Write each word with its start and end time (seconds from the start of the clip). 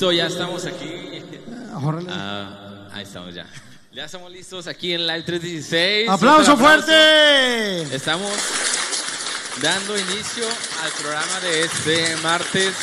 Listo, 0.00 0.12
ya 0.12 0.28
estamos 0.28 0.64
aquí. 0.64 1.22
Órale. 1.84 2.08
Ah, 2.10 2.88
ahí 2.90 3.02
estamos 3.02 3.34
ya. 3.34 3.46
Ya 3.92 4.06
estamos 4.06 4.32
listos 4.32 4.66
aquí 4.66 4.94
en 4.94 5.06
Live 5.06 5.24
316. 5.24 6.08
¡Aplauso 6.08 6.56
fuerte! 6.56 7.82
Estamos 7.94 8.32
dando 9.60 9.98
inicio 9.98 10.46
al 10.82 10.90
programa 10.92 11.40
de 11.40 11.64
este 11.64 12.16
martes. 12.22 12.74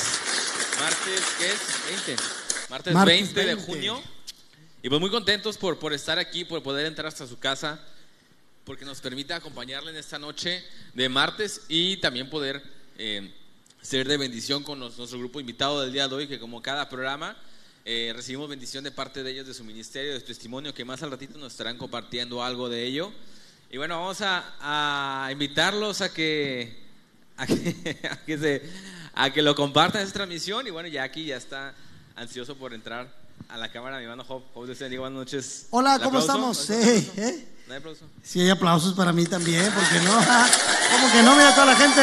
Martes, 0.79 1.21
¿qué 1.39 1.47
es? 1.47 2.05
20. 2.05 2.23
Martes, 2.69 2.93
Martes 2.93 3.15
20, 3.15 3.39
de 3.39 3.45
20. 3.55 3.65
junio. 3.65 4.03
Y 4.83 4.89
pues 4.89 5.01
muy 5.01 5.09
contentos 5.09 5.57
por, 5.57 5.79
por 5.79 5.93
estar 5.93 6.19
aquí, 6.19 6.45
por 6.45 6.61
poder 6.61 6.85
entrar 6.85 7.07
hasta 7.07 7.25
su 7.25 7.39
casa, 7.39 7.79
porque 8.63 8.85
nos 8.85 9.01
permite 9.01 9.33
acompañarle 9.33 9.89
en 9.89 9.97
esta 9.97 10.19
noche 10.19 10.63
de 10.93 11.09
martes 11.09 11.63
y 11.67 11.97
también 11.97 12.29
poder 12.29 12.61
eh, 12.99 13.33
ser 13.87 14.05
de 14.07 14.17
bendición 14.17 14.63
con 14.63 14.79
nos- 14.79 14.97
nuestro 14.97 15.17
grupo 15.17 15.39
invitado 15.39 15.81
del 15.81 15.93
día 15.93 16.07
de 16.09 16.15
hoy, 16.15 16.27
que 16.27 16.39
como 16.39 16.61
cada 16.61 16.89
programa 16.89 17.37
eh, 17.85 18.11
recibimos 18.13 18.49
bendición 18.49 18.83
de 18.83 18.91
parte 18.91 19.23
de 19.23 19.31
ellos, 19.31 19.47
de 19.47 19.53
su 19.53 19.63
ministerio, 19.63 20.13
de 20.13 20.19
su 20.19 20.25
testimonio, 20.25 20.73
que 20.73 20.83
más 20.83 21.01
al 21.03 21.11
ratito 21.11 21.37
nos 21.39 21.53
estarán 21.53 21.77
compartiendo 21.77 22.43
algo 22.43 22.67
de 22.67 22.83
ello. 22.83 23.13
Y 23.71 23.77
bueno, 23.77 23.97
vamos 23.97 24.19
a, 24.21 24.43
a 24.59 25.31
invitarlos 25.31 26.01
a 26.01 26.11
que, 26.13 26.83
a 27.37 27.47
que, 27.47 27.99
a 28.11 28.17
que 28.25 28.37
se- 28.37 28.61
a 29.13 29.31
que 29.31 29.41
lo 29.41 29.55
compartan 29.55 30.01
esta 30.01 30.15
transmisión. 30.15 30.67
Y 30.67 30.69
bueno, 30.69 30.89
ya 30.89 31.03
aquí 31.03 31.23
ya 31.25 31.37
está 31.37 31.73
ansioso 32.17 32.55
por 32.57 32.73
entrar 32.73 33.07
a 33.47 33.55
la 33.57 33.71
cámara, 33.71 33.97
mi 33.99 34.03
hermano 34.03 34.25
Job. 34.25 34.43
Job, 34.53 34.67
bendiga, 34.67 34.99
buenas 35.01 35.17
noches. 35.19 35.67
Hola, 35.69 35.95
¿El 35.95 36.01
¿cómo 36.01 36.19
estamos? 36.19 36.69
¿No 36.69 36.75
hay 36.75 36.83
Sí, 36.83 37.09
aplauso? 37.09 37.21
¿eh? 37.21 37.47
¿No 37.67 37.73
hay 37.73 37.79
aplauso? 37.79 38.05
Sí, 38.21 38.41
hay 38.41 38.49
aplausos 38.49 38.93
para 38.95 39.13
mí 39.13 39.25
también, 39.25 39.71
porque 39.73 39.99
no? 40.03 40.11
¿Cómo 40.91 41.11
que 41.13 41.23
no? 41.23 41.35
Mira 41.37 41.55
toda 41.55 41.67
la 41.67 41.75
gente. 41.77 42.01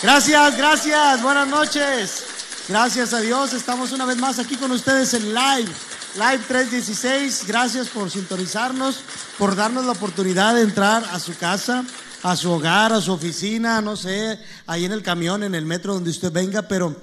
Gracias, 0.00 0.56
gracias, 0.56 1.22
buenas 1.22 1.48
noches. 1.48 2.22
Gracias 2.68 3.12
a 3.12 3.20
Dios, 3.20 3.52
estamos 3.52 3.90
una 3.90 4.04
vez 4.04 4.16
más 4.16 4.38
aquí 4.38 4.54
con 4.54 4.70
ustedes 4.70 5.12
en 5.12 5.34
live. 5.34 5.68
Live 6.14 6.44
316, 6.46 7.44
gracias 7.48 7.88
por 7.88 8.08
sintonizarnos, 8.08 9.00
por 9.38 9.56
darnos 9.56 9.84
la 9.86 9.92
oportunidad 9.92 10.54
de 10.54 10.62
entrar 10.62 11.02
a 11.10 11.18
su 11.18 11.36
casa, 11.36 11.84
a 12.22 12.36
su 12.36 12.52
hogar, 12.52 12.92
a 12.92 13.00
su 13.00 13.12
oficina, 13.12 13.80
no 13.80 13.96
sé, 13.96 14.38
ahí 14.68 14.84
en 14.84 14.92
el 14.92 15.02
camión, 15.02 15.42
en 15.42 15.56
el 15.56 15.66
metro 15.66 15.94
donde 15.94 16.10
usted 16.10 16.30
venga, 16.30 16.62
pero 16.62 16.94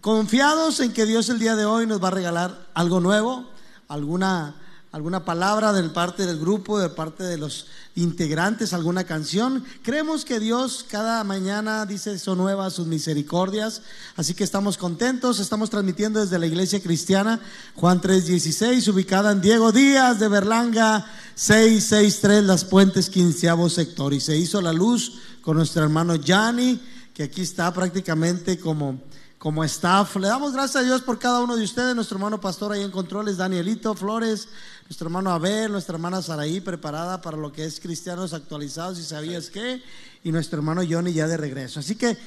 confiados 0.00 0.80
en 0.80 0.92
que 0.92 1.06
Dios 1.06 1.28
el 1.28 1.38
día 1.38 1.54
de 1.54 1.66
hoy 1.66 1.86
nos 1.86 2.02
va 2.02 2.08
a 2.08 2.12
regalar 2.12 2.66
algo 2.74 2.98
nuevo, 2.98 3.48
alguna 3.86 4.56
alguna 4.92 5.24
palabra 5.24 5.72
de 5.72 5.88
parte 5.90 6.26
del 6.26 6.40
grupo, 6.40 6.80
de 6.80 6.88
parte 6.88 7.22
de 7.22 7.38
los 7.38 7.66
integrantes, 7.94 8.72
alguna 8.72 9.04
canción. 9.04 9.64
Creemos 9.82 10.24
que 10.24 10.40
Dios 10.40 10.84
cada 10.88 11.22
mañana 11.22 11.86
dice 11.86 12.18
son 12.18 12.38
nuevas 12.38 12.72
sus 12.74 12.88
misericordias, 12.88 13.82
así 14.16 14.34
que 14.34 14.42
estamos 14.42 14.76
contentos, 14.76 15.38
estamos 15.38 15.70
transmitiendo 15.70 16.20
desde 16.20 16.38
la 16.38 16.46
iglesia 16.46 16.82
cristiana 16.82 17.40
Juan 17.76 18.00
3:16, 18.00 18.88
ubicada 18.88 19.30
en 19.30 19.40
Diego 19.40 19.70
Díaz 19.70 20.18
de 20.18 20.28
Berlanga 20.28 21.06
663 21.36 22.44
Las 22.44 22.64
Puentes, 22.64 23.10
quinceavo 23.10 23.68
sector 23.68 24.12
y 24.12 24.20
se 24.20 24.36
hizo 24.36 24.60
la 24.60 24.72
luz 24.72 25.20
con 25.40 25.56
nuestro 25.56 25.84
hermano 25.84 26.16
Yanni, 26.16 26.80
que 27.14 27.24
aquí 27.24 27.42
está 27.42 27.72
prácticamente 27.72 28.58
como 28.58 28.98
como 29.40 29.64
staff. 29.64 30.16
Le 30.16 30.28
damos 30.28 30.52
gracias 30.52 30.82
a 30.82 30.84
Dios 30.84 31.00
por 31.00 31.18
cada 31.18 31.40
uno 31.40 31.56
de 31.56 31.64
ustedes, 31.64 31.96
nuestro 31.96 32.18
hermano 32.18 32.42
pastor 32.42 32.72
ahí 32.72 32.82
en 32.82 32.90
controles, 32.90 33.38
Danielito 33.38 33.94
Flores, 33.94 34.48
nuestro 34.90 35.06
hermano 35.06 35.30
Abel, 35.30 35.70
nuestra 35.70 35.94
hermana 35.94 36.20
Saraí, 36.20 36.60
preparada 36.60 37.22
para 37.22 37.36
lo 37.36 37.52
que 37.52 37.64
es 37.64 37.78
Cristianos 37.78 38.32
Actualizados, 38.32 38.98
y 38.98 39.04
sabías 39.04 39.48
qué, 39.48 39.80
y 40.24 40.32
nuestro 40.32 40.58
hermano 40.58 40.82
Johnny 40.86 41.12
ya 41.12 41.28
de 41.28 41.36
regreso. 41.36 41.78
Así 41.78 41.94
que 41.94 42.18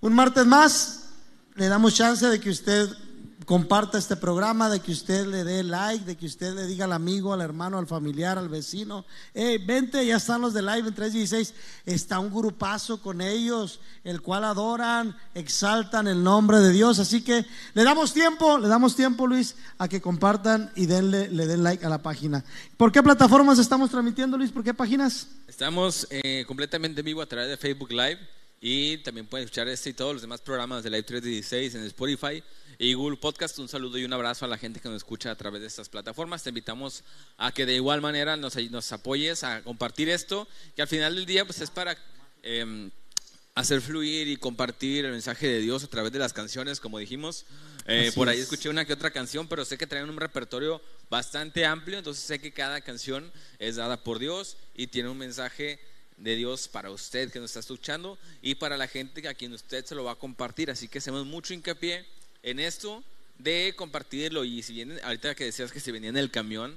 un 0.00 0.14
martes 0.14 0.46
más, 0.46 1.06
le 1.56 1.66
damos 1.66 1.96
chance 1.96 2.24
de 2.24 2.38
que 2.38 2.50
usted 2.50 2.88
comparta 3.48 3.96
este 3.96 4.14
programa, 4.14 4.68
de 4.68 4.80
que 4.80 4.92
usted 4.92 5.26
le 5.26 5.42
dé 5.42 5.62
like, 5.62 6.04
de 6.04 6.18
que 6.18 6.26
usted 6.26 6.52
le 6.52 6.66
diga 6.66 6.84
al 6.84 6.92
amigo, 6.92 7.32
al 7.32 7.40
hermano, 7.40 7.78
al 7.78 7.86
familiar, 7.86 8.36
al 8.36 8.50
vecino, 8.50 9.06
hey, 9.32 9.56
vente, 9.56 10.04
ya 10.04 10.16
están 10.16 10.42
los 10.42 10.52
de 10.52 10.60
live 10.60 10.86
en 10.86 10.94
316, 10.94 11.54
está 11.86 12.18
un 12.18 12.30
grupazo 12.30 13.00
con 13.00 13.22
ellos, 13.22 13.80
el 14.04 14.20
cual 14.20 14.44
adoran, 14.44 15.16
exaltan 15.32 16.08
el 16.08 16.22
nombre 16.22 16.58
de 16.58 16.72
Dios, 16.72 16.98
así 16.98 17.24
que 17.24 17.46
le 17.72 17.84
damos 17.84 18.12
tiempo, 18.12 18.58
le 18.58 18.68
damos 18.68 18.94
tiempo 18.94 19.26
Luis, 19.26 19.56
a 19.78 19.88
que 19.88 20.02
compartan 20.02 20.70
y 20.76 20.84
denle, 20.84 21.30
le 21.30 21.46
den 21.46 21.62
like 21.62 21.86
a 21.86 21.88
la 21.88 22.02
página. 22.02 22.44
¿Por 22.76 22.92
qué 22.92 23.02
plataformas 23.02 23.58
estamos 23.58 23.88
transmitiendo 23.88 24.36
Luis? 24.36 24.52
¿Por 24.52 24.62
qué 24.62 24.74
páginas? 24.74 25.26
Estamos 25.46 26.06
eh, 26.10 26.44
completamente 26.46 27.00
en 27.00 27.06
vivo 27.06 27.22
a 27.22 27.26
través 27.26 27.48
de 27.48 27.56
Facebook 27.56 27.92
Live 27.92 28.18
y 28.60 28.98
también 28.98 29.26
pueden 29.26 29.46
escuchar 29.46 29.68
este 29.68 29.88
y 29.88 29.94
todos 29.94 30.12
los 30.12 30.20
demás 30.20 30.42
programas 30.42 30.82
de 30.82 30.90
Live 30.90 31.04
316 31.04 31.76
en 31.76 31.84
Spotify 31.84 32.42
y 32.78 32.94
Google 32.94 33.16
Podcast. 33.16 33.58
Un 33.58 33.68
saludo 33.68 33.98
y 33.98 34.04
un 34.04 34.12
abrazo 34.12 34.44
a 34.44 34.48
la 34.48 34.56
gente 34.56 34.80
que 34.80 34.88
nos 34.88 34.98
escucha 34.98 35.32
a 35.32 35.34
través 35.34 35.60
de 35.60 35.66
estas 35.66 35.88
plataformas. 35.88 36.44
Te 36.44 36.50
invitamos 36.50 37.02
a 37.36 37.52
que 37.52 37.66
de 37.66 37.74
igual 37.74 38.00
manera 38.00 38.36
nos, 38.36 38.56
nos 38.70 38.92
apoyes 38.92 39.42
a 39.42 39.62
compartir 39.62 40.08
esto, 40.08 40.46
que 40.76 40.82
al 40.82 40.88
final 40.88 41.16
del 41.16 41.26
día 41.26 41.44
pues 41.44 41.60
es 41.60 41.70
para 41.70 41.98
eh, 42.44 42.90
hacer 43.54 43.80
fluir 43.80 44.28
y 44.28 44.36
compartir 44.36 45.04
el 45.04 45.10
mensaje 45.10 45.48
de 45.48 45.60
Dios 45.60 45.82
a 45.82 45.88
través 45.88 46.12
de 46.12 46.20
las 46.20 46.32
canciones, 46.32 46.78
como 46.78 46.98
dijimos. 46.98 47.44
Eh, 47.86 48.12
por 48.14 48.28
ahí 48.28 48.36
es. 48.36 48.44
escuché 48.44 48.68
una 48.68 48.84
que 48.84 48.92
otra 48.92 49.10
canción, 49.10 49.48
pero 49.48 49.64
sé 49.64 49.76
que 49.76 49.86
traen 49.86 50.08
un 50.08 50.16
repertorio 50.16 50.80
bastante 51.10 51.66
amplio, 51.66 51.98
entonces 51.98 52.22
sé 52.22 52.38
que 52.38 52.52
cada 52.52 52.80
canción 52.82 53.32
es 53.58 53.76
dada 53.76 54.04
por 54.04 54.20
Dios 54.20 54.56
y 54.74 54.86
tiene 54.86 55.08
un 55.08 55.18
mensaje 55.18 55.80
de 56.16 56.36
Dios 56.36 56.68
para 56.68 56.90
usted 56.90 57.32
que 57.32 57.40
nos 57.40 57.50
está 57.50 57.60
escuchando 57.60 58.18
y 58.42 58.56
para 58.56 58.76
la 58.76 58.88
gente 58.88 59.26
a 59.26 59.34
quien 59.34 59.52
usted 59.52 59.84
se 59.84 59.94
lo 59.94 60.04
va 60.04 60.12
a 60.12 60.16
compartir. 60.16 60.70
Así 60.70 60.86
que 60.86 60.98
hacemos 60.98 61.26
mucho 61.26 61.54
hincapié 61.54 62.06
en 62.50 62.60
esto 62.60 63.02
de 63.38 63.74
compartirlo. 63.76 64.44
Y 64.44 64.62
si 64.62 64.72
vienen, 64.74 64.98
ahorita 65.04 65.34
que 65.34 65.44
decías 65.44 65.72
que 65.72 65.80
se 65.80 65.92
venía 65.92 66.10
en 66.10 66.16
el 66.16 66.30
camión, 66.30 66.76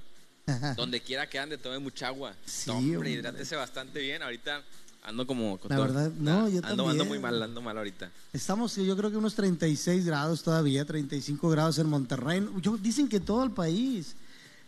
donde 0.76 1.02
quiera 1.02 1.28
que 1.28 1.40
ande, 1.40 1.58
tome 1.58 1.80
mucha 1.80 2.08
agua. 2.08 2.36
Sí, 2.46 2.70
hombre, 2.70 3.12
hidrátese 3.12 3.56
bastante 3.56 4.00
bien. 4.00 4.22
Ahorita 4.22 4.64
ando 5.04 5.26
como. 5.26 5.58
con 5.58 5.70
La 5.70 5.76
todo- 5.78 5.86
verdad, 5.86 6.12
no, 6.18 6.50
yo 6.50 6.58
ando, 6.58 6.70
ando 6.70 6.86
también. 6.86 7.08
muy 7.08 7.20
mal, 7.20 7.42
ando 7.42 7.62
mal 7.62 7.78
ahorita. 7.78 8.12
Estamos, 8.34 8.76
yo 8.76 8.96
creo 8.98 9.12
que 9.12 9.18
unos 9.18 9.36
36 9.36 10.06
grados 10.06 10.44
todavía, 10.44 10.86
35 10.86 11.50
grados 11.50 11.78
en 11.80 11.88
Monterrey. 11.88 12.46
Yo, 12.62 12.78
dicen 12.78 13.08
que 13.08 13.18
en 13.18 13.26
todo 13.26 13.44
el 13.44 13.52
país. 13.52 14.16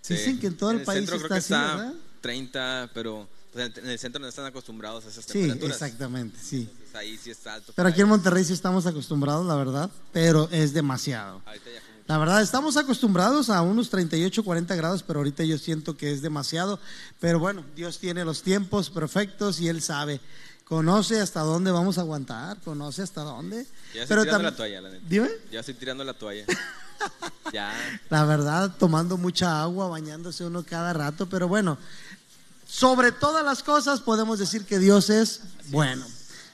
Sí. 0.01 0.15
Dicen 0.15 0.39
que 0.39 0.47
en 0.47 0.57
todo 0.57 0.71
el, 0.71 0.81
país 0.83 1.03
está 1.03 1.15
creo 1.15 1.27
que 1.29 1.33
así, 1.35 1.53
está 1.53 1.75
¿verdad? 1.75 1.94
30, 2.21 2.91
pero 2.94 3.27
pues, 3.53 3.77
en 3.77 3.89
el 3.89 4.00
centro 4.00 4.19
no 4.21 4.27
están 4.27 4.45
acostumbrados 4.45 5.05
a 5.05 5.09
esas 5.09 5.25
Sí, 5.25 5.33
temperaturas. 5.33 5.75
exactamente, 5.75 6.39
sí. 6.41 6.67
Entonces, 6.71 6.95
ahí 6.95 7.17
sí 7.17 7.31
está 7.31 7.53
alto. 7.55 7.71
Pero 7.75 7.88
aquí 7.89 8.01
en 8.01 8.09
Monterrey 8.09 8.44
sí 8.44 8.53
estamos 8.53 8.85
acostumbrados, 8.85 9.45
la 9.45 9.55
verdad, 9.55 9.89
pero 10.11 10.50
es 10.51 10.73
demasiado. 10.73 11.41
Ahorita 11.45 11.65
ya. 11.73 11.81
La 12.05 12.17
verdad, 12.17 12.41
estamos 12.41 12.75
acostumbrados 12.75 13.50
a 13.50 13.61
unos 13.61 13.89
38, 13.89 14.44
40 14.44 14.75
grados, 14.75 15.03
pero 15.03 15.19
ahorita 15.19 15.45
yo 15.45 15.57
siento 15.57 15.95
que 15.95 16.11
es 16.11 16.21
demasiado. 16.21 16.77
Pero 17.21 17.39
bueno, 17.39 17.63
Dios 17.77 17.97
tiene 18.00 18.25
los 18.25 18.41
tiempos 18.44 18.89
perfectos 18.89 19.61
y 19.61 19.69
Él 19.69 19.81
sabe. 19.81 20.19
Conoce 20.65 21.21
hasta 21.21 21.41
dónde 21.41 21.71
vamos 21.71 21.97
a 21.97 22.01
aguantar, 22.01 22.59
conoce 22.61 23.03
hasta 23.03 23.21
dónde. 23.21 23.65
Ya 23.94 24.01
estoy 24.03 24.06
pero 24.07 24.23
tirando 24.23 24.44
la 24.49 24.56
toalla, 24.56 24.81
la 24.81 24.89
neta. 24.89 25.06
Dime. 25.07 25.29
Ya 25.51 25.59
estoy 25.61 25.75
tirando 25.75 26.03
la 26.03 26.13
toalla. 26.13 26.45
ya. 27.53 27.73
La 28.09 28.25
verdad, 28.25 28.75
tomando 28.77 29.17
mucha 29.17 29.61
agua, 29.61 29.88
bañándose 29.88 30.44
uno 30.45 30.63
cada 30.63 30.91
rato, 30.94 31.29
pero 31.29 31.47
bueno, 31.47 31.77
sobre 32.73 33.11
todas 33.11 33.45
las 33.45 33.61
cosas 33.61 34.01
podemos 34.01 34.39
decir 34.39 34.65
que 34.65 34.79
Dios 34.79 35.11
es 35.11 35.41
bueno. 35.67 36.03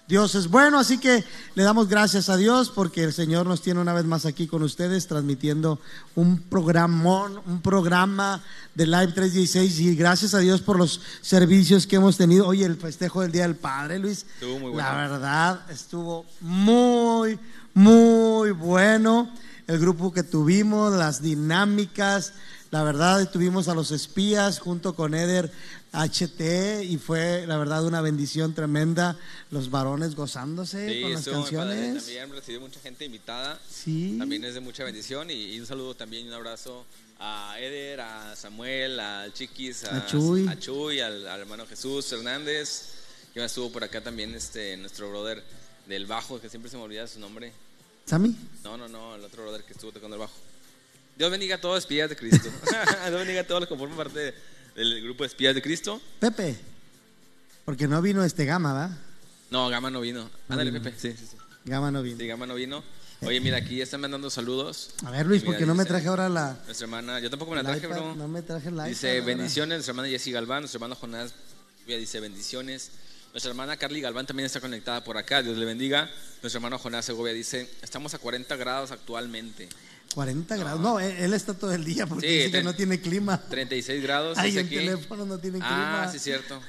Dios 0.06 0.36
es 0.36 0.50
bueno, 0.50 0.78
así 0.78 0.98
que 0.98 1.24
le 1.56 1.64
damos 1.64 1.88
gracias 1.88 2.28
a 2.28 2.36
Dios 2.36 2.70
porque 2.70 3.06
el 3.06 3.14
Señor 3.14 3.46
nos 3.46 3.62
tiene 3.62 3.80
una 3.80 3.94
vez 3.94 4.04
más 4.04 4.26
aquí 4.26 4.46
con 4.46 4.62
ustedes 4.62 5.08
transmitiendo 5.08 5.80
un 6.16 6.42
programón, 6.42 7.40
un 7.46 7.62
programa 7.62 8.44
de 8.76 8.88
Live 8.88 9.14
316 9.14 9.80
y 9.80 9.96
gracias 9.96 10.34
a 10.34 10.40
Dios 10.40 10.60
por 10.60 10.78
los 10.78 11.00
servicios 11.22 11.88
que 11.88 11.96
hemos 11.96 12.18
tenido. 12.18 12.48
Oye, 12.48 12.66
el 12.66 12.76
festejo 12.76 13.22
del 13.22 13.32
Día 13.32 13.44
del 13.44 13.56
Padre, 13.56 13.98
Luis. 13.98 14.26
Estuvo 14.34 14.60
muy 14.60 14.72
bueno. 14.72 14.78
La 14.78 14.96
verdad, 14.96 15.72
estuvo 15.72 16.26
muy, 16.42 17.40
muy 17.74 18.52
bueno. 18.52 19.32
El 19.68 19.80
grupo 19.80 20.12
que 20.12 20.24
tuvimos, 20.24 20.92
las 20.92 21.22
dinámicas, 21.22 22.34
la 22.72 22.84
verdad, 22.84 23.30
tuvimos 23.32 23.68
a 23.68 23.74
los 23.74 23.92
espías 23.92 24.60
junto 24.60 24.96
con 24.96 25.16
Eder 25.16 25.52
HT 25.92 26.84
y 26.84 26.98
fue, 26.98 27.46
la 27.48 27.58
verdad, 27.58 27.84
una 27.86 28.02
bendición 28.02 28.54
tremenda. 28.54 29.18
Los 29.52 29.72
varones 29.72 30.16
gozándose 30.16 30.88
Sí, 30.94 31.02
con 31.02 31.14
las 31.14 31.26
canciones. 31.28 32.06
También 32.06 32.32
recibí 32.32 32.60
mucha 32.60 32.80
gente 32.80 33.06
invitada. 33.06 33.60
Sí. 33.70 34.16
También 34.20 34.44
es 34.46 34.54
de 34.54 34.60
mucha 34.60 34.84
bendición. 34.84 35.32
Y, 35.32 35.56
y 35.56 35.60
un 35.60 35.66
saludo 35.66 35.96
también 35.96 36.26
y 36.26 36.28
un 36.30 36.34
abrazo 36.36 36.86
a 37.20 37.56
Eder, 37.60 38.02
a 38.02 38.36
Samuel, 38.36 39.00
al 39.00 39.34
Chiquis, 39.34 39.84
a, 39.86 39.98
A 39.98 40.06
Chuy. 40.06 40.48
a 40.48 40.58
Chuy, 40.60 41.00
al, 41.00 41.28
al 41.28 41.40
hermano 41.42 41.66
Jesús 41.66 42.12
Hernández. 42.12 42.94
Que 43.34 43.44
estuvo 43.44 43.72
por 43.72 43.84
acá 43.84 44.02
también 44.02 44.34
este, 44.34 44.76
nuestro 44.78 45.10
brother 45.10 45.44
del 45.88 46.06
bajo, 46.06 46.40
que 46.42 46.50
siempre 46.50 46.70
se 46.70 46.78
me 46.78 46.84
olvida 46.84 47.08
su 47.08 47.20
nombre. 47.20 47.52
¿Sammy? 48.06 48.36
No, 48.64 48.76
no, 48.78 48.88
no, 48.88 49.16
el 49.16 49.24
otro 49.24 49.44
brother 49.44 49.64
que 49.64 49.74
estuvo 49.74 49.92
tocando 49.92 50.16
el 50.16 50.20
bajo. 50.20 50.34
Dios 51.18 51.30
bendiga 51.30 51.58
a 51.58 51.62
todos 51.62 51.80
espías 51.80 52.10
de 52.10 52.16
Cristo. 52.16 52.50
Dios 53.08 53.12
bendiga 53.20 53.42
a 53.42 53.44
todos 53.48 53.62
los 53.62 53.70
que 53.70 53.76
forman 53.76 53.98
parte 53.98 54.20
de- 54.20 54.34
del 54.80 55.04
grupo 55.04 55.24
de 55.24 55.28
espías 55.28 55.54
de 55.54 55.62
Cristo. 55.62 56.02
Pepe. 56.20 56.58
Porque 57.66 57.88
no 57.88 58.02
vino 58.02 58.24
este 58.24 58.46
Gama, 58.46 58.74
¿va? 58.74 58.98
No, 59.52 59.70
Gama 59.70 59.90
no 59.90 60.02
vino. 60.02 60.30
Ándale, 60.48 60.72
Pepe. 60.72 60.94
Sí, 60.98 61.12
sí, 61.18 61.28
sí. 61.32 61.38
Gama 61.66 61.92
no 61.92 62.02
vino. 62.02 62.18
Sí, 62.18 62.28
Gama 62.28 62.46
no 62.46 62.56
vino. 62.56 62.84
Oye, 63.22 63.42
mira, 63.42 63.58
aquí 63.58 63.76
ya 63.76 63.84
están 63.84 64.00
mandando 64.00 64.30
saludos. 64.30 64.92
A 65.06 65.12
ver, 65.12 65.26
Luis, 65.26 65.42
Mira, 65.42 65.52
¿por 65.52 65.60
qué 65.60 65.66
no 65.66 65.76
me 65.76 65.84
traje 65.84 66.08
ahora 66.08 66.30
la. 66.30 66.58
Nuestra 66.66 66.86
hermana, 66.86 67.20
yo 67.20 67.30
tampoco 67.30 67.52
me 67.52 67.62
la 67.62 67.62
el 67.62 67.80
traje, 67.80 67.88
iPad? 67.88 68.06
bro. 68.06 68.16
No 68.16 68.28
me 68.30 68.42
traje 68.42 68.72
la 68.72 68.86
Dice 68.86 69.18
iPad, 69.18 69.28
bendiciones, 69.28 69.76
nuestra 69.76 69.92
hermana 69.92 70.08
Jessie 70.08 70.32
Galván, 70.32 70.62
nuestro 70.62 70.78
hermano 70.78 70.96
Jonás 70.96 71.34
dice 71.86 72.20
bendiciones. 72.20 72.92
Nuestra 73.34 73.50
hermana 73.50 73.78
Carly 73.78 74.02
Galván 74.02 74.26
también 74.26 74.46
está 74.46 74.62
conectada 74.62 75.04
por 75.04 75.18
acá, 75.18 75.42
Dios 75.42 75.58
le 75.58 75.66
bendiga. 75.66 76.10
Nuestro 76.42 76.60
hermano 76.60 76.80
Jonás 76.80 77.06
Segovia 77.06 77.34
dice, 77.34 77.70
estamos 77.82 78.14
a 78.14 78.20
40 78.20 78.56
grados 78.56 78.92
actualmente. 78.92 79.68
40 80.14 80.58
grados. 80.58 80.82
No, 80.82 81.00
él, 81.00 81.12
él 81.20 81.34
está 81.34 81.54
todo 81.54 81.74
el 81.74 81.84
día 81.86 82.08
porque 82.08 82.28
Sí, 82.28 82.34
dice 82.38 82.52
que 82.52 82.64
no 82.64 82.74
tiene 82.76 83.00
clima. 83.00 83.40
36 83.50 84.02
grados. 84.04 84.38
Ay, 84.38 84.58
el 84.58 84.66
aquí. 84.66 84.76
teléfono 84.76 85.26
no 85.26 85.38
tiene 85.40 85.60
Ah, 85.62 86.02
clima. 86.02 86.12
sí, 86.12 86.20
cierto. 86.20 86.62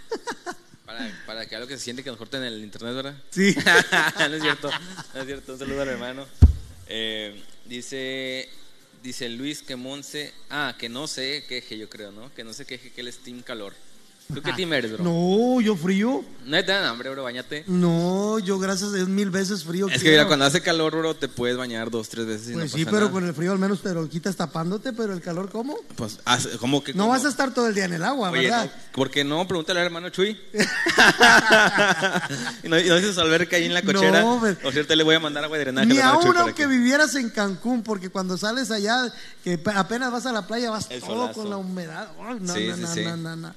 Para, 0.85 1.23
para 1.27 1.47
que 1.47 1.55
algo 1.57 1.69
que 1.69 1.79
se 1.79 1.85
siente 1.85 2.03
que 2.03 2.11
nos 2.11 2.19
corten 2.19 2.43
el 2.43 2.63
internet, 2.63 2.95
¿verdad? 2.95 3.15
Sí. 3.31 3.55
no 4.19 4.35
es 4.35 4.43
cierto, 4.43 4.71
no 5.15 5.21
es 5.21 5.27
cierto. 5.27 5.53
Un 5.55 5.59
saludo 5.59 5.83
al 5.83 5.89
hermano. 5.89 6.27
Eh, 6.89 7.43
dice, 7.67 8.49
dice 9.03 9.29
Luis 9.29 9.63
que 9.63 9.77
Monse, 9.77 10.35
ah, 10.51 10.75
que 10.79 10.89
no 10.89 11.07
se 11.07 11.45
queje, 11.49 11.79
yo 11.79 11.89
creo, 11.89 12.11
¿no? 12.11 12.35
Que 12.35 12.43
no 12.45 12.53
se 12.53 12.67
queje 12.67 12.91
que 12.93 13.01
él 13.03 13.09
es 13.09 13.19
team 13.19 13.43
calor. 13.43 13.73
¿Tú 14.35 14.43
qué 14.43 14.53
team 14.53 14.73
eres, 14.73 14.93
bro? 14.93 15.05
No, 15.05 15.61
yo 15.61 15.77
frío. 15.77 16.25
No 16.47 16.57
te 16.65 16.73
dan 16.73 16.85
hambre, 16.85 17.11
bro, 17.11 17.23
bañate. 17.23 17.65
No, 17.67 18.39
yo 18.41 18.59
gracias 18.59 18.91
a 18.91 18.95
Dios 18.97 19.09
mil 19.09 19.31
veces 19.31 19.63
frío. 19.63 19.89
Es 19.89 20.03
que 20.03 20.11
mira, 20.11 20.27
cuando 20.27 20.47
hace 20.47 20.61
calor, 20.63 20.97
bro, 20.97 21.15
te 21.15 21.29
puedes 21.29 21.57
bañar 21.57 21.91
dos, 21.91 22.09
tres 22.09 22.27
veces 22.27 22.51
y 22.51 22.53
Pues 22.55 22.73
no 22.73 22.79
sí, 22.79 22.85
pasa 22.85 22.91
pero 22.97 23.07
nada. 23.07 23.13
con 23.13 23.27
el 23.27 23.35
frío 23.35 23.53
al 23.53 23.59
menos 23.59 23.83
te 23.83 23.93
lo 23.95 24.09
quitas 24.09 24.35
tapándote, 24.37 24.93
pero 24.93 25.13
el 25.13 25.21
calor, 25.21 25.51
¿cómo? 25.51 25.77
Pues, 25.97 26.19
¿cómo 26.59 26.83
que? 26.83 26.93
No 26.95 27.05
cómo? 27.05 27.13
vas 27.13 27.25
a 27.25 27.29
estar 27.29 27.53
todo 27.55 27.69
el 27.69 27.75
día 27.75 27.85
en 27.85 27.93
el 27.93 28.03
agua, 28.03 28.31
Oye, 28.31 28.43
¿verdad? 28.45 28.65
no, 28.65 28.71
¿por 28.93 29.11
qué 29.11 29.23
no? 29.23 29.47
Pregúntale 29.47 29.81
al 29.81 29.87
hermano 29.87 30.09
Chuy. 30.09 30.37
y 32.65 32.69
no, 32.69 32.79
y 32.79 32.89
no 32.89 32.97
dices 32.97 33.19
alberca 33.19 33.57
ahí 33.57 33.67
en 33.67 33.75
la 33.75 33.83
cochera. 33.83 34.23
No, 34.23 34.39
pero- 34.41 34.69
o 34.69 34.73
cierto, 34.73 34.95
le 34.97 35.05
voy 35.05 35.15
a 35.15 35.21
mandar 35.21 35.45
agua 35.45 35.57
de 35.59 35.65
drenaje 35.65 35.87
Ni 35.89 35.99
aún 36.01 36.37
aunque 36.37 36.55
que- 36.63 36.67
vivieras 36.67 37.15
en 37.15 37.31
Cancún, 37.31 37.83
porque 37.83 38.11
cuando 38.11 38.37
sales 38.37 38.71
allá, 38.71 39.13
que 39.45 39.61
apenas 39.75 40.11
vas 40.11 40.27
a 40.27 40.33
la 40.33 40.47
playa, 40.47 40.71
vas 40.71 40.87
El 40.91 41.01
todo 41.01 41.11
solazo. 41.11 41.41
con 41.41 41.51
la 41.51 41.57
humedad. 41.59 42.09
Ay, 42.21 42.39
no, 42.41 42.55
Sí, 42.55 42.67
no, 42.69 42.77
sí, 42.77 42.81
no, 42.83 42.95
sí. 42.95 43.05
no, 43.05 43.17
no, 43.17 43.37
no. 43.37 43.55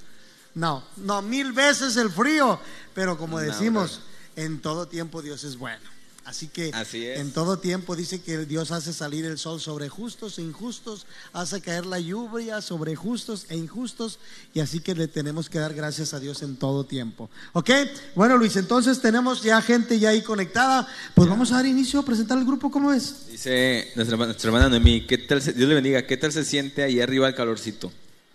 No, 0.55 0.83
no, 0.97 1.21
mil 1.21 1.51
veces 1.51 1.97
el 1.97 2.09
frío, 2.11 2.59
pero 2.93 3.17
como 3.17 3.39
No, 3.39 3.45
decimos, 3.45 4.01
en 4.35 4.61
todo 4.61 4.87
tiempo 4.87 5.21
Dios 5.21 5.43
es 5.43 5.57
bueno. 5.57 5.93
Así 6.25 6.47
que 6.47 6.71
Así 6.73 7.05
es. 7.05 7.19
en 7.19 7.33
todo 7.33 7.59
tiempo 7.59 7.97
dice 7.97 8.21
que 8.21 8.45
Dios 8.45 8.71
hace 8.71 8.93
salir 8.93 9.25
el 9.25 9.37
sol 9.37 9.59
sobre 9.59 9.89
justos 9.89 10.39
e 10.39 10.41
injustos, 10.41 11.05
hace 11.33 11.59
caer 11.59 11.85
la 11.85 11.99
lluvia 11.99 12.61
sobre 12.61 12.95
justos 12.95 13.45
e 13.49 13.57
injustos, 13.57 14.19
y 14.53 14.61
así 14.61 14.79
que 14.79 14.95
le 14.95 15.09
tenemos 15.09 15.49
que 15.49 15.59
dar 15.59 15.73
gracias 15.73 16.13
a 16.13 16.21
Dios 16.21 16.41
en 16.41 16.55
todo 16.55 16.85
tiempo. 16.85 17.29
¿Ok? 17.51 17.71
Bueno, 18.15 18.37
Luis, 18.37 18.55
entonces 18.55 19.01
tenemos 19.01 19.41
ya 19.43 19.61
gente 19.61 19.99
ya 19.99 20.09
ahí 20.11 20.21
conectada. 20.21 20.87
Pues 21.13 21.27
vamos 21.27 21.51
a 21.51 21.55
dar 21.55 21.65
inicio 21.65 21.99
a 21.99 22.05
presentar 22.05 22.37
el 22.37 22.45
grupo, 22.45 22.71
¿cómo 22.71 22.93
es? 22.93 23.27
Dice 23.29 23.91
nuestra, 23.97 24.15
nuestra 24.15 24.47
hermana 24.47 24.69
Noemí, 24.69 25.05
¿qué 25.05 25.17
tal 25.17 25.41
se- 25.41 25.51
Dios 25.51 25.67
le 25.67 25.75
bendiga, 25.75 26.07
¿qué 26.07 26.15
tal 26.15 26.31
se 26.31 26.45
siente 26.45 26.83
ahí 26.83 27.01
arriba 27.01 27.27
el 27.27 27.35
calorcito? 27.35 27.91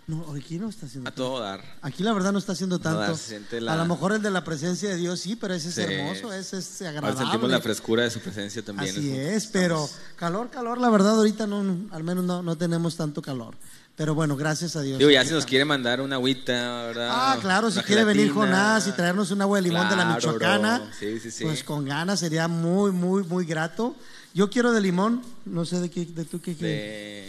No, 0.08 0.25
aquí 0.34 0.58
no 0.58 0.70
está 0.70 0.87
haciendo 0.87 1.10
A 1.10 1.12
todo 1.12 1.38
dar. 1.38 1.62
Aquí 1.82 2.02
la 2.02 2.14
verdad 2.14 2.32
no 2.32 2.38
está 2.38 2.52
haciendo 2.52 2.78
tanto. 2.78 3.14
se 3.14 3.60
la- 3.60 3.75
A 3.75 3.76
lo 3.76 3.84
mejor 3.84 4.12
el 4.14 4.22
de 4.22 4.31
la 4.31 4.43
presencia 4.43 4.88
de 4.88 4.96
Dios 4.96 5.20
sí, 5.20 5.37
pero 5.37 5.52
ese 5.52 5.69
es 5.69 5.75
Sí. 5.75 5.82
hermoso, 5.82 6.32
ese 6.32 6.56
es 6.58 6.81
Ahora 6.81 6.90
agradable. 6.90 7.20
sentimos 7.20 7.50
la 7.50 7.60
frescura 7.60 8.02
de 8.05 8.10
su 8.10 8.20
presencia 8.20 8.64
también. 8.64 8.88
Así 8.96 9.10
es, 9.14 9.46
pero 9.49 9.87
calor, 10.16 10.49
calor, 10.49 10.78
la 10.81 10.88
verdad 10.88 11.16
ahorita 11.19 11.46
no, 11.46 11.58
al 11.90 12.02
menos 12.05 12.25
no, 12.25 12.43
no 12.43 12.56
tenemos 12.56 12.96
tanto 12.96 13.20
calor. 13.20 13.55
Pero 13.96 14.14
bueno, 14.14 14.34
gracias 14.34 14.76
a 14.76 14.81
Dios. 14.81 14.99
Digo, 14.99 15.10
ya 15.10 15.25
si 15.26 15.32
nos 15.34 15.44
quiere 15.44 15.66
mandar 15.66 16.00
una 16.00 16.14
agüita, 16.16 16.52
¿verdad? 16.87 17.08
Ah, 17.10 17.37
claro, 17.40 17.70
si 17.70 17.81
quiere 17.81 18.05
venir. 18.05 18.32
Jonás 18.32 18.87
y 18.87 18.93
traernos 18.93 19.31
un 19.31 19.43
agua 19.43 19.58
de 19.58 19.62
limón 19.69 19.90
de 19.90 19.96
la 19.96 20.05
Michoacana. 20.06 20.90
Sí, 20.99 21.20
sí, 21.20 21.31
sí. 21.31 21.44
pues 21.44 21.62
con 21.64 21.84
ganas 21.84 22.20
sería 22.20 22.49
muy, 22.49 22.93
muy, 22.93 23.25
muy 23.25 23.44
grato. 23.44 23.94
Yo 24.32 24.49
quiero 24.49 24.72
de 24.72 24.81
limón, 24.81 25.20
no 25.46 25.64
sé 25.66 25.81
de 25.81 25.90
qué, 25.90 26.06
de 26.06 26.25
tú 26.25 26.40
qué 26.40 26.55
quieres. 26.55 27.28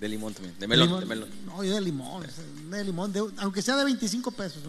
De, 0.00 0.08
limón 0.08 0.32
también, 0.34 0.58
de 0.58 0.66
melón, 0.66 0.86
Limón. 0.86 1.00
de 1.00 1.06
melón. 1.06 1.28
No, 1.44 1.62
yo 1.62 1.74
de 1.74 1.80
limón, 1.82 2.26
de 2.70 2.84
limón, 2.84 3.12
de- 3.12 3.22
aunque 3.38 3.60
sea 3.60 3.76
de 3.76 3.84
25 3.84 4.30
pesos. 4.32 4.62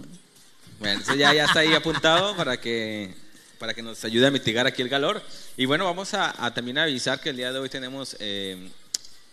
Bueno, 0.79 0.99
eso 1.01 1.15
ya, 1.15 1.33
ya 1.33 1.45
está 1.45 1.59
ahí 1.59 1.73
apuntado 1.73 2.35
para 2.35 2.59
que, 2.59 3.15
para 3.57 3.73
que 3.73 3.81
nos 3.81 4.03
ayude 4.03 4.27
a 4.27 4.31
mitigar 4.31 4.67
aquí 4.67 4.81
el 4.81 4.89
calor. 4.89 5.21
Y 5.55 5.65
bueno, 5.65 5.85
vamos 5.85 6.13
a, 6.13 6.33
a 6.45 6.53
también 6.53 6.77
avisar 6.77 7.21
que 7.21 7.29
el 7.29 7.37
día 7.37 7.53
de 7.53 7.59
hoy 7.59 7.69
tenemos 7.69 8.17
eh, 8.19 8.69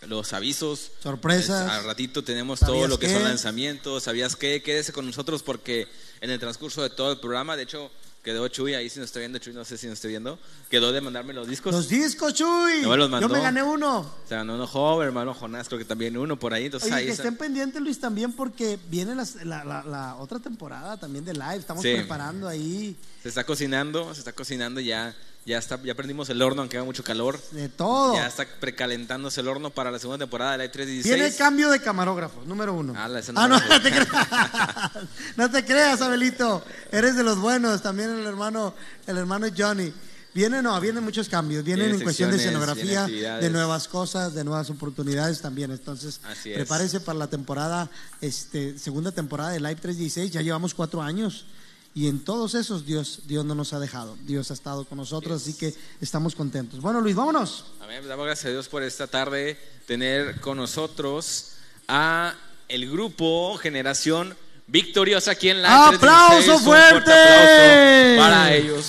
los 0.06 0.32
avisos. 0.34 0.92
Sorpresas. 1.02 1.66
Es- 1.66 1.72
Al 1.72 1.84
ratito 1.84 2.22
tenemos 2.22 2.60
¿Sabías 2.60 2.76
todo 2.78 2.86
lo 2.88 2.98
que 3.00 3.06
qué? 3.08 3.14
son 3.14 3.24
lanzamientos. 3.24 4.04
¿Sabías 4.04 4.36
qué? 4.36 4.62
Quédese 4.62 4.92
con 4.92 5.04
nosotros 5.06 5.42
porque 5.42 5.88
en 6.20 6.30
el 6.30 6.38
transcurso 6.38 6.82
de 6.82 6.90
todo 6.90 7.10
el 7.12 7.18
programa, 7.18 7.56
de 7.56 7.64
hecho, 7.64 7.90
quedó 8.28 8.46
Chuy 8.48 8.74
ahí, 8.74 8.90
si 8.90 8.98
nos 9.00 9.06
está 9.06 9.20
viendo, 9.20 9.38
Chuy, 9.38 9.54
no 9.54 9.64
sé 9.64 9.78
si 9.78 9.86
nos 9.86 9.94
está 9.94 10.06
viendo, 10.08 10.38
quedó 10.70 10.92
de 10.92 11.00
mandarme 11.00 11.32
los 11.32 11.48
discos. 11.48 11.72
Los 11.74 11.88
discos, 11.88 12.34
Chuy. 12.34 12.82
No 12.82 12.90
me 12.90 12.96
los 12.98 13.06
Yo 13.06 13.10
mandó. 13.10 13.28
me 13.30 13.40
gané 13.40 13.62
uno. 13.62 14.00
O 14.00 14.28
sea, 14.28 14.44
no, 14.44 14.58
no, 14.58 14.66
joven, 14.66 15.08
hermano 15.08 15.32
Jonás, 15.32 15.66
creo 15.68 15.78
que 15.78 15.86
también 15.86 16.14
uno 16.18 16.38
por 16.38 16.52
ahí. 16.52 16.66
Entonces 16.66 16.88
Oye, 16.90 16.98
ahí 16.98 17.04
que 17.06 17.12
está. 17.12 17.22
estén 17.22 17.36
pendientes, 17.38 17.80
Luis, 17.80 17.98
también 17.98 18.32
porque 18.32 18.78
viene 18.90 19.14
las- 19.14 19.36
la, 19.46 19.64
la- 19.64 19.82
la 19.84 20.16
otra 20.16 20.38
temporada 20.40 20.98
también 20.98 21.24
de 21.24 21.32
live. 21.32 21.56
Estamos 21.56 21.82
Sí. 21.82 21.94
preparando 21.94 22.46
ahí 22.46 22.96
Se 23.22 23.30
está 23.30 23.44
cocinando, 23.44 24.12
se 24.12 24.20
está 24.20 24.32
cocinando 24.32 24.78
ya. 24.80 25.16
Ya, 25.44 25.56
está, 25.56 25.80
ya 25.82 25.94
prendimos 25.94 26.28
el 26.28 26.42
horno, 26.42 26.60
aunque 26.60 26.76
haga 26.76 26.84
mucho 26.84 27.02
calor. 27.02 27.40
de 27.52 27.68
todo. 27.70 28.14
Ya 28.14 28.26
está 28.26 28.46
precalentándose 28.60 29.40
el 29.40 29.48
horno 29.48 29.70
para 29.70 29.90
la 29.90 29.98
segunda 29.98 30.18
temporada 30.18 30.52
de 30.52 30.58
Live 30.58 30.72
316. 30.72 31.14
Viene 31.14 31.36
cambio 31.36 31.70
de 31.70 31.80
camarógrafo, 31.80 32.42
número 32.44 32.74
uno. 32.74 32.92
Esa 33.16 33.32
no 33.32 33.40
ah, 33.40 33.48
no, 33.48 33.58
la 33.58 33.66
no 33.66 33.82
te 33.82 33.90
creas. 33.90 34.08
no 35.36 35.50
te 35.50 35.64
creas, 35.64 36.02
Abelito. 36.02 36.62
Eres 36.92 37.16
de 37.16 37.22
los 37.22 37.38
buenos. 37.38 37.80
También 37.80 38.10
el 38.10 38.26
hermano, 38.26 38.74
el 39.06 39.16
hermano 39.16 39.46
Johnny. 39.56 39.92
Viene, 40.34 40.60
no, 40.60 40.78
vienen 40.80 41.02
muchos 41.02 41.28
cambios. 41.28 41.64
Vienen 41.64 41.86
Vienen 41.86 42.00
en 42.00 42.04
cuestión 42.04 42.30
de 42.30 42.36
escenografía, 42.36 43.06
vienen 43.06 43.40
de 43.40 43.50
nuevas 43.50 43.88
cosas, 43.88 44.34
de 44.34 44.44
nuevas 44.44 44.68
oportunidades 44.70 45.40
también. 45.40 45.70
Entonces, 45.70 46.20
Así 46.24 46.50
es. 46.50 46.56
prepárese 46.56 47.00
para 47.00 47.18
la 47.18 47.26
temporada, 47.28 47.90
este, 48.20 48.78
segunda 48.78 49.10
temporada 49.12 49.50
de 49.50 49.60
Live 49.60 49.76
316. 49.76 50.30
Ya 50.30 50.42
llevamos 50.42 50.74
cuatro 50.74 51.00
años. 51.00 51.46
Y 51.94 52.08
en 52.08 52.20
todos 52.24 52.54
esos 52.54 52.86
Dios, 52.86 53.22
Dios 53.26 53.44
no 53.44 53.54
nos 53.54 53.72
ha 53.72 53.80
dejado. 53.80 54.16
Dios 54.24 54.50
ha 54.50 54.54
estado 54.54 54.84
con 54.84 54.98
nosotros, 54.98 55.42
así 55.42 55.54
que 55.54 55.74
estamos 56.00 56.34
contentos. 56.34 56.80
Bueno, 56.80 57.00
Luis, 57.00 57.16
vámonos. 57.16 57.64
Amén. 57.80 58.06
Damos 58.06 58.26
gracias 58.26 58.46
a 58.46 58.50
Dios 58.50 58.68
por 58.68 58.82
esta 58.82 59.06
tarde 59.06 59.58
tener 59.86 60.40
con 60.40 60.58
nosotros 60.58 61.52
a 61.88 62.34
el 62.68 62.90
grupo 62.90 63.56
Generación 63.58 64.36
Victoriosa 64.70 65.30
aquí 65.30 65.48
en 65.48 65.62
Live 65.62 65.68
¡Aplauso 65.68 66.58
316. 66.58 66.58
Un 66.58 66.64
fuerte! 66.64 67.12
aplauso 67.12 68.20
para 68.20 68.54
ellos. 68.54 68.86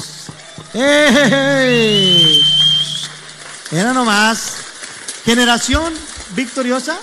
¡Ey! 0.74 2.41
Era 3.72 3.94
nomás. 3.94 4.56
Generación 5.24 5.94
victoriosa. 6.36 7.00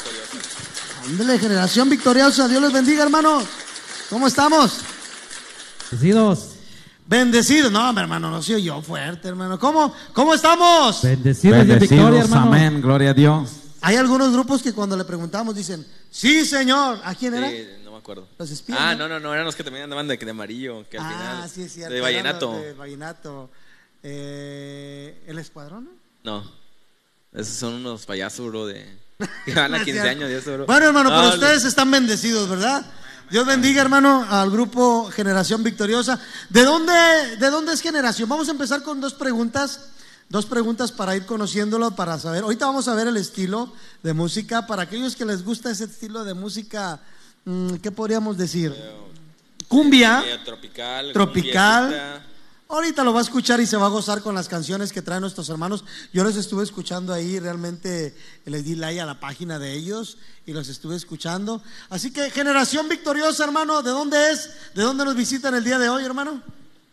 Ándale, 1.07 1.39
generación 1.39 1.89
victoriosa. 1.89 2.49
Dios 2.49 2.61
les 2.61 2.73
bendiga, 2.73 3.03
hermano. 3.03 3.43
¿Cómo 4.11 4.27
estamos? 4.27 4.81
Bendecidos, 5.91 6.51
Bendecidos. 7.07 7.71
No, 7.73 7.93
mi 7.93 8.01
hermano, 8.01 8.31
no 8.31 8.43
soy 8.43 8.63
yo 8.65 8.83
fuerte, 8.83 9.29
hermano. 9.29 9.59
¿Cómo, 9.59 9.95
cómo 10.13 10.35
estamos? 10.35 11.03
bendecidos, 11.03 11.59
Bendecidos, 11.59 11.91
victoria, 11.91 12.21
hermano. 12.23 12.47
amén, 12.49 12.81
gloria 12.83 13.11
a 13.11 13.15
Dios. 13.15 13.51
Hay 13.81 13.95
algunos 13.97 14.33
grupos 14.33 14.63
que 14.63 14.73
cuando 14.73 14.97
le 14.97 15.05
preguntamos 15.05 15.55
dicen, 15.55 15.87
sí, 16.11 16.45
señor. 16.45 16.99
¿A 17.05 17.15
quién 17.15 17.35
era? 17.35 17.49
Sí, 17.49 17.65
no 17.85 17.93
me 17.93 17.99
acuerdo. 17.99 18.27
Los 18.39 18.51
espías, 18.51 18.79
Ah, 18.81 18.95
¿no? 18.97 19.09
no, 19.09 19.21
no, 19.21 19.33
eran 19.33 19.45
los 19.47 19.55
que 19.55 19.63
también 19.63 19.85
andaban 19.85 20.09
de, 20.09 20.17
de 20.17 20.31
amarillo, 20.31 20.85
que 20.91 20.99
al 20.99 21.05
ah, 21.07 21.09
final. 21.11 21.51
sí, 21.51 21.63
es 21.63 21.73
cierto. 21.73 21.93
De 21.93 21.99
eran 21.99 22.05
vallenato. 22.13 22.53
los 22.53 22.63
De 22.63 22.73
vallenato. 22.73 23.51
Eh, 24.03 25.23
¿El 25.29 25.39
escuadrón? 25.39 25.89
No. 26.25 26.43
Esos 27.33 27.55
son 27.55 27.75
unos 27.75 28.05
payasos, 28.07 28.49
bro, 28.49 28.67
de. 28.67 28.85
Que 29.45 29.55
van 29.55 29.67
a 29.67 29.69
No 29.69 29.77
es 29.77 29.85
15 29.85 30.01
cierto. 30.03 30.11
años 30.25 30.31
y 30.31 30.35
eso, 30.35 30.53
bro. 30.55 30.67
Bueno, 30.67 30.87
hermano, 30.87 31.09
pero 31.11 31.23
No, 31.23 31.29
ustedes 31.35 31.65
están 31.65 31.89
bendecidos, 31.91 32.49
¿verdad? 32.49 32.85
Dios 33.31 33.45
bendiga, 33.45 33.83
hermano, 33.83 34.25
al 34.29 34.51
grupo 34.51 35.11
Generación 35.11 35.65
Victoriosa. 35.65 36.21
¿De 36.49 36.65
dónde, 36.65 36.93
¿De 37.39 37.51
dónde 37.51 37.73
es 37.73 37.81
Generación? 37.81 38.29
Vamos 38.29 38.47
a 38.49 38.53
empezar 38.53 38.83
con 38.83 39.01
dos 39.01 39.15
preguntas. 39.15 39.89
Dos 40.29 40.47
preguntas 40.47 40.91
para 40.93 41.15
ir 41.17 41.25
conociéndolo, 41.27 41.93
para 41.95 42.19
saber. 42.19 42.43
Ahorita 42.45 42.67
vamos 42.67 42.89
a 42.89 42.95
ver 42.95 43.07
el 43.09 43.17
estilo 43.17 43.73
de 44.03 44.13
música. 44.13 44.67
Para 44.67 44.83
aquellos 44.83 45.15
que 45.17 45.25
les 45.25 45.45
gusta 45.45 45.71
ese 45.71 45.85
estilo 45.85 46.25
de 46.25 46.35
música, 46.35 47.01
mm, 47.45 47.75
¿qué 47.77 47.91
podríamos 47.93 48.37
decir? 48.37 48.75
Cumbia. 49.69 50.23
eh, 50.27 50.39
tropical. 50.45 51.13
Tropical. 51.13 52.23
Ahorita 52.69 53.05
lo 53.05 53.13
va 53.13 53.21
a 53.21 53.23
escuchar 53.23 53.61
y 53.61 53.67
se 53.67 53.77
va 53.77 53.87
a 53.87 53.91
gozar 53.91 54.23
con 54.23 54.35
las 54.35 54.49
canciones 54.49 54.93
que 54.93 55.01
traen 55.01 55.21
nuestros 55.21 55.49
hermanos. 55.51 55.85
Yo 56.13 56.25
los 56.25 56.37
estuve 56.37 56.65
escuchando 56.65 57.13
ahí, 57.13 57.39
realmente 57.39 58.13
les 58.45 58.65
di 58.65 58.75
like 58.75 59.01
a 59.01 59.07
la 59.07 59.21
página 59.21 59.61
de 59.61 59.73
ellos 59.75 60.19
y 60.47 60.53
los 60.53 60.69
estuve 60.69 60.97
escuchando. 60.97 61.63
Así 61.91 62.13
que 62.13 62.29
generación 62.31 62.89
victoriosa, 62.89 63.45
hermano, 63.45 63.83
¿de 63.83 63.91
dónde 63.91 64.17
es? 64.33 64.51
¿De 64.75 64.83
dónde 64.83 65.05
nos 65.05 65.15
visitan 65.15 65.55
el 65.55 65.63
día 65.63 65.79
de 65.79 65.89
hoy, 65.89 66.05
hermano? 66.05 66.43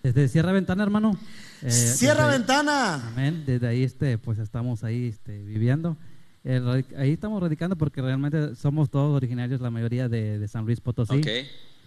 Desde 0.03 0.27
Sierra 0.27 0.51
Ventana, 0.51 0.83
hermano. 0.83 1.17
Eh, 1.63 1.71
Cierra 1.71 2.25
desde- 2.27 2.37
ventana. 2.37 3.07
Amén. 3.07 3.43
Desde 3.45 3.67
ahí, 3.67 3.83
este, 3.83 4.19
pues 4.19 4.37
estamos 4.37 4.83
ahí, 4.83 5.07
este, 5.07 5.41
viviendo. 5.43 5.97
Eh, 6.43 6.83
ahí 6.97 7.13
estamos 7.13 7.41
radicando 7.41 7.75
porque 7.77 7.99
realmente 8.01 8.53
somos 8.55 8.91
todos 8.91 9.15
originarios, 9.15 9.59
la 9.59 9.71
mayoría 9.71 10.07
de, 10.07 10.37
de 10.37 10.47
San 10.47 10.65
Luis 10.65 10.81
Potosí. 10.81 11.15
Ok. 11.17 11.27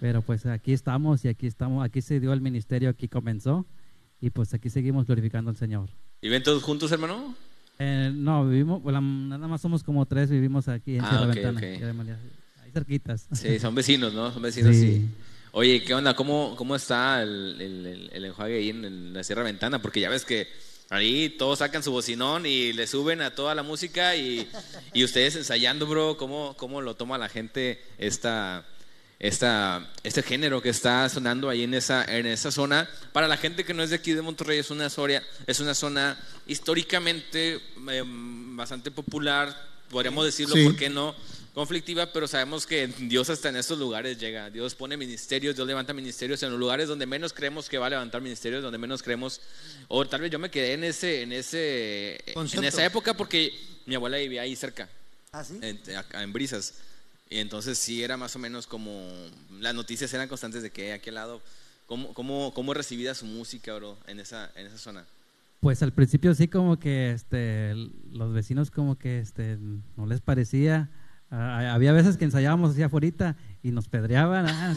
Pero 0.00 0.22
pues 0.22 0.44
aquí 0.44 0.72
estamos 0.72 1.24
y 1.24 1.28
aquí 1.28 1.46
estamos, 1.46 1.84
aquí 1.84 2.02
se 2.02 2.18
dio 2.20 2.32
el 2.34 2.40
ministerio, 2.42 2.90
aquí 2.90 3.08
comenzó 3.08 3.64
y 4.26 4.30
pues 4.30 4.52
aquí 4.54 4.68
seguimos 4.70 5.06
glorificando 5.06 5.50
al 5.50 5.56
Señor. 5.56 5.88
¿Y 6.20 6.28
ven 6.28 6.42
todos 6.42 6.62
juntos, 6.62 6.90
hermano? 6.90 7.34
Eh, 7.78 8.10
no, 8.12 8.46
vivimos, 8.48 8.82
bueno, 8.82 9.00
nada 9.00 9.46
más 9.46 9.60
somos 9.60 9.82
como 9.84 10.04
tres, 10.06 10.30
vivimos 10.30 10.66
aquí 10.68 10.96
en 10.96 11.04
Ah, 11.04 11.10
Sierra 11.10 11.26
ok, 11.26 11.34
Ventana. 11.34 11.58
ok. 11.60 11.80
ya 11.80 11.86
de 11.86 11.92
María- 11.92 12.18
Ahí 12.64 12.70
cerquitas. 12.72 13.28
Sí, 13.32 13.58
son 13.60 13.74
vecinos, 13.76 14.12
¿no? 14.14 14.32
Son 14.32 14.42
vecinos, 14.42 14.74
sí. 14.74 14.80
Sí. 14.96 15.08
Oye, 15.52 15.82
¿qué 15.84 15.94
onda? 15.94 16.14
¿Cómo, 16.16 16.54
cómo 16.56 16.74
está 16.74 17.22
el, 17.22 17.60
el- 17.60 17.86
el- 17.86 18.10
el 18.12 18.24
enjuague 18.24 18.56
ahí 18.58 18.70
en, 18.70 18.84
en 18.84 19.12
la 19.14 19.22
Sierra 19.24 19.42
Ventana? 19.42 19.80
Porque 19.80 20.00
ya 20.00 20.10
ves 20.10 20.24
que 20.24 20.48
ahí 20.90 21.28
todos 21.38 21.60
sacan 21.60 21.82
su 21.82 21.92
bocinón 21.92 22.46
y 22.46 22.72
le 22.72 22.86
suben 22.86 23.20
a 23.20 23.30
toda 23.30 23.54
la 23.54 23.62
música 23.62 24.16
y, 24.16 24.46
y 24.92 25.04
ustedes 25.04 25.36
ensayando, 25.36 25.86
bro, 25.86 26.16
¿cómo, 26.16 26.54
¿cómo 26.58 26.80
lo 26.82 26.94
toma 26.96 27.16
la 27.18 27.28
gente 27.28 27.80
esta, 27.98 28.66
esta, 29.18 29.90
este 30.02 30.22
género 30.22 30.60
que 30.60 30.68
está 30.68 31.08
sonando 31.08 31.48
ahí 31.48 31.62
en 31.64 31.74
esa, 31.74 32.04
en 32.04 32.26
esa 32.26 32.50
zona? 32.50 32.88
Para 33.12 33.28
la 33.28 33.36
gente 33.36 33.64
que 33.64 33.74
no 33.74 33.82
es 33.82 33.90
de 33.90 33.96
aquí 33.96 34.12
de 34.12 34.22
Monterrey, 34.22 34.58
es 34.58 34.70
una, 34.70 34.90
soria- 34.90 35.22
es 35.46 35.60
una 35.60 35.74
zona 35.74 36.18
históricamente 36.46 37.60
em, 37.90 38.56
bastante 38.56 38.90
popular, 38.90 39.54
podríamos 39.88 40.24
decirlo, 40.24 40.54
Sí. 40.54 40.64
¿por 40.64 40.76
qué 40.76 40.90
no? 40.90 41.14
conflictiva, 41.54 42.12
pero 42.12 42.28
sabemos 42.28 42.66
que 42.66 42.86
Dios 42.86 43.30
hasta 43.30 43.48
en 43.48 43.56
estos 43.56 43.78
lugares 43.78 44.18
llega. 44.18 44.50
Dios 44.50 44.74
pone 44.74 44.98
ministerios, 44.98 45.56
Dios 45.56 45.66
levanta 45.66 45.94
ministerios 45.94 46.42
en 46.42 46.50
los 46.50 46.58
lugares 46.60 46.86
donde 46.86 47.06
menos 47.06 47.32
creemos 47.32 47.70
que 47.70 47.78
va 47.78 47.86
a 47.86 47.88
levantar 47.90 48.20
ministerios, 48.20 48.62
donde 48.62 48.76
menos 48.76 49.02
creemos. 49.02 49.40
O 49.88 50.04
tal 50.06 50.20
vez 50.20 50.30
yo 50.30 50.38
me 50.38 50.50
quedé 50.50 50.74
en 50.74 50.84
ese, 50.84 51.22
en 51.22 51.32
ese, 51.32 52.16
en 52.26 52.34
Concepto. 52.34 52.66
esa 52.66 52.84
época 52.84 53.14
porque 53.14 53.58
mi 53.86 53.94
abuela 53.94 54.18
vivía 54.18 54.42
ahí 54.42 54.54
cerca, 54.54 54.86
¿Ah, 55.32 55.42
sí? 55.44 55.58
en, 55.62 55.80
en 56.12 56.32
Brisas. 56.34 56.74
Y 57.28 57.38
entonces 57.38 57.78
sí 57.78 58.02
era 58.02 58.16
más 58.16 58.36
o 58.36 58.38
menos 58.38 58.66
como 58.66 59.02
las 59.60 59.74
noticias 59.74 60.12
eran 60.14 60.28
constantes 60.28 60.62
de 60.62 60.70
que 60.70 60.92
aquí 60.92 61.08
al 61.08 61.16
lado, 61.16 61.40
cómo, 61.86 62.14
cómo, 62.14 62.52
cómo 62.54 62.72
es 62.72 62.76
recibida 62.78 63.14
su 63.14 63.26
música, 63.26 63.74
bro, 63.74 63.96
en 64.06 64.20
esa, 64.20 64.50
en 64.56 64.66
esa 64.66 64.78
zona. 64.78 65.04
Pues 65.60 65.82
al 65.82 65.92
principio 65.92 66.34
sí 66.34 66.46
como 66.48 66.78
que 66.78 67.10
este, 67.10 67.74
los 68.12 68.32
vecinos 68.32 68.70
como 68.70 68.96
que 68.96 69.18
este, 69.18 69.58
no 69.96 70.06
les 70.06 70.20
parecía. 70.20 70.88
Ah, 71.30 71.72
había 71.74 71.90
veces 71.90 72.16
que 72.16 72.24
ensayábamos 72.24 72.70
así 72.72 72.82
afuera 72.82 73.36
y 73.62 73.72
nos 73.72 73.88
pedreaban. 73.88 74.46
ah, 74.46 74.72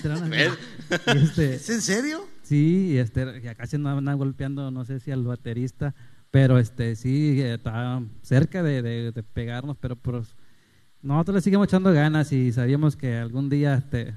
este, 1.16 1.56
¿Es 1.56 1.70
en 1.70 1.82
serio? 1.82 2.26
Sí, 2.42 2.94
y 2.94 2.98
este, 2.98 3.42
ya 3.42 3.54
casi 3.54 3.76
andaban 3.76 4.00
andaban 4.00 4.18
golpeando, 4.18 4.72
no 4.72 4.84
sé 4.86 5.00
si 5.00 5.12
al 5.12 5.24
baterista, 5.24 5.94
pero 6.32 6.58
este, 6.58 6.96
sí, 6.96 7.40
eh, 7.40 7.54
estaba 7.56 8.02
cerca 8.24 8.64
de, 8.64 8.82
de- 8.82 9.12
de 9.12 9.24
pegarnos, 9.24 9.78
pero 9.80 9.96
pues, 9.96 10.36
nosotros 11.02 11.36
le 11.36 11.42
seguimos 11.42 11.68
echando 11.68 11.92
ganas 11.94 12.32
y 12.34 12.52
sabíamos 12.52 12.96
que 12.96 13.16
algún 13.18 13.50
día 13.50 13.76
este, 13.76 14.14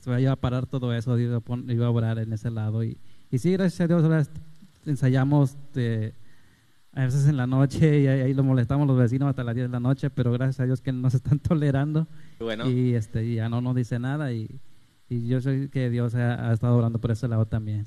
se 0.00 0.20
iba 0.20 0.32
a 0.32 0.36
parar 0.36 0.66
todo 0.66 0.92
eso, 0.94 1.18
iba 1.18 1.36
a, 1.36 1.40
pon- 1.40 1.70
iba 1.70 1.86
a 1.86 1.90
orar 1.90 2.18
en 2.18 2.32
ese 2.32 2.50
lado. 2.50 2.82
Y, 2.82 2.96
y 3.30 3.38
sí, 3.38 3.52
gracias 3.52 3.80
a 3.82 3.86
Dios, 3.86 4.02
ahora 4.02 4.24
ensayamos 4.86 5.50
este, 5.52 6.14
a 6.92 7.04
veces 7.04 7.26
en 7.28 7.36
la 7.36 7.46
noche 7.46 8.00
y 8.00 8.06
ahí, 8.06 8.20
ahí 8.20 8.34
lo 8.34 8.42
molestamos 8.44 8.86
los 8.86 8.98
vecinos 8.98 9.28
hasta 9.28 9.44
las 9.44 9.54
10 9.54 9.68
de 9.68 9.72
la 9.72 9.80
noche, 9.80 10.10
pero 10.10 10.32
gracias 10.32 10.60
a 10.60 10.64
Dios 10.66 10.80
que 10.80 10.92
nos 10.92 11.14
están 11.14 11.38
tolerando 11.38 12.06
Bueno, 12.40 12.68
y 12.68 12.94
este, 12.94 13.34
ya 13.34 13.48
no 13.48 13.60
nos 13.60 13.74
dice 13.76 13.98
nada 13.98 14.32
y, 14.32 14.60
y 15.08 15.26
yo 15.28 15.40
sé 15.40 15.68
que 15.72 15.88
Dios 15.90 16.14
ha, 16.14 16.50
ha 16.50 16.52
estado 16.52 16.76
orando 16.76 17.00
por 17.00 17.10
ese 17.12 17.28
lado 17.28 17.46
también. 17.46 17.84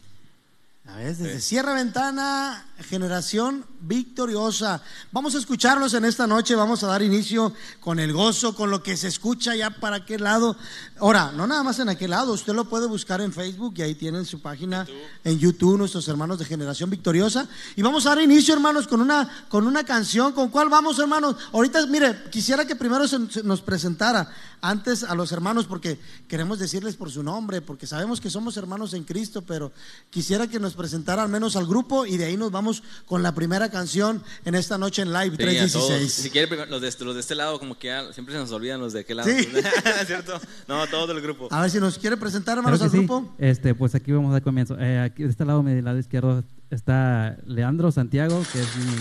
A 0.90 0.96
ver, 1.00 1.16
desde 1.18 1.42
Sierra 1.42 1.74
Ventana, 1.74 2.66
generación 2.80 3.66
victoriosa. 3.82 4.82
Vamos 5.12 5.36
a 5.36 5.38
escucharlos 5.38 5.94
en 5.94 6.06
esta 6.06 6.26
noche, 6.28 6.56
vamos 6.56 6.82
a 6.84 6.88
dar 6.88 7.02
inicio 7.02 7.54
con 7.82 8.00
el 8.00 8.14
gozo, 8.14 8.56
con 8.56 8.72
lo 8.72 8.82
que 8.82 8.96
se 8.96 9.10
escucha 9.10 9.54
ya 9.54 9.70
para 9.70 9.98
aquel 9.98 10.24
lado. 10.24 10.56
Ahora, 11.00 11.34
no 11.34 11.46
nada 11.46 11.62
más 11.62 11.78
en 11.80 11.90
aquel 11.90 12.12
lado, 12.12 12.32
usted 12.34 12.54
lo 12.54 12.66
puede 12.70 12.88
buscar 12.88 13.20
en 13.20 13.34
Facebook 13.34 13.74
y 13.78 13.82
ahí 13.82 13.96
tienen 13.96 14.26
su 14.26 14.42
página 14.42 14.88
en 15.26 15.38
YouTube, 15.38 15.78
nuestros 15.78 16.08
hermanos 16.08 16.40
de 16.40 16.46
generación 16.46 16.90
victoriosa. 16.90 17.48
Y 17.76 17.82
vamos 17.82 18.06
a 18.06 18.10
dar 18.16 18.22
inicio, 18.22 18.54
hermanos, 18.54 18.88
con 18.88 19.02
una, 19.02 19.46
con 19.50 19.68
una 19.68 19.84
canción. 19.84 20.32
¿Con 20.32 20.48
cuál 20.50 20.70
vamos, 20.70 20.98
hermanos? 21.00 21.36
Ahorita, 21.52 21.86
mire, 21.88 22.24
quisiera 22.32 22.66
que 22.66 22.78
primero 22.78 23.08
se- 23.10 23.30
se 23.30 23.44
nos 23.44 23.62
presentara 23.62 24.32
antes 24.62 25.04
a 25.04 25.16
los 25.16 25.32
hermanos, 25.32 25.66
porque 25.66 26.00
queremos 26.28 26.60
decirles 26.60 26.96
por 26.96 27.12
su 27.12 27.24
nombre, 27.24 27.62
porque 27.62 27.88
sabemos 27.88 28.20
que 28.22 28.30
somos 28.30 28.58
hermanos 28.58 28.94
en 28.94 29.04
Cristo, 29.04 29.42
pero 29.44 29.72
quisiera 30.10 30.48
que 30.48 30.60
nos 30.60 30.74
presentara 30.74 31.24
al 31.24 31.30
menos 31.30 31.56
al 31.56 31.68
grupo 31.68 32.06
y 32.06 32.18
de 32.18 32.26
ahí 32.26 32.38
nos 32.38 32.52
vamos 32.52 32.84
con 33.06 33.22
la 33.24 33.34
primera 33.36 33.70
canción 33.70 34.24
en 34.46 34.56
esta 34.56 34.78
noche 34.78 35.02
en 35.04 35.14
Live 35.14 35.36
Sí, 35.38 35.44
a 35.44 35.72
todos. 35.72 35.88
316. 35.88 36.14
Si 36.14 36.30
quiere, 36.30 36.66
los 36.68 36.82
de, 36.82 36.88
este- 36.88 37.06
los 37.06 37.14
de 37.16 37.22
este 37.22 37.36
lado, 37.36 37.60
como 37.60 37.78
que 37.78 37.88
ya 37.88 38.12
siempre 38.14 38.34
se 38.34 38.40
nos 38.40 38.52
olvidan 38.52 38.80
los 38.80 38.94
de 38.94 39.02
aquel 39.02 39.18
lado. 39.18 39.30
Sí. 39.30 39.48
¿Cierto? 40.08 40.40
No, 40.68 40.86
todos 40.88 41.08
del 41.10 41.22
grupo. 41.22 41.48
A 41.52 41.62
ver 41.62 41.70
si 41.72 41.80
nos 41.80 41.98
quiere 41.98 42.18
presentar, 42.18 42.58
hermanos, 42.58 42.80
Claro 42.80 42.92
al 42.92 43.00
sí. 43.00 43.06
grupo. 43.06 43.36
Este, 43.38 43.76
pues 43.76 43.94
aquí 43.96 44.12
vamos 44.12 44.30
a 44.30 44.34
dar 44.34 44.42
comienzo. 44.44 44.76
Eh, 44.80 45.00
aquí 45.00 45.24
de 45.24 45.30
este 45.30 45.46
lado, 45.46 45.62
mi 45.64 45.82
lado 45.82 45.98
izquierdo, 46.00 46.44
está 46.70 47.38
Leandro 47.46 47.92
Santiago, 47.92 48.44
que 48.52 48.60
es 48.62 48.76
mi 48.76 48.96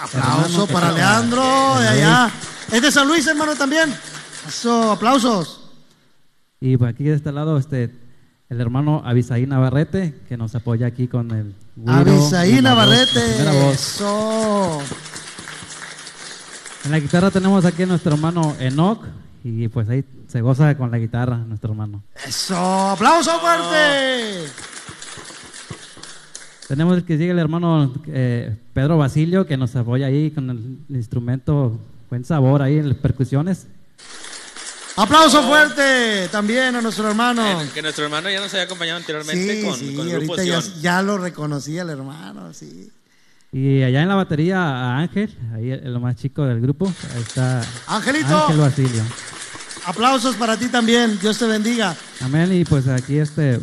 Aplauso 0.00 0.44
hermano 0.46 0.66
para 0.68 0.88
está- 0.90 0.98
Leandro, 0.98 1.80
de 1.80 1.88
allá. 1.88 2.30
Es 2.72 2.80
de 2.82 2.90
San 2.90 3.06
Luis, 3.08 3.26
hermano, 3.26 3.54
también. 3.54 3.92
Eso, 4.46 4.92
aplausos. 4.92 5.60
Y 6.60 6.76
pues 6.76 6.92
aquí 6.92 7.04
de 7.04 7.14
este 7.14 7.32
lado, 7.32 7.58
este, 7.58 7.90
el 8.48 8.60
hermano 8.60 9.02
Abisaí 9.04 9.46
Navarrete, 9.46 10.14
que 10.28 10.36
nos 10.36 10.54
apoya 10.54 10.86
aquí 10.86 11.08
con 11.08 11.30
el 11.30 11.54
güiro 11.76 11.92
Abisaí 11.92 12.60
la 12.60 12.74
voz, 12.74 12.86
la 12.86 12.94
Navarrete. 13.42 13.60
voz. 13.64 13.74
Eso. 13.74 14.80
En 16.84 16.90
la 16.90 16.98
guitarra 17.00 17.30
tenemos 17.30 17.64
aquí 17.64 17.82
a 17.84 17.86
nuestro 17.86 18.14
hermano 18.14 18.56
Enoch, 18.58 19.04
y 19.44 19.68
pues 19.68 19.88
ahí 19.88 20.04
se 20.28 20.40
goza 20.40 20.76
con 20.76 20.90
la 20.90 20.98
guitarra, 20.98 21.36
nuestro 21.36 21.70
hermano. 21.72 22.02
Eso. 22.26 22.56
Aplauso 22.56 23.30
fuerte. 23.40 24.46
Tenemos 26.68 26.96
el 26.96 27.04
que 27.04 27.18
sigue 27.18 27.32
el 27.32 27.38
hermano 27.38 27.92
eh, 28.06 28.56
Pedro 28.72 28.96
Basilio, 28.98 29.46
que 29.46 29.56
nos 29.56 29.74
apoya 29.76 30.06
ahí 30.06 30.30
con 30.30 30.48
el 30.48 30.96
instrumento 30.96 31.78
Buen 32.08 32.24
Sabor, 32.24 32.62
ahí 32.62 32.78
en 32.78 32.88
las 32.88 32.98
percusiones. 32.98 33.66
Aplauso 34.96 35.42
fuerte 35.42 36.28
también 36.30 36.76
a 36.76 36.82
nuestro 36.82 37.08
hermano. 37.08 37.62
Eh, 37.62 37.68
que 37.72 37.80
nuestro 37.82 38.04
hermano 38.04 38.28
ya 38.30 38.40
nos 38.40 38.52
había 38.52 38.64
acompañado 38.64 38.98
anteriormente 38.98 39.60
Sí, 39.62 39.66
con, 39.66 39.78
sí, 39.78 39.94
con 39.94 40.06
el 40.08 40.18
grupo 40.18 40.34
ahorita 40.34 40.44
ya, 40.48 40.60
Sion. 40.60 40.80
ya 40.82 41.02
lo 41.02 41.18
reconocí 41.18 41.78
el 41.78 41.88
hermano, 41.90 42.52
sí. 42.52 42.90
Y 43.52 43.82
allá 43.82 44.02
en 44.02 44.08
la 44.08 44.14
batería 44.14 44.58
a 44.62 44.98
Ángel, 44.98 45.34
ahí 45.54 45.70
el, 45.70 45.86
el 45.86 45.98
más 46.00 46.16
chico 46.16 46.44
del 46.44 46.60
grupo, 46.60 46.92
ahí 47.14 47.22
está 47.22 47.62
Angelito. 47.86 48.44
Ángel 48.46 48.58
Basilio. 48.60 49.02
Aplausos 49.86 50.36
para 50.36 50.56
ti 50.56 50.68
también. 50.68 51.18
Dios 51.20 51.38
te 51.38 51.46
bendiga. 51.46 51.96
Amén, 52.20 52.52
y 52.52 52.64
pues 52.64 52.86
aquí 52.88 53.18
este, 53.18 53.60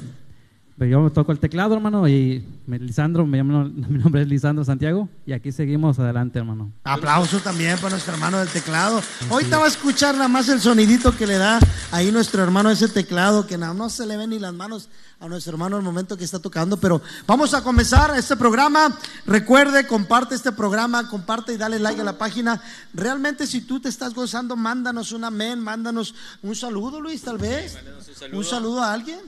yo 0.87 1.09
toco 1.11 1.31
el 1.31 1.39
teclado, 1.39 1.73
hermano, 1.75 2.07
y 2.07 2.45
me- 2.67 2.79
Lisandro, 2.79 3.25
me 3.25 3.37
llamo, 3.37 3.65
mi 3.89 3.97
nombre 3.97 4.21
es 4.21 4.27
Lisandro 4.27 4.63
Santiago, 4.63 5.09
y 5.25 5.33
aquí 5.33 5.51
seguimos 5.51 5.97
adelante, 5.99 6.39
hermano. 6.39 6.71
Aplauso 6.83 7.39
también 7.39 7.77
para 7.77 7.91
nuestro 7.91 8.13
hermano 8.13 8.39
del 8.39 8.47
teclado. 8.49 9.01
Ahorita 9.29 9.57
va 9.57 9.65
a 9.65 9.67
escuchar 9.67 10.15
nada 10.15 10.27
más 10.27 10.47
el 10.49 10.61
sonidito 10.61 11.15
que 11.15 11.25
le 11.27 11.37
da 11.37 11.59
ahí 11.91 12.11
nuestro 12.11 12.43
hermano 12.43 12.69
ese 12.69 12.87
teclado, 12.87 13.47
que 13.47 13.57
nada 13.57 13.73
más 13.73 13.93
se 13.93 14.05
le 14.05 14.15
ven 14.17 14.29
ni 14.29 14.39
las 14.39 14.53
manos 14.53 14.89
a 15.19 15.27
nuestro 15.27 15.51
hermano 15.53 15.75
al 15.77 15.83
momento 15.83 16.15
que 16.15 16.23
está 16.23 16.39
tocando. 16.39 16.77
Pero 16.77 17.01
vamos 17.27 17.53
a 17.53 17.61
comenzar 17.63 18.15
este 18.17 18.37
programa. 18.37 18.95
Recuerde, 19.25 19.85
comparte 19.87 20.35
este 20.35 20.51
programa, 20.51 21.09
comparte 21.09 21.53
y 21.53 21.57
dale 21.57 21.79
like 21.79 21.99
a 21.99 22.03
la 22.05 22.17
página. 22.17 22.61
Realmente, 22.93 23.45
si 23.47 23.61
tú 23.61 23.79
te 23.79 23.89
estás 23.89 24.13
gozando, 24.13 24.55
mándanos 24.55 25.11
un 25.11 25.23
amén, 25.25 25.59
mándanos 25.59 26.15
un 26.41 26.55
saludo, 26.55 27.01
Luis, 27.01 27.21
tal 27.21 27.37
vez. 27.37 27.73
Mándanos 27.75 28.07
un 28.07 28.15
saludo. 28.15 28.37
Un 28.39 28.45
saludo 28.45 28.81
a 28.83 28.93
alguien. 28.93 29.19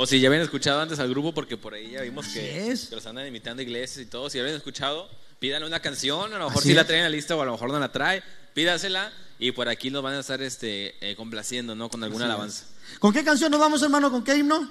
O 0.00 0.06
si 0.06 0.20
ya 0.20 0.28
habían 0.28 0.44
escuchado 0.44 0.80
antes 0.80 1.00
al 1.00 1.10
grupo, 1.10 1.34
porque 1.34 1.56
por 1.56 1.74
ahí 1.74 1.90
ya 1.90 2.02
vimos 2.02 2.28
que, 2.28 2.70
es. 2.70 2.86
que 2.86 2.94
los 2.94 3.04
andan 3.06 3.26
imitando 3.26 3.62
iglesias 3.62 4.06
y 4.06 4.06
todo. 4.06 4.30
Si 4.30 4.38
ya 4.38 4.44
habían 4.44 4.56
escuchado, 4.56 5.10
pídanle 5.40 5.66
una 5.66 5.80
canción. 5.80 6.32
A 6.32 6.38
lo 6.38 6.44
mejor 6.44 6.60
Así 6.60 6.68
si 6.68 6.74
la 6.76 6.84
traen 6.84 7.00
en 7.00 7.10
la 7.10 7.16
lista 7.16 7.34
o 7.34 7.42
a 7.42 7.44
lo 7.44 7.50
mejor 7.50 7.72
no 7.72 7.80
la 7.80 7.90
trae. 7.90 8.22
Pídasela 8.54 9.10
y 9.40 9.50
por 9.50 9.68
aquí 9.68 9.90
nos 9.90 10.04
van 10.04 10.14
a 10.14 10.20
estar 10.20 10.40
este, 10.40 10.94
eh, 11.00 11.16
complaciendo, 11.16 11.74
¿no? 11.74 11.88
Con 11.88 12.04
alguna 12.04 12.26
alabanza. 12.26 12.66
¿Con 13.00 13.12
qué 13.12 13.24
canción 13.24 13.50
nos 13.50 13.58
vamos, 13.58 13.82
hermano? 13.82 14.08
¿Con 14.08 14.22
qué 14.22 14.36
himno? 14.36 14.70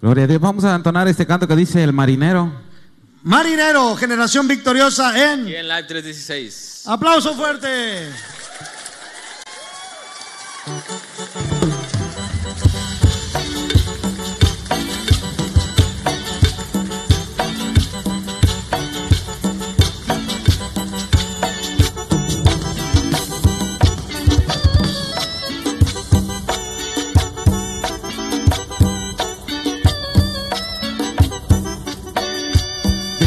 Gloria 0.00 0.24
a 0.24 0.26
Dios. 0.26 0.40
Vamos 0.40 0.64
a 0.64 0.74
entonar 0.74 1.06
este 1.06 1.26
canto 1.26 1.46
que 1.46 1.54
dice 1.54 1.84
El 1.84 1.92
marinero. 1.92 2.50
Marinero, 3.24 3.94
generación 3.96 4.48
victoriosa 4.48 5.34
en... 5.34 5.48
Y 5.48 5.54
en 5.54 5.68
Live 5.68 5.82
316. 5.82 6.84
Aplauso 6.86 7.34
fuerte. 7.34 8.08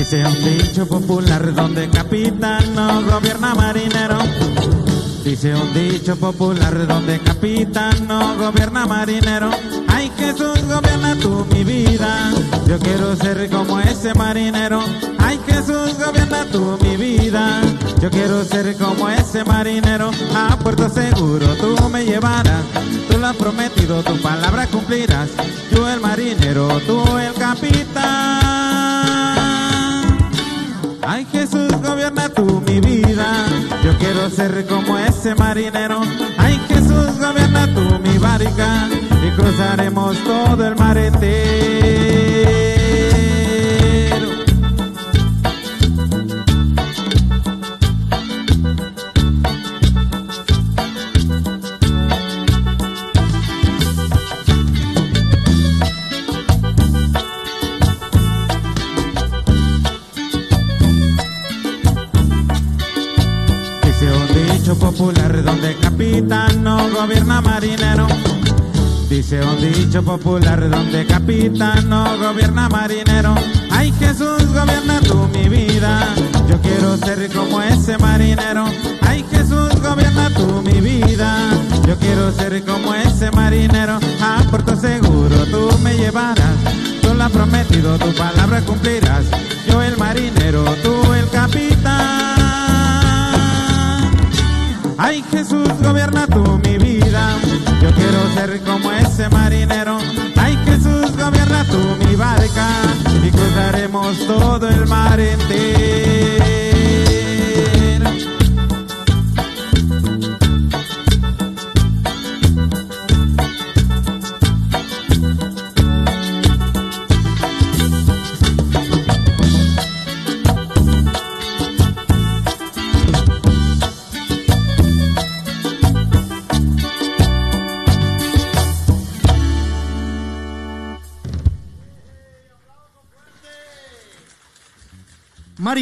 Dice 0.10 0.26
un 0.26 0.42
dicho 0.42 0.88
popular 0.88 1.54
donde 1.54 1.90
capitán 1.90 2.74
no 2.74 3.02
gobierna 3.02 3.54
marinero. 3.54 4.18
Dice 5.26 5.54
un 5.54 5.74
dicho 5.74 6.16
popular 6.16 6.88
donde 6.88 7.20
capitán 7.20 8.08
no 8.08 8.38
gobierna 8.38 8.86
marinero. 8.86 9.52
Ay 9.90 10.10
Jesús, 10.18 10.62
gobierna 10.64 11.14
tú 11.22 11.46
mi 11.52 11.66
vida. 11.66 12.32
Yo 12.66 12.80
quiero 12.80 13.18
ser 13.18 13.50
como 13.50 13.82
ese 13.82 14.14
marinero. 14.14 14.80
Ay 15.20 15.42
Jesús, 15.46 15.98
gobierna 16.00 16.46
tú 16.54 16.78
mi 16.82 16.96
vida. 16.96 17.62
Yo 18.02 18.10
quiero 18.10 18.46
ser 18.46 18.78
como 18.78 19.10
ese 19.10 19.44
marinero, 19.44 20.12
a 20.34 20.58
puerto 20.58 20.90
seguro 20.90 21.48
tú 21.56 21.90
me 21.90 22.06
llevarás. 22.06 22.64
Tú 23.10 23.18
lo 23.18 23.28
has 23.28 23.36
prometido, 23.36 24.02
tu 24.04 24.16
palabra 24.22 24.68
cumplirás. 24.68 25.32
Yo 25.70 25.90
el 25.90 26.00
marinero, 26.00 26.70
tú 26.88 27.04
el 27.18 27.34
capitán. 27.34 28.67
Ay 31.10 31.26
Jesús, 31.32 31.72
gobierna 31.82 32.28
tú 32.28 32.62
mi 32.68 32.82
vida. 32.82 33.46
Yo 33.82 33.98
quiero 33.98 34.30
ser 34.30 34.66
como 34.68 34.98
ese 34.98 35.34
marinero. 35.36 36.02
Ay 36.38 36.60
Jesús, 36.68 37.18
gobierna 37.18 37.66
tú 37.74 37.98
mi 38.04 38.18
barca. 38.18 38.90
Y 39.26 39.32
cruzaremos 39.32 40.22
todo 40.26 40.68
el 40.68 40.76
mar 40.76 40.98
entero. 40.98 42.27
Dice 69.38 69.50
un 69.50 69.74
dicho 69.74 70.04
popular 70.04 70.68
donde 70.68 71.06
capitán 71.06 71.88
no 71.88 72.18
gobierna 72.18 72.68
marinero. 72.70 73.36
Ay 73.70 73.94
Jesús, 74.00 74.48
gobierna 74.48 75.00
tú 75.02 75.28
mi 75.32 75.48
vida. 75.48 76.00
Yo 76.50 76.60
quiero 76.60 76.98
ser 76.98 77.30
como 77.32 77.62
ese 77.62 78.00
marinero. 78.00 78.66
Ay 79.02 79.24
Jesús, 79.30 79.70
gobierna 79.80 80.32
tú 80.32 80.64
mi 80.64 80.82
vida. 80.82 81.52
Yo 81.86 81.96
quiero 81.98 82.32
ser 82.32 82.64
como 82.66 82.96
ese 82.96 83.30
marinero. 83.30 84.00
A 84.22 84.44
puerto 84.50 84.76
seguro 84.76 85.36
tú 85.52 85.70
me 85.84 85.96
llevarás. 85.96 86.56
Tú 87.04 87.14
lo 87.14 87.24
has 87.24 87.32
prometido, 87.32 88.00
tu 88.00 88.12
palabra 88.16 88.62
cumplirás. 88.62 89.26
Yo 89.68 89.84
el 89.84 89.98
marinero, 89.98 90.64
tú 90.84 91.14
el 91.14 91.30
capitán. 91.30 91.98
Ay 94.98 95.24
Jesús, 95.30 95.70
gobierna 95.84 96.26
tú 96.26 96.60
mi 96.64 96.80
vida. 96.80 97.38
Yo 97.82 97.92
quiero 97.94 98.34
ser 98.34 98.62
como 98.62 98.92
ese 98.92 99.30
marinero. 99.30 99.98
Ay 100.36 100.58
Jesús, 100.66 101.16
gobierna 101.16 101.64
tú 101.66 102.06
mi 102.06 102.16
barca. 102.16 102.68
Y 103.24 103.30
cruzaremos 103.30 104.18
todo 104.26 104.68
el 104.68 104.88
mar 104.88 105.20
entero. 105.20 106.37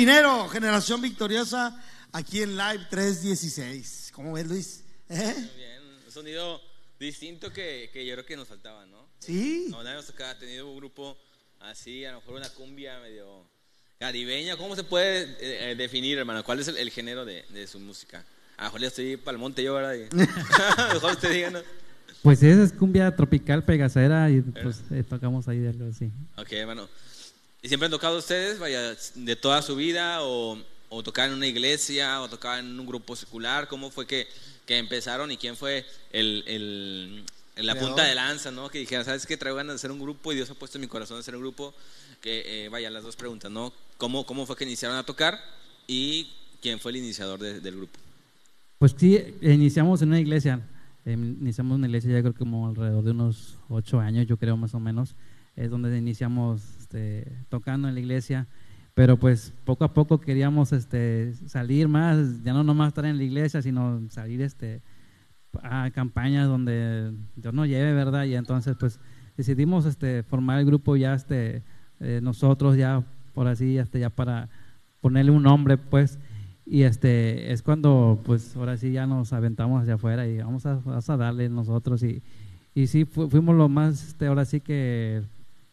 Marinero, 0.06 0.48
generación 0.50 1.02
victoriosa, 1.02 1.82
aquí 2.12 2.44
en 2.44 2.56
Live 2.56 2.86
316. 2.92 4.12
¿Cómo 4.14 4.34
ves, 4.34 4.46
Luis? 4.46 4.84
¿Eh? 5.10 5.34
Muy 5.36 5.50
bien, 5.58 5.82
un 6.06 6.12
sonido 6.12 6.62
distinto 7.00 7.52
que, 7.52 7.90
que 7.92 8.06
yo 8.06 8.14
creo 8.14 8.24
que 8.24 8.38
nos 8.38 8.48
faltaba, 8.48 8.86
¿no? 8.86 9.08
Sí. 9.18 9.66
No, 9.72 9.82
nadie 9.82 9.96
nos 9.96 10.06
tocaba 10.06 10.38
tenido 10.38 10.70
un 10.70 10.78
grupo 10.78 11.18
así, 11.60 12.06
a 12.06 12.12
lo 12.12 12.20
mejor 12.20 12.36
una 12.36 12.50
cumbia 12.50 13.00
medio 13.00 13.48
caribeña. 13.98 14.56
¿Cómo 14.58 14.76
se 14.76 14.84
puede 14.84 15.24
eh, 15.24 15.72
eh, 15.72 15.76
definir, 15.76 16.20
hermano? 16.20 16.44
¿Cuál 16.44 16.60
es 16.60 16.68
el, 16.68 16.78
el 16.78 16.92
género 16.92 17.26
de, 17.26 17.44
de 17.50 17.66
su 17.66 17.80
música? 17.80 18.24
A 18.58 18.66
lo 18.66 18.68
mejor 18.68 18.82
ya 18.82 18.88
estoy 18.90 19.18
para 19.18 19.34
el 19.34 19.40
monte 19.40 19.64
yo, 19.64 19.74
¿verdad? 19.74 19.96
Mejor 20.94 21.14
usted 21.14 21.32
diga, 21.32 21.50
¿no? 21.50 21.62
Pues 22.22 22.44
esa 22.44 22.62
es 22.62 22.74
cumbia 22.74 23.16
tropical 23.16 23.64
pegacera 23.64 24.30
y 24.30 24.42
pues 24.42 24.84
eh, 24.92 25.04
tocamos 25.04 25.48
ahí 25.48 25.58
de 25.58 25.70
algo 25.70 25.90
así. 25.90 26.12
Ok, 26.38 26.52
hermano. 26.52 26.88
¿Y 27.66 27.68
siempre 27.68 27.86
han 27.86 27.92
tocado 27.92 28.20
ustedes, 28.20 28.60
vaya, 28.60 28.96
de 29.16 29.36
toda 29.36 29.60
su 29.64 29.76
vida? 29.76 30.22
¿O, 30.22 30.56
o 30.90 31.02
tocaban 31.02 31.32
en 31.32 31.38
una 31.38 31.48
iglesia? 31.48 32.22
¿O 32.22 32.30
tocaban 32.30 32.60
en 32.64 32.80
un 32.80 32.86
grupo 32.86 33.16
secular? 33.16 33.68
¿Cómo 33.68 33.90
fue 33.90 34.06
que, 34.06 34.28
que 34.68 34.78
empezaron? 34.78 35.32
¿Y 35.32 35.38
quién 35.38 35.56
fue 35.58 35.84
el, 36.12 36.44
el, 36.46 37.26
la 37.66 37.74
punta 37.74 38.04
de 38.04 38.14
lanza, 38.14 38.52
no? 38.52 38.70
Que 38.70 38.78
dijeron, 38.78 39.04
¿sabes 39.04 39.26
qué? 39.26 39.36
Traigo 39.36 39.58
ganas 39.58 39.74
de 39.74 39.76
hacer 39.78 39.90
un 39.92 40.00
grupo 40.00 40.32
y 40.32 40.36
Dios 40.36 40.48
ha 40.52 40.54
puesto 40.54 40.78
en 40.78 40.82
mi 40.82 40.88
corazón 40.88 41.18
hacer 41.18 41.36
un 41.36 41.42
grupo. 41.42 41.74
Que, 42.22 42.66
eh, 42.66 42.70
vaya, 42.70 42.92
las 42.92 43.02
dos 43.02 43.16
preguntas, 43.16 43.50
¿no? 43.50 43.74
¿Cómo, 43.98 44.28
¿Cómo 44.28 44.46
fue 44.46 44.56
que 44.56 44.64
iniciaron 44.66 44.96
a 44.96 45.04
tocar? 45.04 45.40
¿Y 45.88 46.32
quién 46.62 46.80
fue 46.80 46.92
el 46.92 46.98
iniciador 46.98 47.40
de- 47.40 47.62
del 47.62 47.78
grupo? 47.78 48.00
Pues 48.78 48.94
sí, 48.96 49.20
iniciamos 49.42 50.04
en 50.04 50.10
una 50.10 50.20
iglesia. 50.20 50.62
eh, 51.04 51.14
iniciamos 51.14 51.72
en 51.72 51.80
una 51.80 51.88
iglesia 51.88 52.12
ya 52.12 52.22
creo 52.22 52.34
que 52.34 52.40
como 52.40 52.68
alrededor 52.68 53.04
de 53.04 53.10
unos 53.10 53.56
ocho 53.70 54.00
años, 54.00 54.28
yo 54.28 54.38
creo 54.38 54.56
más 54.56 54.76
o 54.76 54.80
menos. 54.80 55.16
Es 55.56 55.72
donde 55.72 55.98
iniciamos 55.98 56.62
este, 56.86 57.26
tocando 57.50 57.88
en 57.88 57.96
la 57.96 58.00
iglesia. 58.00 58.48
Pero 58.94 59.18
pues 59.18 59.54
poco 59.66 59.84
a 59.84 59.94
poco 59.94 60.22
queríamos 60.22 60.72
este, 60.72 61.34
salir 61.48 61.88
más, 61.90 62.44
ya 62.44 62.54
no 62.54 62.64
nomás 62.64 62.90
estar 62.90 63.06
en 63.06 63.18
la 63.18 63.24
iglesia, 63.24 63.62
sino 63.62 64.02
salir 64.10 64.42
este, 64.42 64.82
a 65.64 65.90
campañas 65.92 66.48
donde 66.48 67.12
Dios 67.36 67.54
nos 67.54 67.68
lleve, 67.68 67.94
¿verdad? 67.94 68.24
Y 68.26 68.36
entonces 68.36 68.76
pues 68.80 69.00
decidimos 69.36 69.86
este, 69.86 70.24
formar 70.24 70.60
el 70.60 70.66
grupo 70.66 70.96
ya 70.96 71.14
este, 71.14 71.64
eh, 72.00 72.20
nosotros 72.24 72.78
ya 72.78 73.04
por 73.34 73.48
así, 73.48 73.78
este, 73.78 74.00
ya 74.00 74.10
para 74.10 74.48
ponerle 75.02 75.32
un 75.32 75.44
nombre 75.44 75.78
pues 75.78 76.18
y 76.66 76.84
este 76.84 77.52
es 77.52 77.62
cuando 77.62 78.22
pues 78.26 78.56
ahora 78.56 78.78
sí 78.78 78.92
ya 78.94 79.06
nos 79.06 79.34
aventamos 79.34 79.82
hacia 79.82 79.96
afuera 79.96 80.26
y 80.26 80.38
vamos 80.38 80.66
a, 80.66 80.76
vamos 80.76 81.10
a 81.10 81.18
darle 81.18 81.50
nosotros 81.50 82.02
y, 82.02 82.24
y 82.74 82.88
sí 82.88 83.04
fu- 83.04 83.30
fuimos 83.30 83.56
lo 83.58 83.68
más 83.68 84.08
este, 84.08 84.28
ahora 84.28 84.46
sí 84.46 84.62
que, 84.62 85.22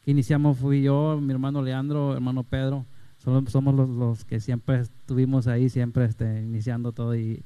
iniciamos 0.06 0.58
fui 0.58 0.82
yo 0.82 1.18
mi 1.20 1.32
hermano 1.32 1.62
Leandro 1.62 2.14
hermano 2.14 2.42
Pedro 2.44 2.86
solo- 3.18 3.44
somos 3.48 3.74
los, 3.74 3.88
los 3.88 4.24
que 4.24 4.40
siempre 4.40 4.80
estuvimos 4.80 5.46
ahí 5.46 5.68
siempre 5.68 6.04
este 6.04 6.42
iniciando 6.42 6.92
todo 6.92 7.14
y, 7.14 7.42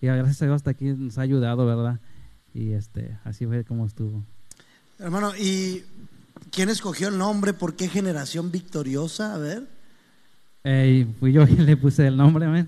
y 0.00 0.06
gracias 0.06 0.42
a 0.42 0.44
Dios 0.46 0.56
hasta 0.56 0.70
aquí 0.70 0.84
nos 0.86 1.18
ha 1.18 1.22
ayudado 1.22 1.66
verdad 1.66 2.00
y 2.54 2.72
este 2.72 3.18
así 3.24 3.46
fue 3.46 3.64
como 3.64 3.86
estuvo 3.86 4.24
Hermano, 4.98 5.32
¿y 5.36 5.82
quién 6.50 6.70
escogió 6.70 7.08
el 7.08 7.18
nombre? 7.18 7.52
¿Por 7.52 7.76
qué 7.76 7.86
generación 7.86 8.50
victoriosa? 8.50 9.34
A 9.34 9.38
ver. 9.38 9.68
Eh, 10.64 11.06
fui 11.20 11.32
yo 11.32 11.44
quien 11.46 11.66
le 11.66 11.76
puse 11.76 12.06
el 12.06 12.16
nombre, 12.16 12.46
amén. 12.46 12.66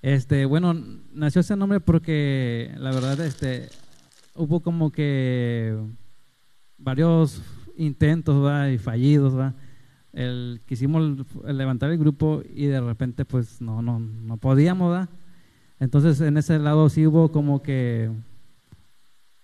Este, 0.00 0.44
bueno, 0.44 0.72
nació 1.12 1.40
ese 1.40 1.56
nombre 1.56 1.80
porque 1.80 2.72
la 2.78 2.92
verdad, 2.92 3.18
este, 3.22 3.70
hubo 4.36 4.60
como 4.60 4.92
que 4.92 5.76
varios 6.76 7.42
intentos, 7.78 8.42
¿verdad? 8.42 8.68
Y 8.68 8.78
fallidos, 8.78 9.34
¿verdad? 9.34 9.54
El, 10.12 10.60
quisimos 10.66 11.26
levantar 11.44 11.90
el 11.90 11.98
grupo 11.98 12.42
y 12.54 12.66
de 12.66 12.80
repente, 12.80 13.24
pues, 13.24 13.60
no, 13.60 13.80
no, 13.82 13.98
no 14.00 14.36
podíamos, 14.36 14.90
¿verdad? 14.92 15.08
Entonces, 15.80 16.20
en 16.20 16.36
ese 16.36 16.58
lado 16.58 16.88
sí 16.88 17.06
hubo 17.06 17.30
como 17.30 17.62
que 17.62 18.10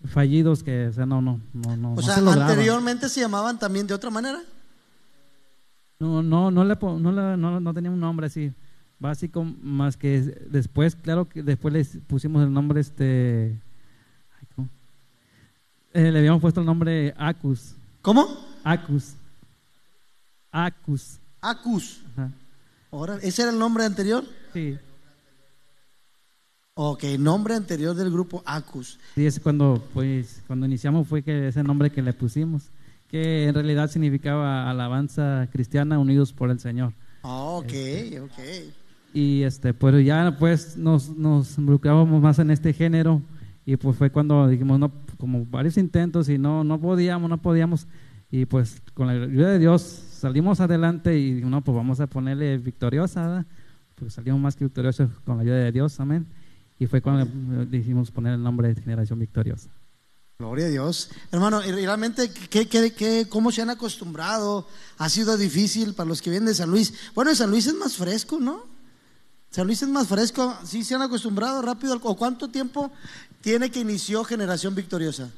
fallidos 0.04 0.62
que, 0.62 0.88
o 0.88 0.92
sea, 0.92 1.06
no, 1.06 1.22
no, 1.22 1.40
no, 1.52 1.76
no, 1.76 1.92
O 1.92 1.96
no 1.96 2.02
sea, 2.02 2.16
se 2.16 2.20
lograba. 2.22 2.48
anteriormente 2.50 3.08
se 3.08 3.20
llamaban 3.20 3.58
también 3.58 3.86
de 3.86 3.94
otra 3.94 4.10
manera. 4.10 4.40
No, 6.00 6.22
no, 6.22 6.50
no 6.50 6.64
le, 6.64 6.74
no, 6.80 7.12
le- 7.12 7.36
no, 7.36 7.60
no 7.60 7.74
tenía 7.74 7.90
un 7.90 8.00
nombre 8.00 8.26
así 8.26 8.52
básico, 8.98 9.44
más 9.62 9.96
que 9.96 10.20
después, 10.50 10.96
claro 10.96 11.28
que 11.28 11.42
después 11.42 11.72
le 11.72 11.84
pusimos 12.00 12.42
el 12.42 12.52
nombre 12.52 12.80
este. 12.80 13.60
Eh, 15.92 16.10
le 16.10 16.18
habíamos 16.18 16.40
puesto 16.40 16.58
el 16.60 16.66
nombre 16.66 17.14
Acus, 17.16 17.76
¿Cómo? 18.04 18.26
Acus, 18.62 19.14
Acus, 20.52 21.18
Acus. 21.40 22.02
ajá, 22.12 22.30
Ahora, 22.92 23.18
¿Ese 23.22 23.40
era 23.42 23.50
el 23.50 23.58
nombre 23.58 23.84
anterior? 23.86 24.22
sí, 24.52 24.76
Ok, 26.74 27.04
nombre 27.18 27.54
anterior 27.54 27.94
del 27.94 28.10
grupo 28.10 28.42
Acus. 28.44 28.98
sí, 29.14 29.24
es 29.24 29.40
cuando, 29.40 29.82
pues, 29.94 30.42
cuando 30.46 30.66
iniciamos 30.66 31.08
fue 31.08 31.22
que 31.22 31.48
ese 31.48 31.62
nombre 31.62 31.90
que 31.90 32.02
le 32.02 32.12
pusimos, 32.12 32.64
que 33.08 33.46
en 33.48 33.54
realidad 33.54 33.88
significaba 33.90 34.68
alabanza 34.68 35.48
cristiana 35.50 35.98
unidos 35.98 36.32
por 36.34 36.50
el 36.50 36.60
Señor. 36.60 36.92
Ah, 37.22 37.38
ok, 37.56 37.72
Este. 37.72 38.20
ok. 38.20 38.32
y 39.14 39.42
este 39.44 39.72
pero 39.72 39.98
ya 39.98 40.36
pues 40.38 40.76
nos, 40.76 41.08
nos 41.08 41.56
involucrábamos 41.56 42.20
más 42.20 42.38
en 42.38 42.50
este 42.50 42.74
género 42.74 43.22
y 43.64 43.76
pues 43.78 43.96
fue 43.96 44.10
cuando 44.10 44.46
dijimos 44.46 44.78
no 44.78 44.90
como 45.24 45.44
varios 45.46 45.76
intentos 45.76 46.28
y 46.28 46.38
no 46.38 46.64
no 46.64 46.80
podíamos 46.80 47.28
no 47.28 47.38
podíamos 47.40 47.86
y 48.30 48.46
pues 48.46 48.82
con 48.94 49.06
la 49.06 49.12
ayuda 49.14 49.50
de 49.50 49.58
Dios 49.58 49.82
salimos 49.82 50.60
adelante 50.60 51.18
y 51.18 51.40
no 51.42 51.62
pues 51.62 51.74
vamos 51.76 52.00
a 52.00 52.06
ponerle 52.06 52.58
victoriosa 52.58 53.22
¿verdad? 53.22 53.46
pues 53.94 54.14
salimos 54.14 54.40
más 54.40 54.56
que 54.56 54.64
victoriosos 54.64 55.10
con 55.24 55.36
la 55.36 55.42
ayuda 55.42 55.56
de 55.56 55.72
Dios, 55.72 55.98
amén. 56.00 56.26
Y 56.78 56.86
fue 56.86 57.00
cuando 57.00 57.26
decidimos 57.66 58.10
poner 58.10 58.34
el 58.34 58.42
nombre 58.42 58.74
de 58.74 58.80
Generación 58.80 59.18
Victoriosa. 59.18 59.70
Gloria 60.38 60.66
a 60.66 60.68
Dios. 60.68 61.10
Hermano, 61.30 61.64
y 61.64 61.70
realmente, 61.70 62.30
¿qué, 62.50 62.66
qué, 62.66 62.92
qué, 62.92 63.26
cómo 63.28 63.52
se 63.52 63.62
han 63.62 63.70
acostumbrado? 63.70 64.66
Ha 64.98 65.08
sido 65.08 65.36
difícil 65.36 65.94
para 65.94 66.08
los 66.08 66.20
que 66.20 66.30
vienen 66.30 66.48
de 66.48 66.54
San 66.54 66.70
Luis. 66.70 66.92
Bueno, 67.14 67.30
en 67.30 67.36
San 67.36 67.50
Luis 67.50 67.68
es 67.68 67.74
más 67.74 67.96
fresco, 67.96 68.40
¿no? 68.40 68.73
San 69.54 69.68
Luis 69.68 69.80
es 69.80 69.88
más 69.88 70.08
fresco. 70.08 70.52
¿Sí 70.64 70.82
se 70.82 70.96
han 70.96 71.02
acostumbrado 71.02 71.62
rápido? 71.62 71.96
¿O 72.02 72.16
cuánto 72.16 72.48
tiempo 72.48 72.90
tiene 73.40 73.70
que 73.70 73.78
inició 73.78 74.24
Generación 74.24 74.74
Victoriosa? 74.74 75.30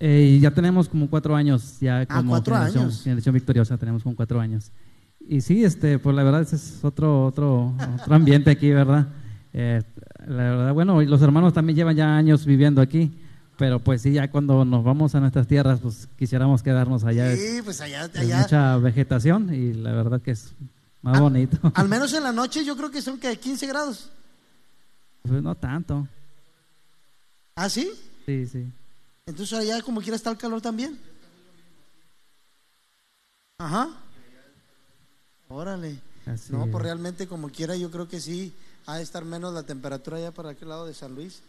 Eh, 0.00 0.38
ya 0.40 0.50
tenemos 0.52 0.88
como 0.88 1.10
cuatro 1.10 1.36
años, 1.36 1.78
ya 1.78 2.00
Ah, 2.00 2.06
como 2.06 2.30
cuatro 2.30 2.54
generación, 2.54 2.84
años. 2.84 3.02
generación 3.02 3.34
victoriosa, 3.34 3.76
tenemos 3.76 4.02
como 4.02 4.16
cuatro 4.16 4.40
años. 4.40 4.70
Y 5.28 5.42
sí, 5.42 5.64
este, 5.66 5.98
pues 5.98 6.16
la 6.16 6.22
verdad 6.22 6.40
ese 6.40 6.56
es 6.56 6.82
otro, 6.82 7.26
otro, 7.26 7.74
otro 8.00 8.14
ambiente 8.14 8.50
aquí, 8.50 8.70
¿verdad? 8.70 9.06
Eh, 9.52 9.82
la 10.26 10.34
verdad, 10.36 10.72
bueno, 10.72 11.02
los 11.02 11.20
hermanos 11.20 11.52
también 11.52 11.76
llevan 11.76 11.94
ya 11.96 12.16
años 12.16 12.46
viviendo 12.46 12.80
aquí, 12.80 13.18
pero 13.58 13.80
pues 13.80 14.00
sí, 14.00 14.12
ya 14.12 14.30
cuando 14.30 14.64
nos 14.64 14.82
vamos 14.82 15.14
a 15.14 15.20
nuestras 15.20 15.46
tierras, 15.46 15.80
pues 15.80 16.08
quisiéramos 16.18 16.62
quedarnos 16.62 17.04
allá. 17.04 17.36
Sí, 17.36 17.60
pues 17.62 17.82
allá, 17.82 18.08
allá. 18.14 18.40
mucha 18.40 18.78
vegetación 18.78 19.52
y 19.52 19.74
la 19.74 19.92
verdad 19.92 20.22
que 20.22 20.30
es 20.30 20.54
más 21.06 21.16
Ah, 21.18 21.20
bonito. 21.20 21.58
Al 21.74 21.88
menos 21.88 22.12
en 22.12 22.22
la 22.24 22.32
noche 22.32 22.64
yo 22.64 22.76
creo 22.76 22.90
que 22.90 23.00
son 23.02 23.18
que 23.18 23.38
15 23.38 23.66
grados. 23.66 24.10
Pues 25.22 25.42
no 25.42 25.54
tanto, 25.54 26.06
¿Ah, 27.56 27.68
sí? 27.68 27.90
sí, 28.26 28.46
sí. 28.46 28.66
Entonces 29.26 29.58
allá 29.58 29.82
como 29.82 30.00
quiera 30.00 30.16
está 30.16 30.30
el 30.30 30.36
calor 30.38 30.60
también. 30.60 30.98
Ajá. 33.58 33.88
Órale. 35.48 35.98
Así 36.26 36.52
No, 36.52 36.62
pues 36.66 36.74
es. 36.76 36.82
realmente 36.82 37.26
como 37.26 37.48
quiera 37.50 37.76
yo 37.76 37.90
creo 37.90 38.08
que 38.08 38.20
sí 38.20 38.52
ha 38.86 38.96
de 38.96 39.02
estar 39.02 39.24
menos 39.24 39.54
la 39.54 39.62
temperatura 39.62 40.18
allá 40.18 40.32
para 40.32 40.50
aquel 40.50 40.68
lado 40.68 40.86
de 40.86 40.94
San 40.94 41.14
Luis. 41.14 41.40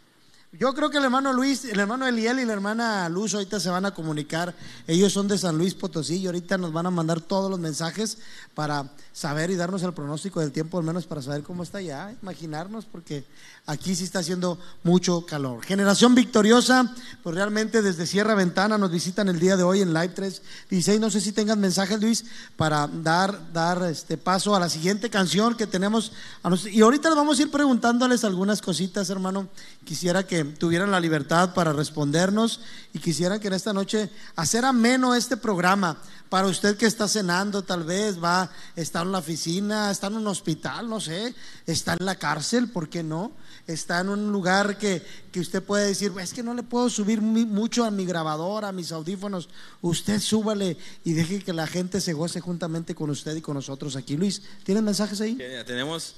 Yo 0.52 0.72
creo 0.72 0.88
que 0.88 0.96
el 0.96 1.04
hermano 1.04 1.34
Luis, 1.34 1.66
el 1.66 1.78
hermano 1.78 2.06
Eliel 2.06 2.38
y 2.38 2.46
la 2.46 2.54
hermana 2.54 3.06
Luz 3.10 3.34
ahorita 3.34 3.60
se 3.60 3.68
van 3.68 3.84
a 3.84 3.92
comunicar. 3.92 4.54
Ellos 4.86 5.12
son 5.12 5.28
de 5.28 5.36
San 5.36 5.58
Luis 5.58 5.74
Potosí 5.74 6.16
y 6.16 6.26
ahorita 6.26 6.56
nos 6.56 6.72
van 6.72 6.86
a 6.86 6.90
mandar 6.90 7.20
todos 7.20 7.50
los 7.50 7.60
mensajes 7.60 8.16
para 8.54 8.90
saber 9.12 9.50
y 9.50 9.56
darnos 9.56 9.82
el 9.82 9.92
pronóstico 9.92 10.40
del 10.40 10.50
tiempo, 10.50 10.78
al 10.78 10.84
menos 10.84 11.06
para 11.06 11.20
saber 11.20 11.42
cómo 11.42 11.62
está 11.62 11.78
allá, 11.78 12.16
imaginarnos, 12.22 12.86
porque 12.86 13.26
aquí 13.68 13.94
sí 13.94 14.04
está 14.04 14.20
haciendo 14.20 14.58
mucho 14.82 15.26
calor. 15.26 15.62
Generación 15.62 16.14
victoriosa, 16.14 16.94
pues 17.22 17.36
realmente 17.36 17.82
desde 17.82 18.06
Sierra 18.06 18.34
Ventana 18.34 18.78
nos 18.78 18.90
visitan 18.90 19.28
el 19.28 19.38
día 19.38 19.58
de 19.58 19.62
hoy 19.62 19.82
en 19.82 19.92
Live 19.92 20.08
316. 20.08 20.98
No 20.98 21.10
sé 21.10 21.20
si 21.20 21.32
tengan 21.32 21.60
mensajes, 21.60 22.00
Luis, 22.00 22.24
para 22.56 22.88
dar, 22.88 23.52
dar 23.52 23.82
este 23.84 24.16
paso 24.16 24.56
a 24.56 24.60
la 24.60 24.70
siguiente 24.70 25.10
canción 25.10 25.54
que 25.54 25.66
tenemos. 25.66 26.12
a 26.42 26.50
Y 26.70 26.80
ahorita 26.80 27.14
vamos 27.14 27.38
a 27.38 27.42
ir 27.42 27.50
preguntándoles 27.50 28.24
algunas 28.24 28.62
cositas, 28.62 29.10
hermano. 29.10 29.48
Quisiera 29.84 30.26
que 30.26 30.44
tuvieran 30.44 30.90
la 30.90 30.98
libertad 30.98 31.52
para 31.52 31.74
respondernos 31.74 32.60
y 32.94 33.00
quisiera 33.00 33.38
que 33.38 33.48
en 33.48 33.54
esta 33.54 33.74
noche 33.74 34.10
hacer 34.34 34.64
ameno 34.64 35.14
este 35.14 35.36
programa. 35.36 35.98
Para 36.28 36.46
usted 36.46 36.76
que 36.76 36.86
está 36.86 37.08
cenando, 37.08 37.62
tal 37.62 37.84
vez 37.84 38.22
va, 38.22 38.50
está 38.76 39.02
en 39.02 39.12
la 39.12 39.18
oficina, 39.18 39.90
está 39.90 40.08
en 40.08 40.16
un 40.16 40.26
hospital, 40.26 40.88
no 40.88 41.00
sé, 41.00 41.34
está 41.66 41.94
en 41.98 42.04
la 42.04 42.16
cárcel, 42.16 42.68
¿por 42.68 42.88
qué 42.88 43.02
no? 43.02 43.32
Está 43.66 44.00
en 44.00 44.10
un 44.10 44.30
lugar 44.30 44.78
que, 44.78 45.02
que 45.32 45.40
usted 45.40 45.62
puede 45.62 45.86
decir, 45.86 46.12
es 46.20 46.34
que 46.34 46.42
no 46.42 46.54
le 46.54 46.62
puedo 46.62 46.90
subir 46.90 47.20
mucho 47.22 47.84
a 47.84 47.90
mi 47.90 48.04
grabadora, 48.04 48.68
a 48.68 48.72
mis 48.72 48.92
audífonos. 48.92 49.48
Usted 49.80 50.20
súbale 50.20 50.76
y 51.04 51.12
deje 51.12 51.42
que 51.42 51.52
la 51.52 51.66
gente 51.66 52.00
se 52.00 52.12
goce 52.12 52.40
juntamente 52.40 52.94
con 52.94 53.10
usted 53.10 53.34
y 53.36 53.40
con 53.40 53.54
nosotros 53.54 53.96
aquí. 53.96 54.16
Luis, 54.16 54.42
¿tienen 54.64 54.84
mensajes 54.84 55.20
ahí? 55.20 55.36
Ya 55.38 55.64
tenemos 55.64 56.14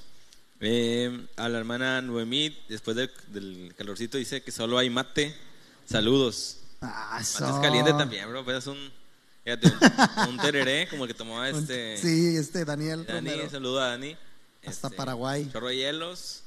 eh, 0.59 1.27
a 1.37 1.49
la 1.49 1.57
hermana 1.57 2.01
Noemí, 2.01 2.55
después 2.69 2.95
del, 2.95 3.11
del 3.27 3.73
calorcito, 3.77 4.17
dice 4.17 4.43
que 4.43 4.51
solo 4.51 4.77
hay 4.77 4.89
mate. 4.89 5.35
Saludos. 5.89 6.57
Ah, 6.81 7.09
Mate 7.13 7.23
eso. 7.23 7.55
es 7.55 7.61
caliente 7.61 7.91
también, 7.93 8.29
bro. 8.29 8.43
Pues 8.43 8.57
es 8.59 8.67
un, 8.67 8.77
fíjate, 9.43 9.67
un, 10.27 10.29
un 10.29 10.37
tereré 10.37 10.87
como 10.89 11.05
el 11.05 11.09
que 11.09 11.13
tomaba 11.17 11.49
este. 11.49 11.97
Sí, 11.97 12.35
este 12.37 12.65
Daniel 12.65 13.05
Dani, 13.05 13.31
saludo 13.49 13.81
a 13.81 13.87
Dani. 13.89 14.15
Hasta 14.65 14.87
Este, 14.87 14.97
Paraguay. 14.97 15.49
Chorro 15.51 15.67
de 15.67 15.75
hielos. 15.77 16.43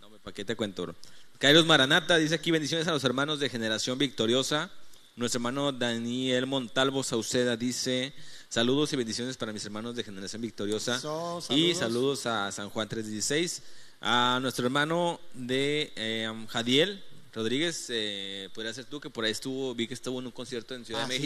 No, 0.00 0.10
¿para 0.18 0.34
qué 0.34 0.44
te 0.44 0.54
cuento? 0.56 0.94
Kairos 1.38 1.64
Maranata 1.66 2.16
dice 2.18 2.34
aquí 2.34 2.50
bendiciones 2.50 2.86
a 2.88 2.92
los 2.92 3.04
hermanos 3.04 3.38
de 3.40 3.48
Generación 3.48 3.96
Victoriosa. 3.98 4.70
Nuestro 5.16 5.38
hermano 5.38 5.72
Daniel 5.72 6.46
Montalvo 6.46 7.02
Sauceda 7.02 7.56
dice 7.56 8.12
saludos 8.48 8.92
y 8.92 8.96
bendiciones 8.96 9.36
para 9.36 9.52
mis 9.52 9.64
hermanos 9.64 9.96
de 9.96 10.04
Generación 10.04 10.42
Victoriosa. 10.42 10.96
Eso, 10.96 11.38
y 11.50 11.74
saludos. 11.74 11.78
saludos 11.78 12.26
a 12.26 12.52
San 12.52 12.70
Juan 12.70 12.88
316. 12.88 13.62
A 14.00 14.38
nuestro 14.42 14.64
hermano 14.66 15.20
de 15.34 15.92
eh, 15.96 16.32
Jadiel 16.50 17.02
Rodríguez, 17.32 17.86
eh, 17.88 18.48
podría 18.54 18.72
ser 18.72 18.84
tú 18.84 19.00
que 19.00 19.10
por 19.10 19.24
ahí 19.24 19.32
estuvo, 19.32 19.74
vi 19.74 19.88
que 19.88 19.94
estuvo 19.94 20.20
en 20.20 20.26
un 20.26 20.32
concierto 20.32 20.74
en 20.74 20.84
Ciudad 20.84 21.02
Ah, 21.04 21.08
de 21.08 21.16
sí. 21.16 21.22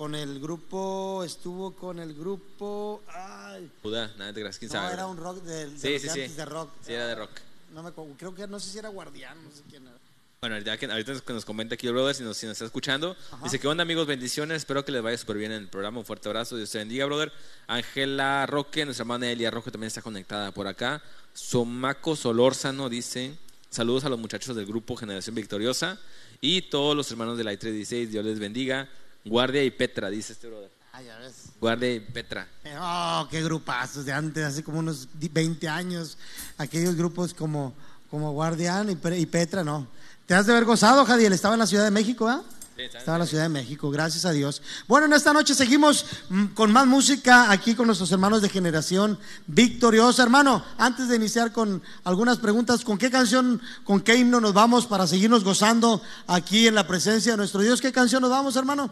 Con 0.00 0.14
el 0.14 0.40
grupo, 0.40 1.22
estuvo 1.26 1.72
con 1.72 1.98
el 1.98 2.14
grupo. 2.14 3.02
Ay, 3.06 3.70
Judá, 3.82 4.10
nada 4.16 4.32
te 4.32 4.40
creas, 4.40 4.58
quién 4.58 4.70
no, 4.70 4.78
sabe. 4.78 4.94
era 4.94 5.06
un 5.06 5.18
rock 5.18 5.42
del, 5.42 5.78
de 5.78 5.98
Sí, 5.98 6.08
de 6.08 6.44
rock. 6.46 6.70
Sí, 6.80 6.94
era 6.94 7.06
de 7.06 7.14
rock. 7.16 7.32
No 7.74 7.82
me 7.82 7.90
acuerdo, 7.90 8.14
creo 8.16 8.34
que 8.34 8.46
no 8.46 8.58
sé 8.58 8.70
si 8.70 8.78
era 8.78 8.88
Guardián, 8.88 9.36
no 9.44 9.50
sé 9.50 9.60
quién 9.68 9.86
era. 9.86 9.98
Bueno, 10.40 10.54
ahorita 10.54 10.78
que, 10.78 10.86
ahorita 10.86 11.12
nos 11.34 11.44
comenta 11.44 11.74
aquí 11.74 11.86
el 11.86 11.92
brother, 11.92 12.14
si 12.14 12.22
nos, 12.22 12.34
si 12.38 12.46
nos 12.46 12.52
está 12.52 12.64
escuchando, 12.64 13.14
dice 13.44 13.58
que 13.58 13.68
onda 13.68 13.82
amigos, 13.82 14.06
bendiciones, 14.06 14.56
espero 14.56 14.86
que 14.86 14.90
les 14.90 15.02
vaya 15.02 15.18
súper 15.18 15.36
bien 15.36 15.52
en 15.52 15.64
el 15.64 15.68
programa, 15.68 15.98
un 15.98 16.06
fuerte 16.06 16.30
abrazo, 16.30 16.56
Dios 16.56 16.70
te 16.70 16.78
bendiga, 16.78 17.04
brother. 17.04 17.30
Ángela 17.66 18.46
Roque, 18.46 18.86
nuestra 18.86 19.02
hermana 19.02 19.30
Elia 19.30 19.50
Roque 19.50 19.70
también 19.70 19.88
está 19.88 20.00
conectada 20.00 20.50
por 20.50 20.66
acá. 20.66 21.02
Somaco 21.34 22.16
Solórzano 22.16 22.88
dice, 22.88 23.36
saludos 23.68 24.06
a 24.06 24.08
los 24.08 24.18
muchachos 24.18 24.56
del 24.56 24.64
grupo 24.64 24.96
Generación 24.96 25.34
Victoriosa 25.34 26.00
y 26.40 26.62
todos 26.70 26.96
los 26.96 27.10
hermanos 27.10 27.36
de 27.36 27.44
la 27.44 27.52
I316, 27.52 28.06
Dios 28.06 28.24
les 28.24 28.38
bendiga. 28.38 28.88
Guardia 29.24 29.62
y 29.64 29.70
Petra, 29.70 30.08
dice 30.10 30.32
este 30.32 30.46
brother. 30.48 30.70
Ah, 30.92 31.02
ya 31.02 31.18
ves. 31.18 31.34
Guardia 31.60 31.94
y 31.94 32.00
Petra. 32.00 32.48
Eh, 32.64 32.74
Oh, 32.80 33.26
qué 33.30 33.42
grupazos 33.42 34.04
de 34.04 34.12
antes, 34.12 34.44
hace 34.44 34.62
como 34.64 34.78
unos 34.80 35.08
di- 35.14 35.28
20 35.28 35.68
años. 35.68 36.16
Aquellos 36.58 36.94
grupos 36.96 37.32
como, 37.34 37.74
como 38.10 38.32
Guardián 38.32 38.90
y, 38.90 38.96
Pe- 38.96 39.18
y 39.18 39.26
Petra, 39.26 39.62
no. 39.62 39.86
Te 40.26 40.34
has 40.34 40.46
de 40.46 40.52
haber 40.52 40.64
gozado, 40.64 41.04
Jadiel. 41.04 41.32
Estaba 41.32 41.54
en 41.54 41.60
la 41.60 41.66
Ciudad 41.66 41.84
de 41.84 41.90
México, 41.90 42.28
¿ah? 42.28 42.42
En 42.76 42.86
Estaba 42.86 43.16
en 43.16 43.20
la 43.20 43.26
Ciudad 43.26 43.42
de 43.42 43.48
México, 43.50 43.90
gracias 43.90 44.24
a 44.24 44.30
Dios. 44.32 44.62
Bueno, 44.88 45.04
en 45.06 45.12
esta 45.12 45.34
noche 45.34 45.54
seguimos 45.54 46.06
mm, 46.30 46.46
con 46.54 46.72
más 46.72 46.86
música 46.86 47.50
aquí 47.50 47.74
con 47.74 47.86
nuestros 47.86 48.10
hermanos 48.10 48.40
de 48.40 48.48
generación 48.48 49.18
victoriosa. 49.46 50.22
Hermano, 50.22 50.64
antes 50.78 51.08
de 51.08 51.16
iniciar 51.16 51.52
con 51.52 51.82
algunas 52.04 52.38
preguntas, 52.38 52.82
¿con 52.84 52.96
qué 52.96 53.10
canción, 53.10 53.60
con 53.84 54.00
qué 54.00 54.14
himno 54.16 54.40
nos 54.40 54.54
vamos 54.54 54.86
para 54.86 55.06
seguirnos 55.06 55.44
gozando 55.44 56.00
aquí 56.26 56.66
en 56.68 56.74
la 56.74 56.86
presencia 56.86 57.32
de 57.32 57.36
nuestro 57.36 57.60
Dios? 57.60 57.80
¿Qué 57.82 57.92
canción 57.92 58.22
nos 58.22 58.30
vamos, 58.30 58.56
hermano? 58.56 58.90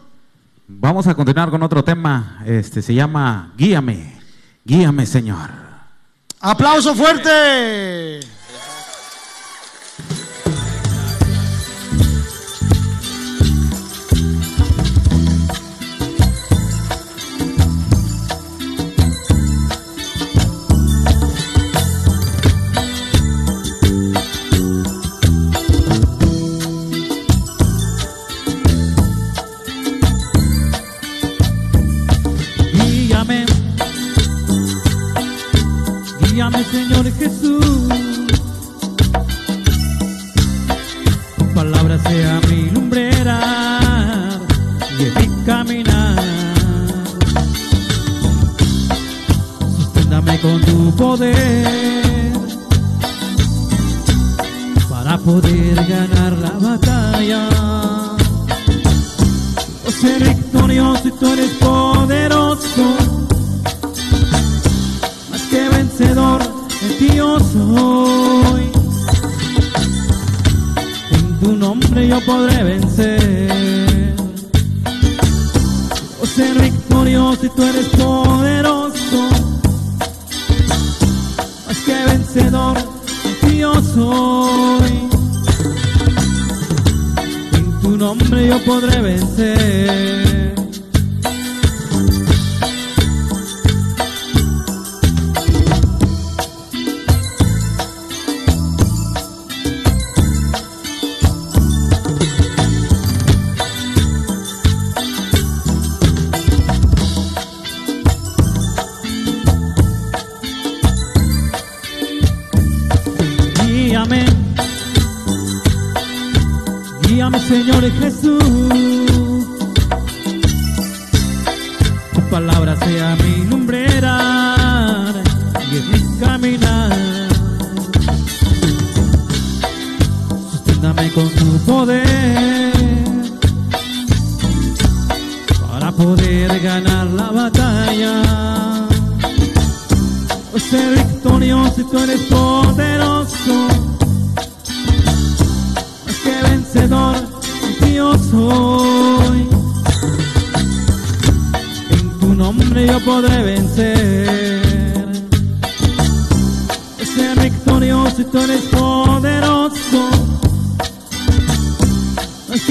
Vamos 0.71 1.07
a 1.07 1.15
continuar 1.15 1.49
con 1.49 1.63
otro 1.63 1.83
tema. 1.83 2.43
Este 2.45 2.83
se 2.83 2.93
llama 2.93 3.53
Guíame. 3.57 4.19
Guíame, 4.63 5.07
Señor. 5.07 5.49
¡Aplauso 6.41 6.93
fuerte! 6.93 8.19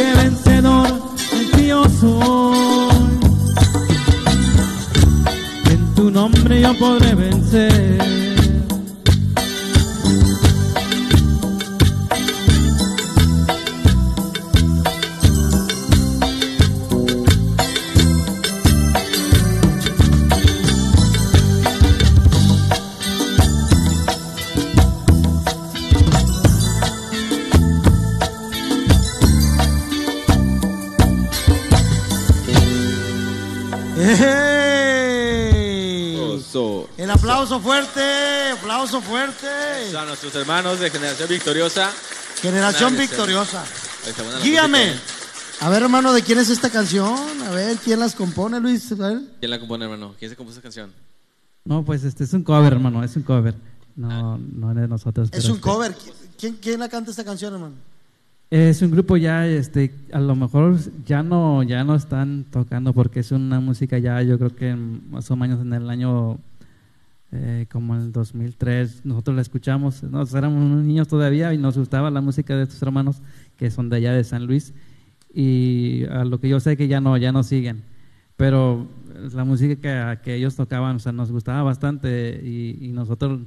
Más 0.09 0.17
que 0.17 0.23
vencedor, 0.23 0.89
yo 1.67 1.85
soy. 2.01 3.19
En 5.71 5.95
tu 5.95 6.11
nombre 6.11 6.61
yo 6.61 6.75
podré 6.79 7.15
vencer. 7.15 8.18
Aplauso 37.49 37.61
fuerte, 37.61 38.51
aplauso 38.61 39.01
fuerte. 39.01 39.47
A 39.97 40.05
nuestros 40.05 40.35
hermanos 40.35 40.81
de 40.81 40.91
Generación 40.91 41.29
Victoriosa. 41.31 41.91
Generación 42.43 42.95
victoriosa. 42.95 43.65
Guíame. 44.43 44.93
A 45.61 45.71
ver, 45.71 45.83
hermano, 45.83 46.13
¿de 46.13 46.23
quién 46.23 46.39
es 46.39 46.51
esta 46.51 46.69
canción? 46.69 47.17
A 47.47 47.51
ver, 47.51 47.79
¿quién 47.79 48.01
las 48.01 48.15
compone, 48.15 48.61
Luis? 48.61 48.93
A 48.93 48.97
ver. 48.97 49.21
¿Quién 49.41 49.51
la 49.51 49.59
compone, 49.59 49.87
hermano? 49.87 50.15
¿Quién 50.19 50.31
se 50.31 50.37
compuso 50.37 50.59
esta 50.59 50.63
canción? 50.63 50.93
No, 51.65 51.83
pues 51.85 52.05
este 52.05 52.25
es 52.25 52.33
un 52.35 52.45
cover, 52.45 52.75
hermano, 52.75 53.03
es 53.03 53.17
un 53.17 53.23
cover. 53.23 53.55
No, 53.97 54.37
no 54.37 54.71
es 54.73 54.77
de 54.77 54.87
nosotros. 54.87 55.31
Es 55.33 55.47
un 55.47 55.53
este, 55.53 55.63
cover. 55.63 55.97
¿Quién, 56.39 56.57
quién 56.57 56.79
la 56.79 56.91
canta 56.91 57.11
esta 57.11 57.25
canción, 57.25 57.55
hermano? 57.55 57.75
Es 58.51 58.83
un 58.83 58.91
grupo 58.91 59.17
ya, 59.17 59.47
este, 59.47 59.95
a 60.13 60.21
lo 60.21 60.37
mejor 60.37 60.77
ya 61.07 61.23
no, 61.23 61.63
ya 61.63 61.83
no 61.83 61.95
están 61.95 62.45
tocando 62.51 62.93
porque 62.93 63.21
es 63.21 63.33
una 63.33 63.59
música 63.61 63.97
ya, 63.99 64.21
yo 64.23 64.39
creo 64.39 64.55
que 64.55 64.75
más 64.75 65.31
o 65.31 65.37
menos 65.37 65.61
en 65.61 65.73
el 65.73 65.89
año 65.89 66.39
eh, 67.33 67.67
como 67.71 67.95
en 67.95 68.03
el 68.03 68.13
2003 68.13 69.05
nosotros 69.05 69.37
la 69.37 69.43
escuchamos, 69.43 70.03
nosotros 70.03 70.35
éramos 70.35 70.65
unos 70.65 70.85
niños 70.85 71.09
todavía 71.09 71.53
y 71.53 71.59
nos 71.59 71.77
gustaba 71.77 72.11
la 72.11 72.21
música 72.21 72.57
de 72.57 72.63
estos 72.63 72.81
hermanos 72.83 73.23
que 73.57 73.71
son 73.71 73.91
de 73.91 73.97
allá 73.97 74.13
de 74.13 74.25
San 74.25 74.47
Luis 74.47 74.73
y 75.33 76.05
a 76.07 76.25
lo 76.25 76.41
que 76.41 76.49
yo 76.49 76.59
sé 76.59 76.77
que 76.77 76.89
ya 76.89 77.01
no, 77.01 77.17
ya 77.17 77.33
no 77.33 77.43
siguen, 77.43 77.85
pero 78.37 78.89
la 79.35 79.45
música 79.45 79.77
que, 79.77 80.23
que 80.23 80.35
ellos 80.37 80.57
tocaban, 80.57 80.97
o 80.97 80.99
sea, 81.01 81.13
nos 81.13 81.31
gustaba 81.31 81.63
bastante 81.63 82.41
y, 82.43 82.79
y 82.81 82.93
nosotros 82.93 83.41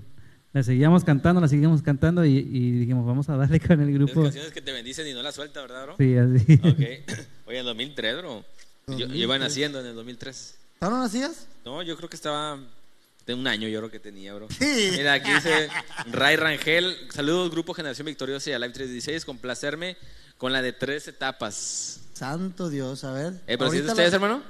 la 0.54 0.64
seguíamos 0.64 1.04
cantando, 1.04 1.40
la 1.40 1.48
seguíamos 1.48 1.82
cantando 1.82 2.26
y, 2.26 2.38
y 2.38 2.72
dijimos, 2.72 3.06
vamos 3.06 3.30
a 3.30 3.38
darle 3.38 3.60
con 3.60 3.80
el 3.80 3.94
grupo. 3.94 4.24
canciones 4.24 4.52
que 4.52 4.62
te 4.62 4.74
bendicen 4.74 5.08
y 5.08 5.14
no 5.14 5.24
las 5.24 5.36
suelta, 5.36 5.62
¿verdad, 5.62 5.86
bro? 5.86 5.96
Sí, 5.98 6.16
así. 6.16 6.54
Ok. 6.56 7.18
Oye, 7.48 7.60
en 7.60 7.66
2003, 7.66 8.18
bro. 8.18 8.44
Yo, 8.88 9.08
yo 9.08 9.16
iba 9.16 9.40
naciendo 9.40 9.80
en 9.80 9.86
el 9.86 9.96
2003. 9.96 10.58
¿No 10.82 10.90
nacías? 10.90 11.48
No, 11.64 11.82
yo 11.84 11.96
creo 11.96 12.10
que 12.10 12.16
estaba 12.16 12.60
un 13.34 13.48
año, 13.48 13.68
yo 13.68 13.80
creo 13.80 13.92
que 13.92 14.00
tenía, 14.00 14.34
bro. 14.34 14.48
Sí. 14.50 14.90
Mira, 14.92 15.14
aquí 15.14 15.32
dice 15.34 15.70
Ray 16.12 16.36
Rangel. 16.36 16.96
Saludos, 17.14 17.52
Grupo 17.52 17.74
Generación 17.74 18.06
Victoriosa 18.06 18.50
y 18.50 18.54
a 18.54 18.60
Live 18.60 18.74
316. 18.74 19.26
Complacerme 19.26 19.98
con 20.38 20.52
la 20.54 20.62
de 20.62 20.74
tres 20.74 21.08
etapas. 21.08 22.00
Santo 22.14 22.70
Dios, 22.70 23.04
a 23.04 23.12
ver. 23.14 23.34
Eh, 23.48 23.58
¿Pero 23.58 23.72
si 23.72 23.78
es 23.78 23.84
de 23.86 23.90
ustedes, 23.92 24.12
la- 24.12 24.16
hermano? 24.16 24.44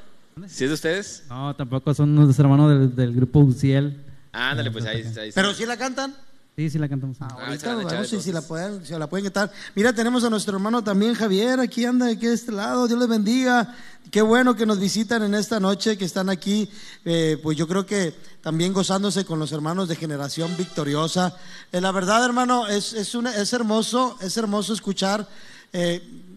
¿Si 0.48 0.64
es 0.64 0.70
de 0.70 0.74
ustedes? 0.74 1.24
No, 1.30 1.56
tampoco 1.56 1.94
son 1.94 2.18
unos 2.18 2.38
hermanos 2.40 2.70
del, 2.70 2.96
del 2.96 3.14
grupo 3.14 3.40
Uciel. 3.40 3.98
Ándale, 4.32 4.72
pues 4.72 4.86
ahí, 4.86 5.04
ahí 5.20 5.32
¿Pero 5.34 5.54
sí 5.54 5.66
la 5.66 5.78
cantan? 5.78 6.16
Sí, 6.58 6.70
sí 6.70 6.78
la 6.78 6.90
cantamos. 6.90 7.18
Ah, 7.22 7.28
se 7.30 7.36
Ahorita 7.46 7.56
echar 7.82 7.92
vemos 7.92 8.08
si, 8.10 8.22
si 8.22 8.32
la 8.32 8.40
entonces. 8.40 8.48
pueden, 8.48 8.86
si 8.86 8.94
la 8.94 9.08
pueden 9.10 9.26
quitar. 9.26 9.52
Mira, 9.74 9.94
tenemos 9.94 10.24
a 10.26 10.30
nuestro 10.30 10.56
hermano 10.58 10.84
también, 10.84 11.14
Javier, 11.16 11.60
aquí 11.62 11.86
anda, 11.86 12.08
aquí 12.08 12.28
de 12.28 12.34
este 12.34 12.52
lado. 12.52 12.88
Dios 12.88 13.00
les 13.00 13.08
bendiga. 13.08 13.74
Qué 14.12 14.22
bueno 14.22 14.56
que 14.56 14.66
nos 14.66 14.78
visitan 14.78 15.24
en 15.24 15.34
esta 15.34 15.60
noche, 15.62 15.98
que 15.98 16.04
están 16.06 16.30
aquí. 16.30 16.70
eh, 17.06 17.40
pues 17.42 17.58
yo 17.58 17.68
creo 17.68 17.86
que 17.86 18.14
también 18.42 18.74
gozándose 18.74 19.24
con 19.26 19.40
los 19.40 19.52
hermanos 19.54 19.88
de 19.88 19.96
Generación 19.96 20.56
Victoriosa. 20.58 21.36
Eh, 21.72 21.80
la 21.80 21.92
verdad, 21.94 22.24
hermano, 22.26 22.68
es, 22.68 22.94
es, 22.94 23.16
una- 23.16 23.36
es 23.36 23.54
hermoso, 23.54 24.18
es 24.22 24.36
hermoso 24.38 24.74
escuchar 24.74 25.28
eh, 25.74 26.31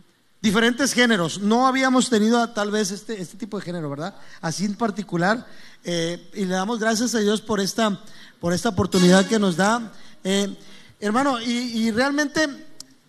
diferentes 0.44 0.92
géneros. 0.92 1.40
No 1.40 1.66
habíamos 1.66 2.10
tenido 2.10 2.46
tal 2.50 2.70
vez 2.70 2.90
este, 2.90 3.18
este 3.18 3.38
tipo 3.38 3.58
de 3.58 3.64
género, 3.64 3.88
¿verdad? 3.88 4.14
Así 4.42 4.66
en 4.66 4.74
particular. 4.74 5.46
Eh, 5.84 6.30
y 6.34 6.44
le 6.44 6.54
damos 6.54 6.78
gracias 6.78 7.14
a 7.14 7.20
Dios 7.20 7.40
por 7.40 7.60
esta, 7.60 7.98
por 8.40 8.52
esta 8.52 8.68
oportunidad 8.68 9.26
que 9.26 9.38
nos 9.38 9.56
da. 9.56 9.90
Eh, 10.22 10.54
hermano, 11.00 11.40
y, 11.40 11.90
realmente 11.92 12.46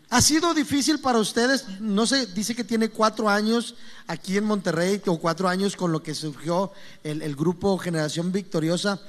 ha 0.10 0.22
sido 0.22 0.54
difícil 0.54 1.00
para 1.00 1.20
ustedes, 1.20 1.66
no 1.82 2.06
sé, 2.06 2.26
dice 2.28 2.56
que 2.56 2.64
tiene 2.64 2.88
cuatro 2.88 3.28
años 3.28 3.76
aquí 4.08 4.38
en 4.38 4.46
Monterrey, 4.46 5.02
o 5.06 5.20
cuatro 5.20 5.50
años 5.50 5.76
con 5.76 5.92
lo 5.92 6.02
que 6.02 6.16
surgió 6.16 6.72
el, 7.04 7.22
el 7.22 7.36
grupo 7.36 7.78
Generación 7.78 8.32
Victoriosa. 8.32 9.02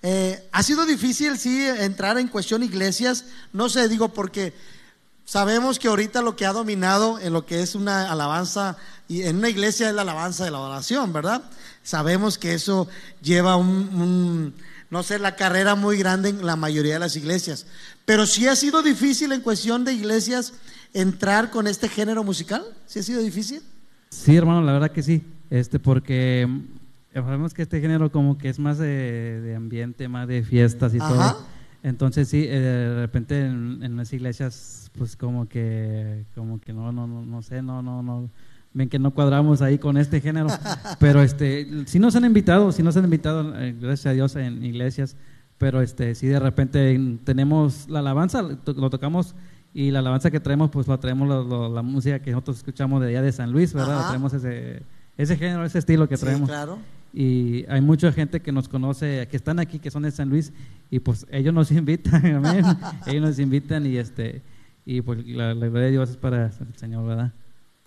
Eh, 0.00 0.48
ha 0.52 0.62
sido 0.62 0.86
difícil, 0.86 1.38
sí, 1.38 1.66
entrar 1.66 2.18
en 2.18 2.28
cuestión 2.28 2.62
iglesias, 2.62 3.24
no 3.52 3.68
sé, 3.68 3.88
digo, 3.88 4.10
porque 4.10 4.52
sabemos 5.24 5.78
que 5.78 5.88
ahorita 5.88 6.22
lo 6.22 6.36
que 6.36 6.46
ha 6.46 6.52
dominado 6.52 7.18
en 7.18 7.32
lo 7.32 7.46
que 7.46 7.62
es 7.62 7.74
una 7.74 8.10
alabanza, 8.10 8.76
y 9.08 9.22
en 9.22 9.36
una 9.36 9.48
iglesia 9.48 9.88
es 9.88 9.94
la 9.94 10.02
alabanza 10.02 10.44
de 10.44 10.50
la 10.50 10.60
oración, 10.60 11.12
¿verdad? 11.12 11.42
Sabemos 11.82 12.38
que 12.38 12.54
eso 12.54 12.88
lleva 13.22 13.56
un, 13.56 13.68
un, 13.68 14.54
no 14.90 15.02
sé, 15.02 15.18
la 15.18 15.36
carrera 15.36 15.74
muy 15.74 15.98
grande 15.98 16.30
en 16.30 16.46
la 16.46 16.56
mayoría 16.56 16.94
de 16.94 17.00
las 17.00 17.16
iglesias. 17.16 17.66
Pero 18.04 18.26
sí 18.26 18.46
ha 18.48 18.56
sido 18.56 18.82
difícil 18.82 19.32
en 19.32 19.40
cuestión 19.40 19.84
de 19.84 19.92
iglesias 19.92 20.54
entrar 20.92 21.50
con 21.50 21.66
este 21.66 21.88
género 21.88 22.24
musical. 22.24 22.64
¿Sí 22.86 23.00
ha 23.00 23.02
sido 23.02 23.20
difícil? 23.20 23.62
Sí, 24.10 24.36
hermano, 24.36 24.62
la 24.62 24.72
verdad 24.72 24.92
que 24.92 25.02
sí. 25.02 25.22
Este, 25.50 25.78
porque 25.78 26.46
mm, 26.48 26.62
sabemos 27.12 27.52
que 27.52 27.62
este 27.62 27.80
género 27.80 28.10
como 28.10 28.38
que 28.38 28.48
es 28.48 28.58
más 28.58 28.78
de, 28.78 29.40
de 29.40 29.54
ambiente, 29.54 30.08
más 30.08 30.28
de 30.28 30.42
fiestas 30.42 30.94
y 30.94 30.98
Ajá. 30.98 31.08
todo. 31.08 31.53
Entonces 31.84 32.28
sí, 32.28 32.44
eh, 32.48 32.58
de 32.58 32.96
repente 33.02 33.44
en, 33.46 33.80
en 33.82 33.96
las 33.96 34.12
iglesias, 34.12 34.90
pues 34.98 35.16
como 35.16 35.46
que, 35.48 36.24
como 36.34 36.58
que 36.58 36.72
no, 36.72 36.90
no, 36.92 37.06
no, 37.06 37.24
no 37.24 37.42
sé, 37.42 37.60
no, 37.62 37.82
no, 37.82 38.02
no, 38.02 38.28
ven 38.72 38.88
que 38.88 38.98
no 38.98 39.12
cuadramos 39.12 39.60
ahí 39.62 39.78
con 39.78 39.96
este 39.98 40.20
género. 40.20 40.48
Pero 40.98 41.22
este, 41.22 41.84
sí 41.86 41.98
nos 41.98 42.16
han 42.16 42.24
invitado, 42.24 42.72
sí 42.72 42.82
nos 42.82 42.96
han 42.96 43.04
invitado, 43.04 43.54
eh, 43.60 43.76
gracias 43.78 44.06
a 44.06 44.12
Dios, 44.14 44.34
en 44.34 44.64
iglesias. 44.64 45.14
Pero 45.58 45.80
este, 45.82 46.14
sí 46.16 46.26
de 46.26 46.40
repente 46.40 46.98
tenemos 47.22 47.86
la 47.88 48.00
alabanza, 48.00 48.42
lo 48.42 48.56
to- 48.56 48.72
lo 48.72 48.90
tocamos 48.90 49.34
y 49.74 49.90
la 49.90 49.98
alabanza 50.00 50.30
que 50.30 50.40
traemos, 50.40 50.70
pues 50.70 50.88
lo 50.88 50.98
traemos 50.98 51.28
lo- 51.28 51.44
lo- 51.44 51.72
la 51.72 51.82
música 51.82 52.18
que 52.20 52.30
nosotros 52.32 52.56
escuchamos 52.56 53.02
de 53.02 53.08
allá 53.10 53.20
de 53.22 53.30
San 53.30 53.52
Luis, 53.52 53.72
¿verdad? 53.74 54.06
Traemos 54.06 54.32
ese, 54.32 54.82
ese 55.18 55.36
género, 55.36 55.64
ese 55.66 55.78
estilo 55.78 56.08
que 56.08 56.16
Sí, 56.16 56.24
traemos. 56.24 56.48
claro. 56.48 56.78
Y 57.16 57.64
hay 57.68 57.80
mucha 57.80 58.10
gente 58.10 58.40
que 58.40 58.50
nos 58.50 58.68
conoce, 58.68 59.28
que 59.30 59.36
están 59.36 59.60
aquí, 59.60 59.78
que 59.78 59.90
son 59.90 60.02
de 60.02 60.10
San 60.10 60.28
Luis, 60.28 60.52
y 60.90 60.98
pues 60.98 61.24
ellos 61.30 61.54
nos 61.54 61.70
invitan, 61.72 62.26
amén. 62.26 62.64
ellos 63.06 63.22
nos 63.22 63.38
invitan 63.38 63.86
y 63.86 63.96
este 63.96 64.42
y 64.84 65.00
pues 65.00 65.26
la, 65.26 65.54
la 65.54 65.70
de 65.70 65.90
Dios 65.92 66.10
es 66.10 66.16
para 66.16 66.46
el 66.46 66.76
Señor, 66.76 67.06
¿verdad? 67.06 67.32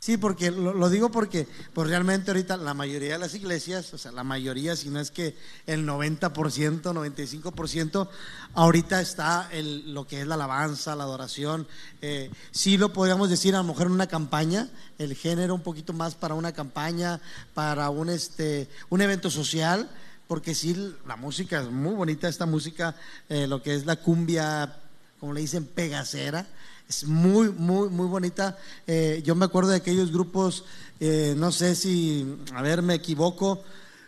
Sí, 0.07 0.15
porque 0.15 0.51
lo, 0.51 0.73
lo 0.73 0.89
digo 0.89 1.11
porque 1.11 1.49
pues 1.73 1.89
realmente 1.89 2.31
ahorita 2.31 2.55
la 2.55 2.73
mayoría 2.73 3.11
de 3.11 3.17
las 3.17 3.35
iglesias, 3.35 3.93
o 3.93 3.97
sea, 3.97 4.13
la 4.13 4.23
mayoría, 4.23 4.77
si 4.77 4.89
no 4.89 5.01
es 5.01 5.11
que 5.11 5.35
el 5.65 5.85
90%, 5.85 6.31
95%, 6.31 8.07
ahorita 8.53 9.01
está 9.01 9.49
el, 9.51 9.93
lo 9.93 10.07
que 10.07 10.21
es 10.21 10.27
la 10.27 10.35
alabanza, 10.35 10.95
la 10.95 11.03
adoración. 11.03 11.67
Eh, 12.01 12.31
sí 12.51 12.77
lo 12.77 12.93
podríamos 12.93 13.29
decir 13.29 13.53
a 13.53 13.57
lo 13.57 13.65
mejor 13.65 13.87
en 13.87 13.91
una 13.91 14.07
campaña, 14.07 14.69
el 14.97 15.13
género 15.13 15.53
un 15.53 15.61
poquito 15.61 15.91
más 15.91 16.15
para 16.15 16.35
una 16.35 16.53
campaña, 16.53 17.19
para 17.53 17.89
un, 17.89 18.07
este, 18.07 18.69
un 18.87 19.01
evento 19.01 19.29
social, 19.29 19.89
porque 20.29 20.55
sí, 20.55 20.95
la 21.05 21.17
música 21.17 21.59
es 21.59 21.69
muy 21.69 21.95
bonita, 21.95 22.29
esta 22.29 22.45
música, 22.45 22.95
eh, 23.27 23.45
lo 23.45 23.61
que 23.61 23.75
es 23.75 23.85
la 23.85 23.97
cumbia, 23.97 24.73
como 25.19 25.33
le 25.33 25.41
dicen, 25.41 25.65
pegacera. 25.65 26.47
Es 26.87 27.03
muy, 27.05 27.49
muy, 27.49 27.89
muy 27.89 28.07
bonita. 28.07 28.57
Eh, 28.85 29.21
yo 29.25 29.35
me 29.35 29.45
acuerdo 29.45 29.71
de 29.71 29.77
aquellos 29.77 30.11
grupos, 30.11 30.63
eh, 30.99 31.33
no 31.37 31.51
sé 31.51 31.75
si, 31.75 32.37
a 32.53 32.61
ver, 32.61 32.81
me 32.81 32.93
equivoco, 32.93 33.61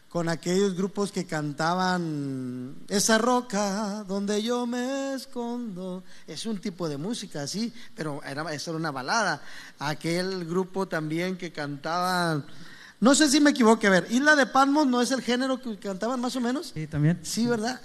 con 0.09 0.27
aquellos 0.27 0.75
grupos 0.75 1.11
que 1.11 1.25
cantaban 1.25 2.75
esa 2.87 3.19
roca 3.19 4.03
donde 4.07 4.41
yo 4.41 4.65
me 4.65 5.13
escondo. 5.13 6.03
Es 6.25 6.45
un 6.45 6.59
tipo 6.59 6.89
de 6.89 6.97
música, 6.97 7.45
sí, 7.47 7.71
pero 7.95 8.23
era, 8.23 8.51
eso 8.53 8.71
era 8.71 8.79
una 8.79 8.91
balada. 8.91 9.41
Aquel 9.77 10.45
grupo 10.45 10.87
también 10.87 11.37
que 11.37 11.51
cantaban, 11.51 12.45
no 12.99 13.15
sé 13.15 13.29
si 13.29 13.39
me 13.39 13.51
equivoqué, 13.51 13.88
a 13.88 13.91
ver, 13.91 14.07
Isla 14.09 14.35
de 14.35 14.45
Palmos 14.45 14.88
no 14.88 15.01
es 15.01 15.12
el 15.12 15.21
género 15.21 15.62
que 15.62 15.77
cantaban 15.77 16.19
más 16.19 16.35
o 16.35 16.41
menos. 16.41 16.71
Sí, 16.73 16.88
también. 16.88 17.19
Sí, 17.23 17.47
¿verdad? 17.47 17.79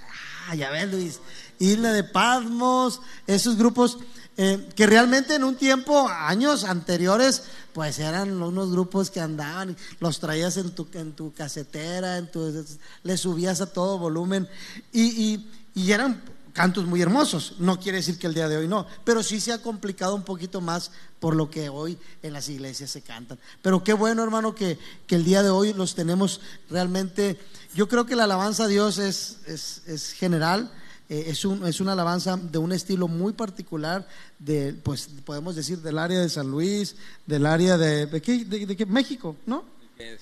Ah, 0.48 0.55
ya 0.55 0.70
ves, 0.70 0.90
Luis. 0.90 1.20
Isla 1.59 1.92
de 1.92 2.05
Patmos, 2.05 3.00
esos 3.27 3.57
grupos 3.57 3.98
eh, 4.37 4.68
que 4.74 4.87
realmente 4.87 5.37
en 5.37 5.44
un 5.44 5.55
tiempo, 5.55 6.09
años 6.09 6.64
anteriores, 6.64 7.44
pues 7.72 8.00
eran 8.00 8.42
unos 8.42 8.72
grupos 8.72 9.11
que 9.11 9.20
andaban, 9.20 9.77
los 10.00 10.18
traías 10.18 10.57
en 10.57 10.74
tu, 10.74 10.88
en 10.94 11.12
tu 11.12 11.33
casetera, 11.33 12.18
en 12.18 12.31
tu, 12.31 12.64
le 13.05 13.16
subías 13.16 13.61
a 13.61 13.66
todo 13.66 13.98
volumen 13.98 14.48
y, 14.92 15.03
y, 15.03 15.50
y 15.74 15.92
eran 15.92 16.20
cantos 16.55 16.87
muy 16.87 17.03
hermosos. 17.03 17.57
No 17.59 17.79
quiere 17.79 17.99
decir 17.99 18.19
que 18.19 18.27
el 18.27 18.33
día 18.33 18.49
de 18.49 18.57
hoy 18.57 18.67
no, 18.69 18.87
pero 19.05 19.23
sí 19.23 19.40
se 19.40 19.53
ha 19.53 19.61
complicado 19.61 20.14
un 20.14 20.23
poquito 20.23 20.62
más 20.62 20.90
por 21.21 21.37
lo 21.37 21.51
que 21.51 21.69
hoy 21.69 21.99
en 22.23 22.33
las 22.33 22.49
iglesias 22.49 22.90
se 22.90 23.03
cantan. 23.03 23.38
Pero 23.61 23.85
qué 23.85 23.93
bueno, 23.93 24.23
hermano, 24.23 24.55
que, 24.55 24.79
que 25.07 25.17
el 25.17 25.25
día 25.25 25.43
de 25.43 25.51
hoy 25.51 25.75
los 25.75 25.95
tenemos 25.95 26.40
realmente. 26.71 27.38
Yo 27.75 27.88
creo 27.88 28.07
que 28.07 28.17
la 28.17 28.25
alabanza 28.25 28.64
a 28.64 28.69
Dios 28.69 28.97
es, 28.99 29.38
es, 29.47 29.83
es 29.87 30.12
general. 30.12 30.73
Eh, 31.11 31.25
es, 31.27 31.45
un, 31.45 31.67
es 31.67 31.81
una 31.81 31.93
alabanza 31.93 32.38
de 32.38 32.57
un 32.57 32.73
estilo 32.73 33.09
muy 33.09 33.35
particular, 33.35 34.09
de, 34.38 34.73
pues 34.73 35.07
podemos 35.27 35.55
decir 35.55 35.81
del 35.81 35.99
área 35.99 36.19
de 36.21 36.31
San 36.31 36.51
Luis, 36.51 36.97
del 37.27 37.45
área 37.45 37.77
de, 37.77 38.07
¿de 38.07 38.23
qué? 38.23 38.43
De, 38.47 38.64
de 38.64 38.75
qué? 38.75 38.87
México, 38.87 39.37
¿no? 39.45 39.67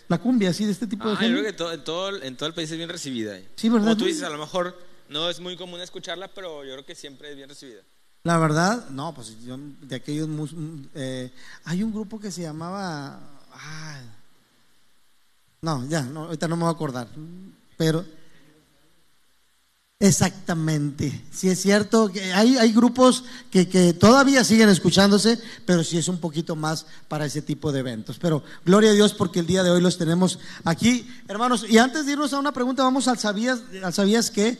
La 0.09 0.18
cumbia, 0.18 0.51
así, 0.51 0.64
de 0.64 0.73
este 0.73 0.87
tipo 0.88 1.05
de 1.09 1.12
Ah, 1.14 1.14
yo 1.14 1.21
género. 1.21 1.40
creo 1.40 1.53
que 1.53 1.57
to- 1.57 1.73
en, 1.73 1.85
todo, 1.85 2.23
en 2.23 2.37
todo 2.37 2.49
el 2.49 2.55
país 2.55 2.71
es 2.71 2.77
bien 2.77 2.88
recibida. 2.90 3.38
Sí, 3.57 3.68
¿verdad? 3.68 3.85
Como 3.87 3.97
tú 3.97 4.05
dices, 4.07 4.23
a 4.25 4.29
lo 4.31 4.38
mejor 4.38 4.77
no 5.12 5.29
es 5.29 5.38
muy 5.38 5.57
común 5.57 5.81
escucharla, 5.81 6.29
pero 6.29 6.64
yo 6.64 6.72
creo 6.72 6.87
que 6.87 6.94
siempre 6.94 7.31
es 7.31 7.37
bien 7.37 7.48
recibida. 7.48 7.83
La 8.25 8.38
verdad, 8.38 8.88
no, 8.90 9.12
pues 9.14 9.37
yo 9.44 9.59
de 9.81 9.96
aquellos, 9.96 10.29
eh, 10.94 11.31
hay 11.64 11.83
un 11.83 11.92
grupo 11.92 12.18
que 12.20 12.31
se 12.31 12.42
llamaba, 12.42 13.18
ay, 13.53 14.05
no, 15.61 15.87
ya, 15.88 16.03
no, 16.03 16.25
ahorita 16.25 16.48
no 16.48 16.57
me 16.57 16.62
voy 16.62 16.70
a 16.70 16.75
acordar, 16.75 17.09
pero 17.77 18.05
exactamente, 19.98 21.25
sí 21.33 21.48
es 21.48 21.61
cierto 21.61 22.11
que 22.11 22.33
hay, 22.33 22.57
hay 22.59 22.72
grupos 22.72 23.25
que, 23.51 23.68
que 23.68 23.92
todavía 23.92 24.44
siguen 24.44 24.68
escuchándose, 24.68 25.38
pero 25.66 25.83
sí 25.83 25.98
es 25.98 26.07
un 26.07 26.18
poquito 26.18 26.55
más 26.55 26.87
para 27.09 27.27
ese 27.27 27.42
tipo 27.42 27.72
de 27.72 27.81
eventos. 27.81 28.18
Pero 28.20 28.42
gloria 28.64 28.90
a 28.90 28.94
Dios 28.94 29.14
porque 29.14 29.40
el 29.40 29.46
día 29.46 29.62
de 29.64 29.70
hoy 29.70 29.81
los 29.81 29.98
tenemos 29.98 30.38
aquí, 30.64 31.09
hermanos. 31.29 31.66
Y 31.68 31.79
antes 31.79 32.07
de 32.07 32.12
irnos 32.12 32.33
a 32.33 32.38
una 32.38 32.53
pregunta, 32.53 32.83
vamos 32.83 33.07
al 33.07 33.18
sabías, 33.18 33.61
al 33.83 33.92
sabías 33.92 34.31
qué. 34.31 34.59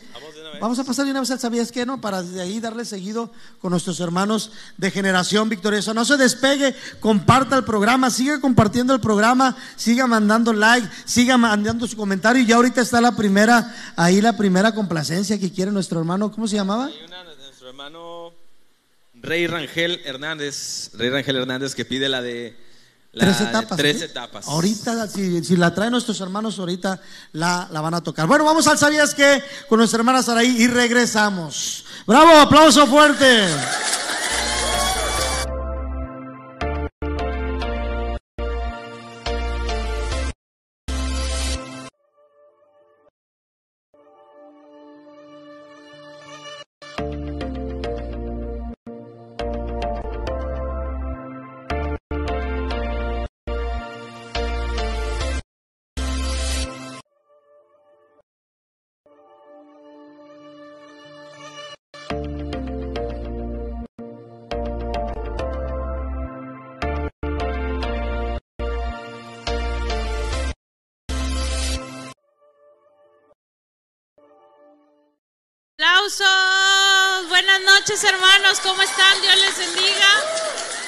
Vamos 0.59 0.79
a 0.79 0.83
pasar 0.83 1.05
de 1.05 1.11
una 1.11 1.19
vez 1.19 1.31
al 1.31 1.39
sabías 1.39 1.71
qué, 1.71 1.85
¿no? 1.85 1.99
Para 1.99 2.23
de 2.23 2.41
ahí 2.41 2.59
darle 2.59 2.85
seguido 2.85 3.31
con 3.59 3.71
nuestros 3.71 3.99
hermanos 3.99 4.51
de 4.77 4.91
generación 4.91 5.49
victoriosa. 5.49 5.93
No 5.93 6.05
se 6.05 6.17
despegue, 6.17 6.75
comparta 6.99 7.57
el 7.57 7.63
programa, 7.63 8.09
siga 8.09 8.39
compartiendo 8.39 8.93
el 8.93 8.99
programa, 8.99 9.55
siga 9.75 10.07
mandando 10.07 10.53
like, 10.53 10.87
siga 11.05 11.37
mandando 11.37 11.87
su 11.87 11.97
comentario. 11.97 12.41
Y 12.41 12.45
ya 12.45 12.55
ahorita 12.55 12.81
está 12.81 13.01
la 13.01 13.15
primera, 13.15 13.93
ahí 13.95 14.21
la 14.21 14.37
primera 14.37 14.73
complacencia 14.73 15.39
que 15.39 15.51
quiere 15.51 15.71
nuestro 15.71 15.99
hermano, 15.99 16.31
¿cómo 16.31 16.47
se 16.47 16.55
llamaba? 16.55 16.85
Hay 16.85 17.03
una 17.05 17.23
nuestro 17.23 17.69
hermano 17.69 18.33
Rey 19.13 19.47
Rangel 19.47 20.01
Hernández, 20.03 20.91
Rey 20.95 21.09
Rangel 21.09 21.37
Hernández 21.37 21.75
que 21.75 21.85
pide 21.85 22.09
la 22.09 22.21
de 22.21 22.57
la 23.13 23.25
tres 23.25 23.41
etapas. 23.41 23.77
tres 23.77 23.97
¿sí? 23.99 24.03
etapas. 24.03 24.47
Ahorita, 24.47 25.07
si, 25.07 25.43
si 25.43 25.55
la 25.55 25.73
traen 25.73 25.91
nuestros 25.91 26.19
hermanos, 26.19 26.59
ahorita 26.59 26.99
la, 27.31 27.67
la 27.71 27.81
van 27.81 27.93
a 27.93 28.01
tocar. 28.01 28.27
Bueno, 28.27 28.43
vamos 28.43 28.67
al 28.67 28.77
¿Sabías 28.77 29.13
qué? 29.13 29.41
Con 29.69 29.77
nuestra 29.79 29.99
hermana 29.99 30.21
Saraí 30.23 30.61
y 30.61 30.67
regresamos. 30.67 31.85
¡Bravo! 32.05 32.39
¡Aplauso 32.39 32.85
fuerte! 32.87 33.47
Noches, 77.63 78.03
hermanos. 78.03 78.59
¿Cómo 78.61 78.81
están? 78.81 79.21
Dios 79.21 79.35
les 79.37 79.57
bendiga. 79.57 80.07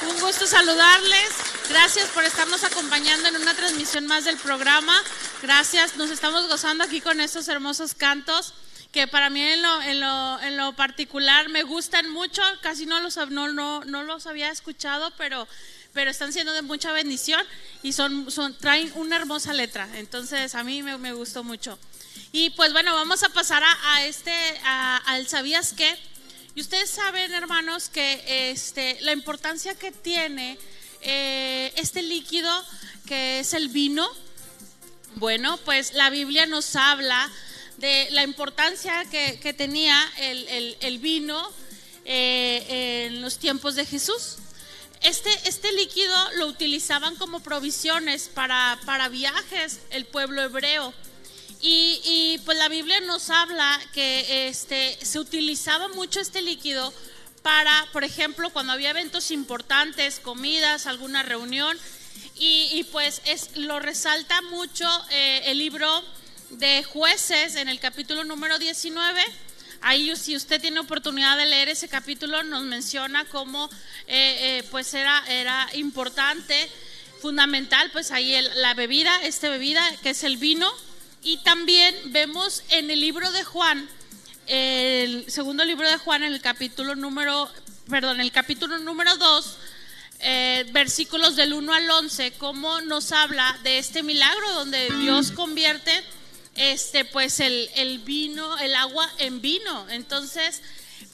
Un 0.10 0.20
gusto 0.20 0.46
saludarles. 0.46 1.30
Gracias 1.70 2.10
por 2.10 2.24
estarnos 2.24 2.64
acompañando 2.64 3.30
en 3.30 3.38
una 3.38 3.54
transmisión 3.54 4.06
más 4.08 4.26
del 4.26 4.38
programa. 4.38 5.02
Gracias. 5.42 5.96
Nos 5.96 6.10
estamos 6.10 6.48
gozando 6.48 6.84
aquí 6.84 7.02
con 7.02 7.22
estos 7.22 7.48
hermosos 7.48 7.94
cantos 7.94 8.54
que 8.92 9.08
para 9.08 9.30
mí 9.30 9.42
en 9.42 9.62
lo, 9.62 9.82
en 9.82 10.00
lo, 10.00 10.40
en 10.42 10.58
lo 10.58 10.74
particular 10.74 11.50
me 11.50 11.64
gustan 11.64 12.10
mucho. 12.10 12.42
Casi 12.62 12.86
no 12.86 13.00
los, 13.00 13.18
no, 13.30 13.52
no, 13.52 13.84
no 13.86 14.04
los 14.04 14.28
había 14.28 14.50
escuchado, 14.50 15.12
pero, 15.18 15.48
pero 15.94 16.12
están 16.12 16.34
siendo 16.34 16.54
de 16.54 16.62
mucha 16.62 16.92
bendición 16.92 17.42
y 17.84 17.94
son, 17.94 18.30
son, 18.32 18.58
traen 18.58 18.92
una 18.96 19.16
hermosa 19.16 19.54
letra. 19.54 19.88
Entonces 19.96 20.56
a 20.56 20.64
mí 20.64 20.84
me, 20.84 20.98
me 20.98 21.14
gustó 21.14 21.44
mucho. 21.44 21.80
Y 22.32 22.50
pues 22.52 22.74
bueno, 22.74 22.94
vamos 22.94 23.24
a 23.24 23.30
pasar 23.30 23.64
a, 23.64 23.94
a 23.94 24.06
este, 24.06 24.34
al 24.64 25.28
¿sabías 25.28 25.74
qué? 25.74 25.98
Y 26.56 26.62
ustedes 26.62 26.89
saben, 26.89 27.34
hermanos, 27.34 27.89
que 27.89 28.49
este, 28.51 28.97
la 29.01 29.12
importancia 29.12 29.76
que 29.76 29.91
tiene 29.91 30.58
eh, 31.01 31.74
este 31.76 32.01
líquido 32.01 32.49
que 33.06 33.39
es 33.39 33.53
el 33.53 33.68
vino. 33.68 34.10
Bueno, 35.16 35.58
pues 35.66 35.93
la 35.93 36.10
Biblia 36.10 36.45
nos 36.45 36.78
habla 36.78 37.30
de 37.78 38.08
la 38.12 38.24
importancia 38.24 39.03
que, 39.12 39.53
tenía 39.53 40.01
el 40.18 40.99
vino 40.99 41.45
eh, 42.06 43.08
en 43.08 43.22
los 43.22 43.38
tiempos 43.38 43.76
de 43.76 43.86
Jesús. 43.86 44.38
Este, 45.01 45.30
este 45.43 45.74
líquido 45.74 46.16
lo 46.38 46.47
utilizaban 46.47 47.18
como 47.18 47.41
provisiones 47.41 48.30
para, 48.34 48.80
para 48.86 49.10
viajes 49.10 49.82
el 49.89 50.06
pueblo 50.06 50.41
hebreo. 50.41 50.93
Y, 51.68 52.39
pues 52.45 52.59
la 52.59 52.70
Biblia 52.70 52.99
nos 53.01 53.32
habla 53.32 53.82
que 53.91 54.47
este, 54.47 54.99
se 55.03 55.18
utilizaba 55.20 55.88
mucho 55.89 56.20
este 56.20 56.43
líquido 56.43 56.93
para, 57.41 57.88
por 57.91 58.03
ejemplo, 58.03 58.51
cuando 58.51 58.74
había 58.74 58.91
eventos 58.91 59.32
importantes, 59.32 60.20
comidas, 60.20 60.86
alguna 60.86 61.24
reunión. 61.24 61.76
Y, 62.36 62.70
y, 62.74 62.84
pues 62.84 63.22
es, 63.26 63.57
lo 63.57 63.80
resalta 63.80 64.43
mucho 64.43 64.88
eh, 65.09 65.41
el 65.45 65.57
libro 65.57 66.03
de 66.51 66.84
jueces 66.84 67.55
en 67.55 67.68
el 67.68 67.80
capítulo 67.80 68.24
número 68.26 68.59
19. 68.59 69.24
Ahí 69.82 70.16
si 70.16 70.36
usted 70.36 70.61
tiene 70.61 70.80
oportunidad 70.80 71.36
de 71.36 71.47
leer 71.47 71.70
ese 71.70 71.88
capítulo 71.88 72.43
nos 72.43 72.63
menciona 72.63 73.26
cómo 73.26 73.70
eh, 74.07 74.59
eh, 74.59 74.63
pues 74.70 74.93
era, 74.93 75.24
era 75.28 75.68
importante, 75.74 76.70
fundamental, 77.22 77.89
pues 77.91 78.11
ahí 78.11 78.36
el- 78.36 78.49
la 78.61 78.74
bebida, 78.76 79.16
esta 79.24 79.49
bebida 79.49 79.84
que 80.03 80.11
es 80.11 80.24
el 80.24 80.38
vino. 80.38 80.72
Y 81.26 81.38
también 81.38 81.96
vemos 82.12 82.62
en 82.70 82.92
el 82.92 83.00
libro 83.00 83.32
de 83.32 83.44
Juan, 83.44 83.90
el 84.46 85.26
segundo 85.28 85.66
libro 85.66 85.90
de 85.90 85.98
Juan, 85.98 86.22
en 86.22 86.32
el 86.32 86.40
capítulo 86.40 86.96
número, 86.96 87.50
perdón, 87.90 88.22
el 88.22 88.32
capítulo 88.32 88.78
número 88.78 89.18
2, 89.18 89.58
eh, 90.20 90.66
versículos 90.72 91.36
del 91.36 91.54
1 91.54 91.74
al 91.74 91.90
11, 91.90 92.34
cómo 92.34 92.80
nos 92.82 93.12
habla 93.12 93.60
de 93.64 93.80
este 93.80 94.04
milagro 94.04 94.54
donde 94.54 94.88
Dios 95.00 95.32
convierte 95.32 95.92
este, 96.54 97.06
pues 97.06 97.40
el, 97.40 97.72
el 97.74 97.98
vino, 97.98 98.60
el 98.60 98.76
agua 98.76 99.10
en 99.18 99.42
vino. 99.42 99.90
Entonces, 99.90 100.62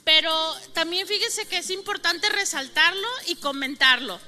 pero 0.03 0.53
también 0.73 1.07
fíjense 1.07 1.45
que 1.45 1.59
es 1.59 1.69
importante 1.69 2.27
resaltarlo 2.27 3.07
y 3.27 3.35
comentarlo 3.35 4.19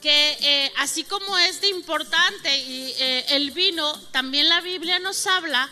que 0.00 0.36
eh, 0.40 0.72
así 0.78 1.04
como 1.04 1.36
es 1.38 1.60
de 1.60 1.68
importante 1.68 2.56
y, 2.58 2.94
eh, 2.98 3.24
el 3.30 3.50
vino, 3.50 3.92
también 4.12 4.48
la 4.48 4.60
Biblia 4.60 4.98
nos 4.98 5.26
habla 5.26 5.68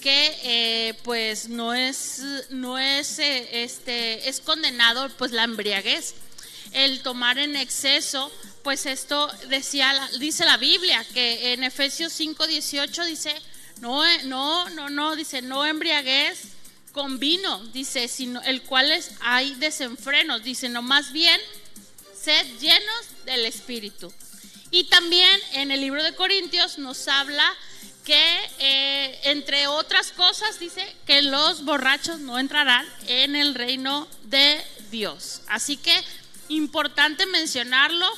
que 0.00 0.36
eh, 0.42 0.94
pues 1.04 1.48
no 1.48 1.74
es 1.74 2.22
no 2.50 2.76
es 2.76 3.20
este 3.20 4.28
es 4.28 4.40
condenado 4.40 5.08
pues 5.16 5.30
la 5.32 5.44
embriaguez. 5.44 6.14
El 6.72 7.02
tomar 7.02 7.38
en 7.38 7.54
exceso 7.54 8.32
pues 8.64 8.86
esto 8.86 9.30
decía 9.48 10.08
dice 10.18 10.44
la 10.44 10.56
Biblia 10.56 11.04
que 11.14 11.52
en 11.52 11.62
Efesios 11.62 12.18
5:18 12.18 13.04
dice 13.04 13.34
no 13.80 14.02
no 14.24 14.68
no 14.70 14.90
no 14.90 15.14
dice 15.14 15.42
no 15.42 15.64
embriaguez 15.64 16.40
con 16.92 17.18
vino 17.18 17.58
dice 17.66 18.08
sino 18.08 18.42
el 18.42 18.62
cual 18.62 18.90
es 18.90 19.12
hay 19.20 19.54
desenfrenos 19.54 20.42
dice 20.42 20.68
no 20.68 20.82
más 20.82 21.12
bien 21.12 21.40
sed 22.22 22.46
llenos 22.60 23.24
del 23.24 23.44
Espíritu. 23.46 24.12
Y 24.70 24.84
también 24.84 25.40
en 25.52 25.70
el 25.70 25.80
libro 25.80 26.02
de 26.02 26.14
Corintios 26.14 26.78
nos 26.78 27.08
habla 27.08 27.44
que, 28.04 28.50
eh, 28.58 29.20
entre 29.24 29.66
otras 29.66 30.12
cosas, 30.12 30.58
dice 30.58 30.84
que 31.06 31.22
los 31.22 31.64
borrachos 31.64 32.20
no 32.20 32.38
entrarán 32.38 32.86
en 33.06 33.36
el 33.36 33.54
reino 33.54 34.08
de 34.24 34.64
Dios. 34.90 35.42
Así 35.48 35.76
que 35.76 35.94
importante 36.48 37.26
mencionarlo. 37.26 38.08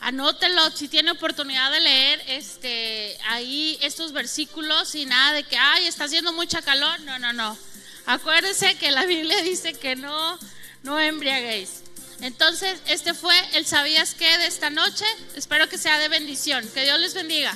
Anótelo 0.00 0.70
si 0.70 0.88
tiene 0.88 1.12
oportunidad 1.12 1.70
de 1.70 1.80
leer 1.80 2.24
este, 2.26 3.16
ahí 3.28 3.78
estos 3.82 4.12
versículos 4.12 4.94
y 4.96 5.06
nada 5.06 5.32
de 5.32 5.44
que, 5.44 5.56
ay, 5.56 5.86
está 5.86 6.04
haciendo 6.04 6.32
mucha 6.32 6.60
calor. 6.62 7.00
No, 7.00 7.18
no, 7.18 7.32
no. 7.32 7.56
Acuérdense 8.06 8.76
que 8.76 8.90
la 8.90 9.06
Biblia 9.06 9.40
dice 9.42 9.74
que 9.74 9.94
no, 9.94 10.38
no 10.82 10.98
embriaguéis. 10.98 11.82
Entonces, 12.22 12.80
este 12.86 13.14
fue 13.14 13.34
el 13.54 13.66
¿Sabías 13.66 14.14
qué 14.14 14.38
de 14.38 14.46
esta 14.46 14.70
noche? 14.70 15.04
Espero 15.34 15.68
que 15.68 15.76
sea 15.76 15.98
de 15.98 16.08
bendición. 16.08 16.66
Que 16.72 16.84
Dios 16.84 16.98
les 17.00 17.14
bendiga. 17.14 17.52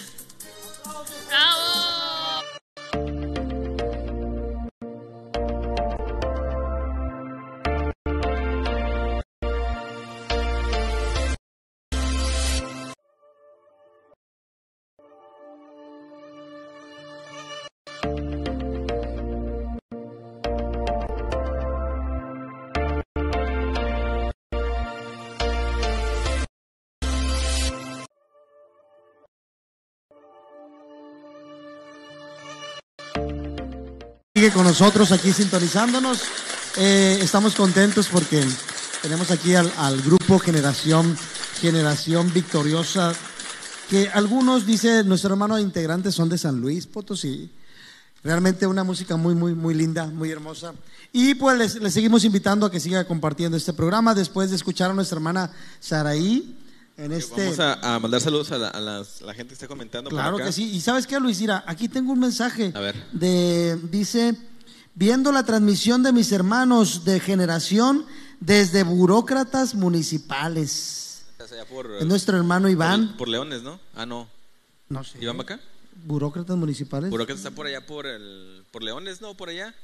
Con 34.52 34.64
nosotros 34.64 35.10
aquí 35.10 35.32
sintonizándonos. 35.32 36.22
Eh, 36.76 37.18
estamos 37.20 37.54
contentos 37.54 38.06
porque 38.06 38.44
tenemos 39.02 39.30
aquí 39.32 39.54
al, 39.54 39.72
al, 39.76 40.00
grupo 40.02 40.38
Generación, 40.38 41.18
Generación 41.60 42.32
Victoriosa, 42.32 43.12
que 43.90 44.08
algunos, 44.08 44.64
dice 44.64 45.02
nuestro 45.02 45.32
hermano 45.32 45.58
integrantes, 45.58 46.14
son 46.14 46.28
de 46.28 46.38
San 46.38 46.60
Luis 46.60 46.86
Potosí. 46.86 47.50
Realmente 48.22 48.66
una 48.66 48.84
música 48.84 49.16
muy, 49.16 49.34
muy, 49.34 49.54
muy 49.54 49.74
linda, 49.74 50.06
muy 50.06 50.30
hermosa. 50.30 50.74
Y 51.12 51.34
pues 51.34 51.58
les, 51.58 51.74
les 51.76 51.92
seguimos 51.92 52.24
invitando 52.24 52.66
a 52.66 52.70
que 52.70 52.78
siga 52.78 53.04
compartiendo 53.04 53.56
este 53.56 53.72
programa 53.72 54.14
después 54.14 54.50
de 54.50 54.56
escuchar 54.56 54.90
a 54.90 54.94
nuestra 54.94 55.16
hermana 55.16 55.50
Saraí 55.80 56.56
en 56.96 57.12
este... 57.12 57.42
Vamos 57.42 57.60
a, 57.60 57.94
a, 57.94 57.98
mandar 57.98 58.20
saludos 58.20 58.50
a 58.52 58.58
la, 58.58 58.68
a 58.68 58.80
las, 58.80 59.20
la 59.20 59.34
gente 59.34 59.48
que 59.48 59.54
está 59.54 59.68
comentando. 59.68 60.10
Claro 60.10 60.32
por 60.32 60.42
acá. 60.42 60.48
que 60.48 60.52
sí. 60.52 60.70
Y 60.70 60.80
sabes 60.80 61.06
qué, 61.06 61.20
Luis, 61.20 61.40
mira, 61.40 61.62
aquí 61.66 61.88
tengo 61.88 62.12
un 62.12 62.20
mensaje. 62.20 62.72
A 62.74 62.80
ver. 62.80 62.96
De, 63.12 63.76
dice, 63.90 64.36
viendo 64.94 65.30
la 65.32 65.44
transmisión 65.44 66.02
de 66.02 66.12
mis 66.12 66.32
hermanos 66.32 67.04
de 67.04 67.20
generación 67.20 68.06
desde 68.40 68.82
burócratas 68.82 69.74
municipales. 69.74 71.26
Por, 71.68 71.96
es 72.00 72.06
nuestro 72.06 72.36
hermano 72.36 72.68
Iván. 72.68 73.08
Por, 73.08 73.18
por, 73.18 73.28
Leones, 73.28 73.62
¿no? 73.62 73.78
Ah, 73.94 74.06
no. 74.06 74.28
No 74.88 75.04
sé. 75.04 75.18
¿Iván 75.20 75.40
acá? 75.40 75.60
Burócratas 76.04 76.56
municipales. 76.56 77.10
Burócratas 77.10 77.44
está 77.44 77.54
por 77.54 77.66
allá, 77.66 77.84
por, 77.86 78.06
el, 78.06 78.64
por 78.70 78.82
Leones, 78.82 79.20
¿no? 79.20 79.34
Por 79.34 79.50
allá. 79.50 79.74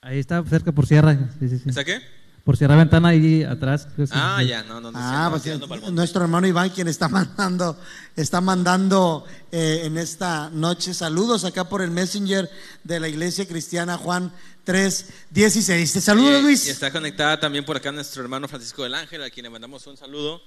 Ahí 0.00 0.18
está, 0.18 0.42
cerca 0.44 0.72
por 0.72 0.86
Sierra. 0.86 1.16
Sí, 1.38 1.48
sí, 1.48 1.58
sí. 1.58 1.68
¿Está 1.68 1.84
qué? 1.84 2.02
Por 2.44 2.56
Sierra 2.56 2.74
Ventana 2.74 3.10
ahí 3.10 3.44
atrás. 3.44 3.86
Ah, 4.10 4.38
sí. 4.40 4.48
ya, 4.48 4.64
no, 4.64 4.80
no, 4.80 4.90
no. 4.90 4.98
Ah, 5.00 5.28
pues, 5.30 5.92
nuestro 5.92 6.22
hermano 6.22 6.46
Iván 6.46 6.70
quien 6.70 6.88
está 6.88 7.08
mandando, 7.08 7.78
está 8.16 8.40
mandando 8.40 9.24
eh, 9.52 9.82
en 9.84 9.96
esta 9.96 10.50
noche 10.50 10.92
saludos 10.92 11.44
acá 11.44 11.68
por 11.68 11.82
el 11.82 11.92
Messenger 11.92 12.50
de 12.82 12.98
la 12.98 13.08
Iglesia 13.08 13.46
Cristiana 13.46 13.96
Juan 13.96 14.32
3, 14.64 15.06
16. 15.30 15.92
Te 15.92 16.00
saludo, 16.00 16.40
y, 16.40 16.42
Luis. 16.42 16.66
Y 16.66 16.70
está 16.70 16.90
conectada 16.90 17.38
también 17.38 17.64
por 17.64 17.76
acá 17.76 17.92
nuestro 17.92 18.22
hermano 18.22 18.48
Francisco 18.48 18.82
del 18.82 18.94
Ángel, 18.94 19.22
a 19.22 19.30
quien 19.30 19.44
le 19.44 19.50
mandamos 19.50 19.86
un 19.86 19.96
saludo. 19.96 20.42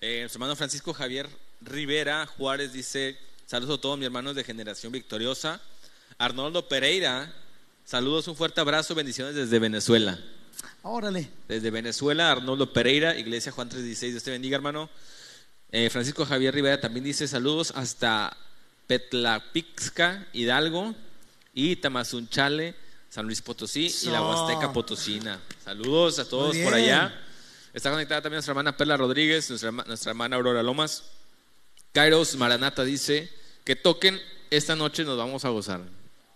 Eh, 0.00 0.20
nuestro 0.20 0.38
hermano 0.38 0.56
Francisco 0.56 0.94
Javier 0.94 1.28
Rivera 1.60 2.26
Juárez 2.26 2.72
dice, 2.72 3.18
saludos 3.44 3.78
a 3.78 3.80
todos 3.82 3.98
mis 3.98 4.06
hermanos 4.06 4.34
de 4.36 4.44
Generación 4.44 4.90
Victoriosa. 4.90 5.60
Arnoldo 6.16 6.66
Pereira, 6.66 7.30
saludos, 7.84 8.26
un 8.26 8.36
fuerte 8.36 8.62
abrazo, 8.62 8.94
bendiciones 8.94 9.34
desde 9.34 9.58
Venezuela. 9.58 10.18
Órale. 10.88 11.28
Desde 11.48 11.72
Venezuela, 11.72 12.30
Arnoldo 12.30 12.72
Pereira, 12.72 13.18
Iglesia 13.18 13.50
Juan 13.50 13.68
316. 13.68 14.12
Dios 14.12 14.22
te 14.22 14.30
bendiga, 14.30 14.54
hermano. 14.54 14.88
Eh, 15.72 15.90
Francisco 15.90 16.24
Javier 16.24 16.54
Rivera 16.54 16.80
también 16.80 17.02
dice 17.02 17.26
saludos 17.26 17.72
hasta 17.74 18.36
Petlapixca, 18.86 20.28
Hidalgo, 20.32 20.94
y 21.52 21.74
Tamazunchale, 21.74 22.76
San 23.10 23.26
Luis 23.26 23.42
Potosí 23.42 23.92
y 24.02 24.06
la 24.10 24.22
Huasteca 24.22 24.72
Potosina. 24.72 25.40
Saludos 25.64 26.20
a 26.20 26.28
todos 26.28 26.56
por 26.58 26.74
allá. 26.74 27.20
Está 27.74 27.90
conectada 27.90 28.22
también 28.22 28.36
nuestra 28.36 28.52
hermana 28.52 28.76
Perla 28.76 28.96
Rodríguez, 28.96 29.50
nuestra, 29.50 29.72
nuestra 29.72 30.10
hermana 30.10 30.36
Aurora 30.36 30.62
Lomas. 30.62 31.02
Kairos 31.92 32.36
Maranata 32.36 32.84
dice 32.84 33.28
que 33.64 33.74
toquen 33.74 34.20
esta 34.50 34.76
noche 34.76 35.02
nos 35.02 35.18
vamos 35.18 35.44
a 35.44 35.48
gozar. 35.48 35.80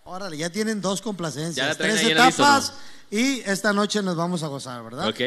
Órale, 0.03 0.35
ya 0.35 0.49
tienen 0.49 0.81
dos 0.81 1.01
complacencias, 1.01 1.55
Ya 1.55 1.67
la 1.67 1.75
tres 1.75 2.03
listo, 2.03 2.09
etapas 2.09 2.71
¿no? 2.71 3.00
Y 3.11 3.41
esta 3.41 3.73
noche 3.73 4.01
nos 4.01 4.15
vamos 4.15 4.41
a 4.43 4.47
gozar, 4.47 4.83
¿verdad? 4.83 5.07
Ok. 5.07 5.19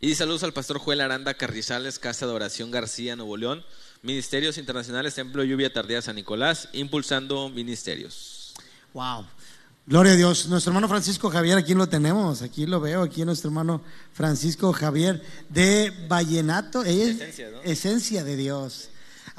Y 0.00 0.14
saludos 0.16 0.42
al 0.42 0.52
pastor 0.52 0.78
Joel 0.78 1.00
Aranda 1.00 1.34
Carrizales, 1.34 1.98
Casa 2.00 2.26
de 2.26 2.32
Oración 2.32 2.70
García, 2.70 3.14
Nuevo 3.16 3.36
León. 3.36 3.64
Ministerios 4.02 4.58
Internacionales, 4.58 5.14
Templo 5.14 5.44
Lluvia 5.44 5.72
Tardía 5.72 6.02
San 6.02 6.16
Nicolás, 6.16 6.68
impulsando 6.72 7.48
ministerios. 7.48 8.52
Wow. 8.92 9.24
Gloria 9.86 10.12
a 10.12 10.16
Dios. 10.16 10.48
Nuestro 10.48 10.70
hermano 10.70 10.88
Francisco 10.88 11.30
Javier, 11.30 11.56
aquí 11.56 11.74
lo 11.74 11.88
tenemos, 11.88 12.42
aquí 12.42 12.66
lo 12.66 12.80
veo, 12.80 13.02
aquí 13.02 13.24
nuestro 13.24 13.50
hermano 13.50 13.80
Francisco 14.12 14.72
Javier 14.72 15.22
de 15.48 15.92
Vallenato, 16.08 16.82
es 16.82 17.20
Esencia, 17.20 17.50
¿no? 17.50 17.62
esencia 17.62 18.24
de 18.24 18.36
Dios. 18.36 18.88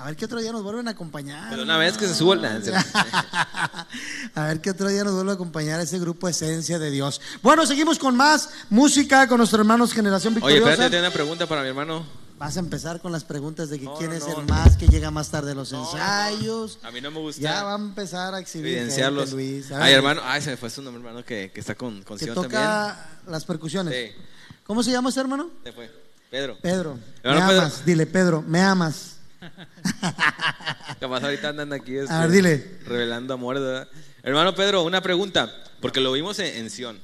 A 0.04 0.08
ver 0.08 0.18
qué 0.18 0.26
otro 0.26 0.42
día 0.42 0.52
nos 0.52 0.64
vuelven 0.64 0.86
a 0.90 0.92
acompañar. 0.92 1.50
Pero 1.50 1.64
una 1.64 1.78
vez 1.78 1.98
que 1.98 2.06
se 2.08 2.14
suba 2.14 2.34
el 2.36 2.44
A 4.36 4.46
ver 4.48 4.60
qué 4.60 4.72
otro 4.72 4.90
día 4.90 5.04
nos 5.06 5.14
vuelve 5.14 5.32
a 5.32 5.36
acompañar 5.36 5.80
ese 5.80 5.98
grupo 5.98 6.28
Esencia 6.28 6.78
de 6.78 6.92
Dios. 6.92 7.22
Bueno, 7.42 7.66
seguimos 7.66 8.00
con 8.00 8.18
más 8.18 8.50
música 8.70 9.28
con 9.30 9.38
nuestros 9.38 9.60
hermanos 9.62 9.94
Generación 9.94 10.34
Oye, 10.34 10.56
Victoriosa. 10.56 10.72
espérate, 10.72 10.92
tengo 10.92 11.06
una 11.08 11.14
pregunta 11.14 11.48
para 11.48 11.62
mi 11.62 11.70
hermano. 11.70 12.06
Vas 12.38 12.58
a 12.58 12.60
empezar 12.60 13.00
con 13.00 13.14
las 13.14 13.24
preguntas 13.24 13.70
de 13.70 13.80
que 13.80 13.86
No, 13.86 13.96
quién 13.96 14.10
no, 14.10 14.18
es 14.18 14.28
no. 14.28 14.40
el 14.42 14.46
más 14.48 14.76
que 14.76 14.88
llega 14.88 15.10
más 15.10 15.30
tarde 15.30 15.54
a 15.54 15.56
los 15.56 15.72
ensayos. 15.72 16.80
A 16.84 16.92
mí 16.92 17.00
no 17.00 17.10
me 17.10 17.20
gusta 17.20 17.42
Ya 17.42 17.64
va 17.64 17.72
a 17.74 17.78
empezar 17.78 18.34
a 18.34 18.40
exhibir 18.40 18.74
evidenciarlos. 18.80 19.30
gente, 19.30 19.36
Luis. 19.38 19.72
Ay, 19.72 19.94
hermano, 19.94 20.20
ay, 20.26 20.42
se 20.42 20.50
me 20.50 20.58
fue 20.58 20.70
su 20.70 20.82
nombre, 20.82 21.02
hermano, 21.02 21.24
que, 21.24 21.52
que 21.54 21.60
está 21.62 21.76
con, 21.76 22.04
con 22.04 22.18
que 22.18 22.26
Sion 22.26 22.36
toca 22.36 23.08
las 23.28 23.46
percusiones. 23.46 23.94
también. 23.94 24.12
Sí, 24.18 24.56
¿Cómo 24.66 24.84
se 24.84 24.92
llama 24.92 25.12
ese 25.12 25.22
hermano? 25.22 25.50
se 25.64 25.72
fue. 25.72 25.90
Pedro. 26.30 26.58
Pedro. 26.62 27.00
Hermano 27.22 27.46
me 27.46 27.48
Pedro. 27.54 27.62
amas. 27.62 27.86
Dile, 27.86 28.06
Pedro, 28.08 28.42
me 28.46 28.60
amas. 28.62 29.13
Capaz 31.00 31.24
ahorita 31.24 31.50
andan 31.50 31.74
aquí 31.74 31.96
este, 31.98 32.14
A 32.14 32.22
ver, 32.22 32.32
dile. 32.32 32.78
revelando 32.86 33.34
amor. 33.34 33.60
¿verdad? 33.60 33.88
Hermano 34.24 34.56
Pedro, 34.56 34.84
una 34.84 35.02
pregunta, 35.02 35.54
porque 35.82 36.00
lo 36.00 36.12
vimos 36.12 36.40
en, 36.40 36.56
en 36.58 36.70
Sion. 36.70 37.00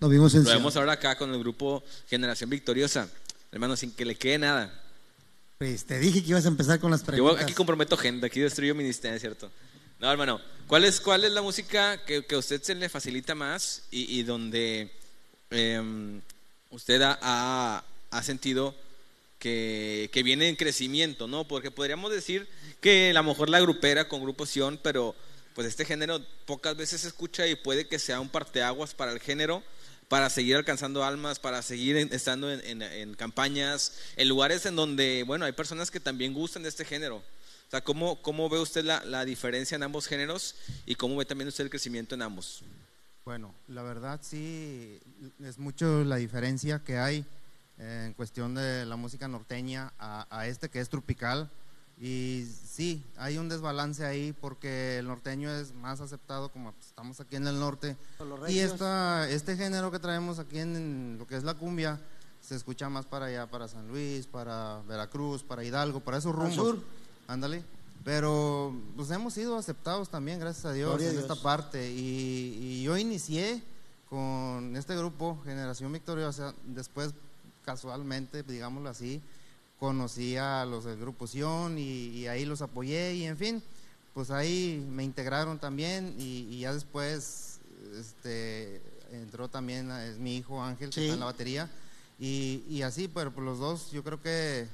Lo 0.00 0.08
vimos 0.08 0.34
en 0.34 0.40
Lo 0.40 0.46
Sion. 0.46 0.58
vemos 0.58 0.76
ahora 0.76 0.92
acá 0.92 1.16
con 1.16 1.32
el 1.32 1.38
grupo 1.38 1.82
Generación 2.08 2.50
Victoriosa. 2.50 3.08
Hermano, 3.52 3.76
sin 3.76 3.92
que 3.92 4.04
le 4.04 4.16
quede 4.16 4.38
nada. 4.38 4.72
Pues 5.58 5.84
te 5.84 5.98
dije 6.00 6.22
que 6.22 6.30
ibas 6.30 6.44
a 6.44 6.48
empezar 6.48 6.80
con 6.80 6.90
las 6.90 7.00
Yo 7.02 7.06
preguntas. 7.06 7.44
aquí 7.44 7.54
comprometo 7.54 7.96
gente, 7.96 8.26
aquí 8.26 8.40
destruyo 8.40 8.74
ministerio, 8.74 9.18
¿cierto? 9.20 9.50
No, 10.00 10.10
hermano, 10.10 10.40
¿cuál 10.66 10.84
es, 10.84 11.00
cuál 11.00 11.24
es 11.24 11.32
la 11.32 11.40
música 11.42 12.04
que, 12.04 12.24
que 12.26 12.34
a 12.34 12.38
usted 12.38 12.60
se 12.62 12.74
le 12.74 12.88
facilita 12.88 13.36
más 13.36 13.82
y, 13.92 14.18
y 14.18 14.24
donde 14.24 14.90
em, 15.50 16.20
usted 16.70 17.00
ha, 17.02 17.16
ha- 17.22 17.84
ha 18.10 18.22
sentido 18.24 18.74
que, 19.44 20.08
que 20.10 20.22
viene 20.22 20.48
en 20.48 20.56
crecimiento, 20.56 21.28
¿no? 21.28 21.46
Porque 21.46 21.70
podríamos 21.70 22.10
decir 22.10 22.48
que 22.80 23.10
a 23.10 23.12
lo 23.12 23.22
mejor 23.22 23.50
la 23.50 23.60
grupera 23.60 24.08
con 24.08 24.22
Grupo 24.22 24.46
Sion, 24.46 24.80
pero 24.82 25.14
pues 25.54 25.66
este 25.68 25.84
género 25.84 26.18
pocas 26.46 26.74
veces 26.78 27.02
se 27.02 27.08
escucha 27.08 27.46
y 27.46 27.54
puede 27.54 27.86
que 27.86 27.98
sea 27.98 28.20
un 28.20 28.30
parteaguas 28.30 28.94
para 28.94 29.12
el 29.12 29.20
género, 29.20 29.62
para 30.08 30.30
seguir 30.30 30.56
alcanzando 30.56 31.04
almas, 31.04 31.38
para 31.38 31.60
seguir 31.60 31.96
estando 32.10 32.50
en, 32.50 32.60
en- 32.64 32.80
en 32.82 33.14
campañas, 33.14 33.92
en 34.16 34.30
lugares 34.30 34.64
en 34.64 34.76
donde, 34.76 35.24
bueno, 35.26 35.44
hay 35.44 35.52
personas 35.52 35.90
que 35.90 36.00
también 36.00 36.32
gustan 36.32 36.62
de 36.62 36.70
este 36.70 36.86
género. 36.86 37.16
O 37.18 37.70
sea, 37.70 37.82
¿cómo, 37.82 38.22
cómo 38.22 38.48
ve 38.48 38.58
usted 38.60 38.82
la, 38.82 39.04
la 39.04 39.26
diferencia 39.26 39.76
en 39.76 39.82
ambos 39.82 40.06
géneros 40.06 40.54
y 40.86 40.94
cómo 40.94 41.16
ve 41.16 41.26
también 41.26 41.48
usted 41.48 41.64
el 41.64 41.70
crecimiento 41.70 42.14
en 42.14 42.22
ambos? 42.22 42.62
Bueno, 43.26 43.54
la 43.68 43.82
verdad 43.82 44.20
sí 44.22 44.98
es 45.44 45.58
mucho 45.58 46.02
la 46.04 46.16
diferencia 46.16 46.78
que 46.84 46.96
hay 46.98 47.24
en 47.78 48.12
cuestión 48.14 48.54
de 48.54 48.86
la 48.86 48.96
música 48.96 49.28
norteña 49.28 49.92
a, 49.98 50.26
a 50.30 50.46
este 50.46 50.68
que 50.68 50.80
es 50.80 50.88
tropical. 50.88 51.50
Y 51.96 52.44
sí, 52.66 53.04
hay 53.16 53.38
un 53.38 53.48
desbalance 53.48 54.04
ahí 54.04 54.32
porque 54.32 54.98
el 54.98 55.06
norteño 55.06 55.50
es 55.50 55.72
más 55.74 56.00
aceptado 56.00 56.50
como 56.50 56.72
pues, 56.72 56.86
estamos 56.86 57.20
aquí 57.20 57.36
en 57.36 57.46
el 57.46 57.60
norte. 57.60 57.96
Y 58.48 58.58
esta, 58.58 59.28
este 59.30 59.56
género 59.56 59.92
que 59.92 60.00
traemos 60.00 60.40
aquí 60.40 60.58
en, 60.58 60.74
en 60.74 61.16
lo 61.18 61.26
que 61.26 61.36
es 61.36 61.44
la 61.44 61.54
cumbia 61.54 62.00
se 62.40 62.56
escucha 62.56 62.88
más 62.88 63.06
para 63.06 63.26
allá, 63.26 63.46
para 63.46 63.68
San 63.68 63.88
Luis, 63.88 64.26
para 64.26 64.82
Veracruz, 64.88 65.42
para 65.42 65.64
Hidalgo, 65.64 66.00
para 66.00 66.18
esos 66.18 66.34
rumbos. 66.34 66.54
sur. 66.54 66.78
Ándale. 67.26 67.64
Pero 68.04 68.76
pues 68.96 69.10
hemos 69.12 69.32
sido 69.32 69.56
aceptados 69.56 70.10
también, 70.10 70.38
gracias 70.38 70.66
a 70.66 70.72
Dios, 70.72 71.00
en 71.00 71.18
esta 71.18 71.36
parte. 71.36 71.90
Y, 71.90 72.58
y 72.60 72.82
yo 72.82 72.98
inicié 72.98 73.62
con 74.10 74.76
este 74.76 74.94
grupo, 74.94 75.40
Generación 75.44 75.90
Victoriosa, 75.90 76.54
después 76.64 77.14
casualmente, 77.64 78.42
digámoslo 78.42 78.88
así, 78.88 79.20
conocí 79.78 80.36
a 80.36 80.64
los 80.64 80.84
del 80.84 80.98
Grupo 80.98 81.26
Sion 81.26 81.78
y, 81.78 82.08
y 82.08 82.26
ahí 82.26 82.44
los 82.44 82.62
apoyé 82.62 83.14
y 83.14 83.24
en 83.24 83.36
fin, 83.36 83.62
pues 84.14 84.30
ahí 84.30 84.84
me 84.90 85.02
integraron 85.04 85.58
también 85.58 86.14
y, 86.18 86.46
y 86.50 86.60
ya 86.60 86.72
después 86.72 87.58
este, 87.98 88.80
entró 89.12 89.48
también 89.48 89.90
es 89.90 90.18
mi 90.18 90.36
hijo 90.36 90.62
Ángel 90.62 90.90
que 90.90 90.94
Sí. 90.94 91.00
está 91.02 91.14
en 91.14 91.20
la 91.20 91.26
batería 91.26 91.70
y, 92.18 92.62
y 92.68 92.82
así, 92.82 93.08
pero 93.08 93.32
por 93.32 93.42
los 93.44 93.58
dos 93.58 93.90
yo 93.90 94.04
creo 94.04 94.22
que 94.22 94.66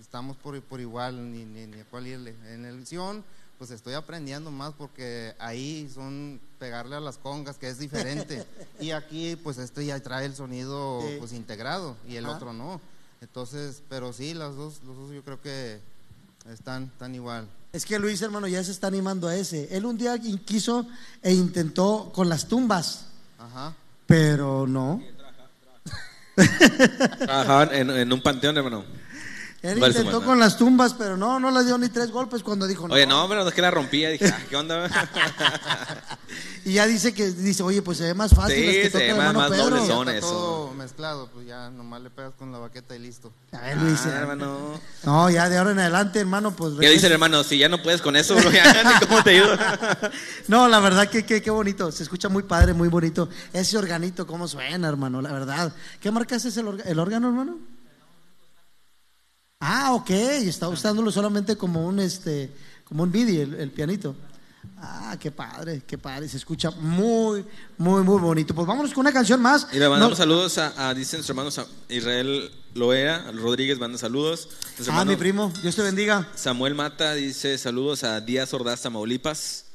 estamos 0.00 0.36
por, 0.36 0.60
por 0.62 0.80
igual, 0.80 1.32
ni, 1.32 1.44
ni, 1.44 1.66
ni 1.66 1.80
a 1.80 1.84
cuál 1.86 2.06
irle. 2.06 2.34
En 2.48 2.64
el 2.66 2.86
Sion, 2.86 3.24
pues 3.62 3.70
estoy 3.70 3.94
aprendiendo 3.94 4.50
más 4.50 4.72
porque 4.76 5.36
ahí 5.38 5.88
son 5.94 6.40
pegarle 6.58 6.96
a 6.96 7.00
las 7.00 7.16
congas, 7.16 7.58
que 7.58 7.68
es 7.68 7.78
diferente. 7.78 8.44
y 8.80 8.90
aquí, 8.90 9.36
pues 9.36 9.56
este 9.58 9.86
ya 9.86 10.00
trae 10.00 10.26
el 10.26 10.34
sonido 10.34 11.00
Sí. 11.00 11.14
pues 11.20 11.32
integrado 11.32 11.96
y 12.08 12.16
el 12.16 12.24
Ajá. 12.24 12.34
otro 12.34 12.52
no. 12.52 12.80
Entonces, 13.20 13.80
pero 13.88 14.12
sí, 14.12 14.34
las 14.34 14.56
dos, 14.56 14.80
los 14.84 14.96
dos 14.96 15.12
yo 15.12 15.22
creo 15.22 15.40
que 15.40 15.78
están, 16.52 16.90
están 16.92 17.14
igual. 17.14 17.46
Es 17.72 17.86
que 17.86 18.00
Luis, 18.00 18.20
hermano, 18.20 18.48
ya 18.48 18.64
se 18.64 18.72
está 18.72 18.88
animando 18.88 19.28
a 19.28 19.36
ese. 19.36 19.68
Él 19.76 19.86
un 19.86 19.96
día 19.96 20.18
quiso 20.44 20.84
e 21.22 21.32
intentó 21.32 22.10
con 22.12 22.28
las 22.28 22.48
tumbas, 22.48 23.06
Ajá. 23.38 23.76
pero 24.08 24.66
no. 24.66 25.00
Trabajaban 27.18 27.72
en, 27.74 27.90
en 27.90 28.12
un 28.12 28.20
panteón, 28.20 28.56
hermano. 28.56 28.84
Él 29.62 29.78
Vale, 29.78 29.96
intentó 29.96 30.22
con 30.24 30.40
las 30.40 30.56
tumbas, 30.58 30.92
pero 30.94 31.16
no, 31.16 31.38
no 31.38 31.50
le 31.52 31.64
dio 31.64 31.78
ni 31.78 31.88
tres 31.88 32.10
golpes 32.10 32.42
cuando 32.42 32.66
dijo 32.66 32.88
no. 32.88 32.94
Oye, 32.94 33.06
no, 33.06 33.28
pero 33.28 33.46
es 33.46 33.54
que 33.54 33.62
la 33.62 33.70
rompía. 33.70 34.10
Dije, 34.10 34.26
ah, 34.26 34.40
¿qué 34.50 34.56
onda? 34.56 34.90
Y 36.64 36.74
ya 36.74 36.86
dice 36.86 37.12
que, 37.12 37.30
dice, 37.32 37.64
oye, 37.64 37.82
pues 37.82 37.98
se 37.98 38.04
ve 38.04 38.14
más 38.14 38.32
fácil. 38.32 38.54
Sí, 38.56 38.64
las 38.66 38.74
que 38.76 38.82
se 38.84 38.90
toca 38.90 38.98
ve 39.04 39.08
el 39.10 39.16
más- 39.16 39.26
hermano 39.26 39.38
más 39.40 39.50
Pedro. 39.50 39.64
doble 39.64 39.80
Ya 39.80 39.86
son 39.88 40.08
está 40.08 40.18
eso. 40.18 40.28
todo 40.28 40.74
mezclado, 40.74 41.28
pues 41.34 41.44
ya 41.46 41.70
nomás 41.70 42.00
le 42.02 42.10
pegas 42.10 42.34
con 42.38 42.52
la 42.52 42.58
baqueta 42.58 42.94
y 42.94 43.00
listo. 43.00 43.32
A 43.50 43.60
ver, 43.62 43.76
Luis. 43.78 43.98
Ah, 44.04 44.10
eh, 44.10 44.12
hermano. 44.20 44.80
No, 45.02 45.28
ya 45.28 45.48
de 45.48 45.58
ahora 45.58 45.72
en 45.72 45.80
adelante, 45.80 46.20
hermano, 46.20 46.54
pues. 46.54 46.74
¿Qué 46.78 46.88
dice 46.88 47.06
el 47.06 47.12
hermano? 47.14 47.42
Si 47.42 47.58
ya 47.58 47.68
no 47.68 47.82
puedes 47.82 48.00
con 48.00 48.14
eso, 48.14 48.36
bro, 48.36 48.48
ya 48.52 48.84
ni 48.84 49.06
cómo 49.06 49.22
te 49.24 49.30
ayudo. 49.30 49.58
No, 50.48 50.68
la 50.68 50.78
verdad 50.80 51.08
que 51.08 51.24
que- 51.26 51.42
qué 51.42 51.50
bonito. 51.50 51.90
Se 51.90 52.04
escucha 52.04 52.28
muy 52.28 52.44
padre, 52.44 52.74
muy 52.74 52.88
bonito. 52.88 53.28
Ese 53.52 53.76
organito, 53.76 54.24
cómo 54.26 54.46
suena, 54.46 54.88
hermano, 54.88 55.20
la 55.20 55.32
verdad. 55.32 55.72
¿Qué 56.00 56.10
marca 56.12 56.36
es 56.36 56.56
el, 56.56 56.66
orga- 56.66 56.84
el 56.86 56.98
órgano, 57.00 57.28
hermano? 57.28 57.58
Ah, 59.64 59.92
ok. 59.94 60.10
Está 60.10 60.68
usándolo 60.68 61.12
solamente 61.12 61.56
como 61.56 61.86
un, 61.86 62.00
este, 62.00 62.50
como 62.84 63.04
un 63.04 63.12
MIDI, 63.12 63.38
el, 63.40 63.54
el 63.54 63.70
pianito. 63.70 64.16
Ah, 64.78 65.16
qué 65.20 65.30
padre, 65.30 65.82
qué 65.86 65.98
padre. 65.98 66.28
Se 66.28 66.36
escucha 66.36 66.72
muy, 66.72 67.44
muy, 67.78 68.02
muy 68.02 68.20
bonito. 68.20 68.52
Pues 68.54 68.66
vámonos 68.66 68.92
con 68.92 69.02
una 69.02 69.12
canción 69.12 69.40
más. 69.40 69.68
Y 69.72 69.78
le 69.78 69.88
mandamos 69.88 70.18
No- 70.18 70.24
saludos 70.24 70.58
a, 70.58 70.88
a, 70.88 70.94
dicen 70.94 71.20
sus 71.20 71.30
hermanos 71.30 71.58
a 71.58 71.66
Israel 71.88 72.50
Loera, 72.74 73.30
Rodríguez 73.32 73.78
manda 73.78 73.98
saludos. 73.98 74.48
Nuestro 74.50 74.86
Ah, 74.86 74.88
hermano 74.88 75.10
mi 75.12 75.16
primo, 75.16 75.52
Dios 75.62 75.76
te 75.76 75.82
bendiga. 75.82 76.28
Samuel 76.34 76.74
Mata 76.74 77.14
dice 77.14 77.56
saludos 77.58 78.02
a 78.02 78.20
Díaz 78.20 78.52
Ordaz, 78.54 78.80
Tamaulipas. 78.82 79.66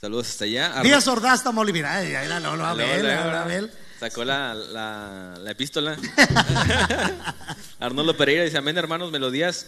Saludos 0.00 0.28
hasta 0.28 0.44
allá. 0.44 0.82
Díaz 0.82 1.08
Ordaz, 1.08 1.42
Tamaulipas. 1.42 2.04
Mira, 2.04 2.38
Luego, 2.38 2.64
Abel, 2.64 3.02
luego, 3.02 3.22
ahora 3.22 3.42
Abel. 3.42 3.70
Sacó 3.98 4.24
la, 4.24 4.54
la, 4.54 5.34
la 5.40 5.50
epístola. 5.50 5.96
Arnoldo 7.80 8.16
Pereira 8.16 8.44
dice, 8.44 8.58
amén 8.58 8.76
hermanos, 8.76 9.10
melodías. 9.10 9.66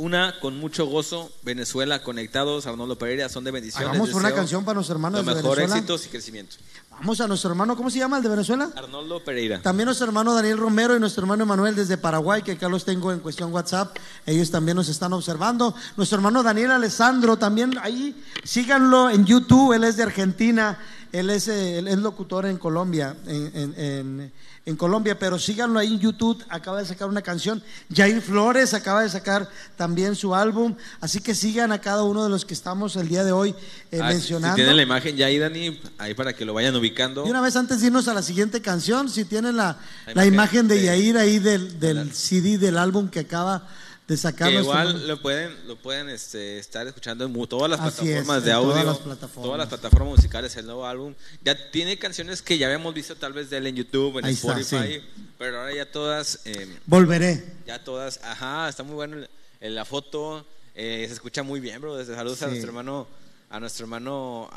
Una 0.00 0.40
con 0.40 0.58
mucho 0.58 0.86
gozo, 0.86 1.30
Venezuela 1.42 2.02
conectados, 2.02 2.66
Arnoldo 2.66 2.96
Pereira, 2.96 3.28
son 3.28 3.44
de 3.44 3.50
bendiciones. 3.50 3.88
Hagamos 3.90 4.10
una 4.14 4.28
deseo 4.28 4.36
canción 4.36 4.64
para 4.64 4.74
nuestros 4.76 4.96
hermanos 4.96 5.24
de 5.26 5.34
Venezuela. 5.34 5.74
éxitos 5.76 6.06
y 6.06 6.08
crecimiento. 6.08 6.56
Vamos 6.90 7.20
a 7.20 7.28
nuestro 7.28 7.50
hermano, 7.50 7.76
¿cómo 7.76 7.90
se 7.90 7.98
llama 7.98 8.16
el 8.16 8.22
de 8.22 8.28
Venezuela? 8.30 8.70
Arnoldo 8.76 9.22
Pereira. 9.22 9.60
También 9.60 9.86
nuestro 9.86 10.06
hermano 10.06 10.34
Daniel 10.34 10.56
Romero 10.58 10.96
y 10.96 11.00
nuestro 11.00 11.22
hermano 11.22 11.42
Emanuel 11.44 11.74
desde 11.74 11.98
Paraguay, 11.98 12.42
que 12.42 12.52
acá 12.52 12.68
los 12.68 12.84
tengo 12.84 13.12
en 13.12 13.20
cuestión 13.20 13.52
WhatsApp. 13.52 13.96
Ellos 14.26 14.50
también 14.50 14.76
nos 14.76 14.88
están 14.88 15.12
observando. 15.12 15.74
Nuestro 15.96 16.16
hermano 16.16 16.42
Daniel 16.42 16.70
Alessandro 16.70 17.36
también 17.36 17.76
ahí, 17.82 18.22
síganlo 18.44 19.10
en 19.10 19.26
YouTube. 19.26 19.72
Él 19.74 19.84
es 19.84 19.96
de 19.98 20.02
Argentina. 20.04 20.78
Él 21.12 21.28
es, 21.28 21.48
eh, 21.48 21.78
él 21.78 21.88
es 21.88 21.98
locutor 21.98 22.46
en 22.46 22.56
Colombia, 22.56 23.16
en, 23.26 23.50
en- 23.54 23.74
en- 23.76 24.32
en 24.66 24.76
Colombia, 24.76 25.18
pero 25.18 25.38
síganlo 25.38 25.78
ahí 25.78 25.88
en 25.94 25.98
YouTube. 26.00 26.44
Acaba 26.48 26.78
de 26.78 26.84
sacar 26.86 27.08
una 27.08 27.22
canción. 27.22 27.62
Jair 27.92 28.20
Flores 28.20 28.74
acaba 28.74 29.02
de 29.02 29.08
sacar 29.08 29.48
también 29.76 30.14
su 30.14 30.34
álbum. 30.34 30.76
Así 31.00 31.20
que 31.20 31.34
sigan 31.34 31.72
a 31.72 31.80
cada 31.80 32.04
uno 32.04 32.22
de 32.22 32.28
los 32.30 32.44
que 32.44 32.54
estamos 32.54 32.94
el 32.96 33.08
día 33.08 33.24
de 33.24 33.32
hoy 33.32 33.54
eh, 33.90 34.00
Ah, 34.02 34.08
mencionando. 34.08 34.54
Si 34.54 34.60
tienen 34.60 34.76
la 34.76 34.82
imagen 34.82 35.16
ya 35.16 35.26
ahí, 35.26 35.38
Dani, 35.38 35.80
ahí 35.98 36.14
para 36.14 36.34
que 36.34 36.44
lo 36.44 36.52
vayan 36.54 36.76
ubicando. 36.76 37.26
Y 37.26 37.30
una 37.30 37.40
vez 37.40 37.56
antes 37.56 37.80
de 37.80 37.86
irnos 37.86 38.06
a 38.08 38.14
la 38.14 38.22
siguiente 38.22 38.60
canción, 38.60 39.08
si 39.08 39.24
tienen 39.24 39.56
la, 39.56 39.78
La 40.06 40.12
la 40.14 40.26
imagen 40.26 40.68
de 40.68 40.76
de- 40.76 40.84
Yair 40.84 41.16
ahí 41.16 41.38
del, 41.38 41.80
del 41.80 41.96
del- 41.96 42.12
CD 42.14 42.58
del 42.58 42.76
álbum 42.76 43.08
que 43.08 43.20
acaba 43.20 43.66
de 44.10 44.16
sacar 44.16 44.48
Que 44.50 44.56
igual 44.58 45.06
lo 45.06 45.22
pueden, 45.22 45.56
lo 45.68 45.76
pueden 45.76 46.08
este, 46.08 46.58
estar 46.58 46.84
escuchando 46.86 47.24
en 47.24 47.46
todas 47.46 47.70
las 47.70 47.78
Así 47.80 48.02
plataformas 48.06 48.38
es, 48.38 48.44
de 48.44 48.50
en 48.50 48.56
audio, 48.56 48.70
todas 48.72 48.84
las 48.84 48.98
plataformas. 48.98 49.44
todas 49.44 49.58
las 49.58 49.68
plataformas 49.68 50.08
musicales, 50.16 50.56
el 50.56 50.66
nuevo 50.66 50.84
álbum. 50.84 51.14
Ya 51.44 51.70
tiene 51.70 51.96
canciones 51.96 52.42
que 52.42 52.58
ya 52.58 52.66
habíamos 52.66 52.92
visto 52.92 53.14
tal 53.14 53.32
vez 53.32 53.50
de 53.50 53.58
él 53.58 53.68
en 53.68 53.76
YouTube, 53.76 54.18
en 54.18 54.24
Ahí 54.24 54.34
está, 54.34 54.58
Spotify, 54.58 55.00
pero 55.38 55.60
ahora 55.60 55.72
ya 55.74 55.90
todas, 55.90 56.40
eh, 56.44 56.76
Volveré. 56.86 57.44
ya 57.66 57.82
todas, 57.84 58.18
ajá, 58.24 58.68
está 58.68 58.82
muy 58.82 58.94
bueno 58.96 59.16
el- 59.60 59.74
la 59.76 59.84
foto, 59.84 60.44
eh, 60.74 61.04
se 61.06 61.14
escucha 61.14 61.42
muy 61.44 61.60
bien, 61.60 61.80
bro. 61.80 61.96
Desde 61.96 62.14
saludos 62.16 62.42
a 62.42 62.48
nuestro 62.48 62.68
hermano, 62.70 63.06
a 63.48 63.60
nuestro 63.60 63.84
hermano, 63.84 64.50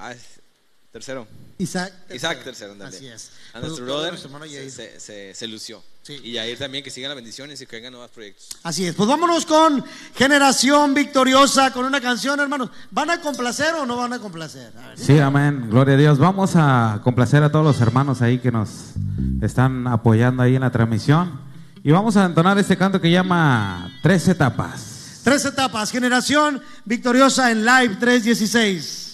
tercero. 0.93 1.27
Isaac. 1.57 1.91
Isaac 2.13 2.43
tercero, 2.43 2.71
ándale. 2.73 2.95
Así 2.95 3.07
es. 3.07 3.31
A 3.53 3.59
nuestro 3.59 3.83
brother 3.85 4.17
se, 4.17 4.69
se, 4.69 4.99
se- 4.99 5.33
se 5.33 5.47
lució. 5.47 5.83
Sí. 6.03 6.19
Y 6.23 6.31
Yair 6.33 6.57
también, 6.57 6.83
que 6.83 6.89
sigan 6.91 7.09
las 7.09 7.15
bendiciones 7.15 7.59
y 7.61 7.65
que 7.65 7.75
vengan 7.77 7.93
nuevos 7.93 8.11
proyectos. 8.11 8.47
Así 8.63 8.85
es. 8.85 8.93
Pues 8.95 9.07
vámonos 9.09 9.45
con 9.45 9.83
Generación 10.15 10.93
Victoriosa, 10.93 11.71
con 11.71 11.85
una 11.85 11.99
canción, 12.01 12.39
hermanos. 12.39 12.69
¿Van 12.91 13.09
a 13.09 13.19
complacer 13.21 13.73
o 13.75 13.85
no 13.85 13.97
van 13.97 14.13
a 14.13 14.19
complacer? 14.19 14.71
A 14.77 14.89
ver. 14.89 14.99
Sí, 14.99 15.17
amén. 15.19 15.67
Gloria 15.69 15.95
a 15.95 15.97
Dios. 15.97 16.17
Vamos 16.19 16.51
a 16.55 16.99
complacer 17.03 17.41
a 17.43 17.51
todos 17.51 17.65
los 17.65 17.81
hermanos 17.81 18.21
ahí 18.21 18.39
que 18.39 18.51
nos 18.51 18.69
están 19.41 19.87
apoyando 19.87 20.43
ahí 20.43 20.55
en 20.55 20.61
la 20.61 20.71
transmisión. 20.71 21.39
Y 21.83 21.91
vamos 21.91 22.15
a 22.17 22.25
entonar 22.25 22.57
este 22.59 22.77
canto 22.77 23.01
que 23.01 23.09
llama 23.11 23.91
Tres 24.01 24.27
Etapas. 24.27 25.21
Tres 25.23 25.45
etapas. 25.45 25.89
Generación 25.89 26.61
Victoriosa 26.85 27.49
en 27.49 27.63
Live 27.65 27.95
316. 27.99 29.12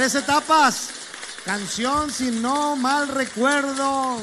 Tres 0.00 0.14
etapas. 0.14 0.88
Canción, 1.44 2.10
si 2.10 2.30
no 2.30 2.74
mal 2.74 3.06
recuerdo. 3.08 4.16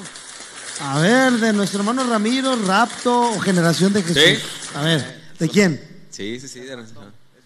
A 0.82 1.00
ver, 1.00 1.34
de 1.34 1.54
nuestro 1.54 1.82
hermano 1.82 2.04
Ramiro, 2.04 2.56
Rapto 2.66 3.34
o 3.34 3.40
Generación 3.40 3.94
de 3.94 4.02
Jesús. 4.02 4.24
Sí. 4.24 4.76
A 4.76 4.82
ver, 4.82 5.22
¿de 5.38 5.48
quién? 5.48 5.80
Sí, 6.10 6.40
sí, 6.40 6.48
sí. 6.48 6.62
de- 6.62 6.84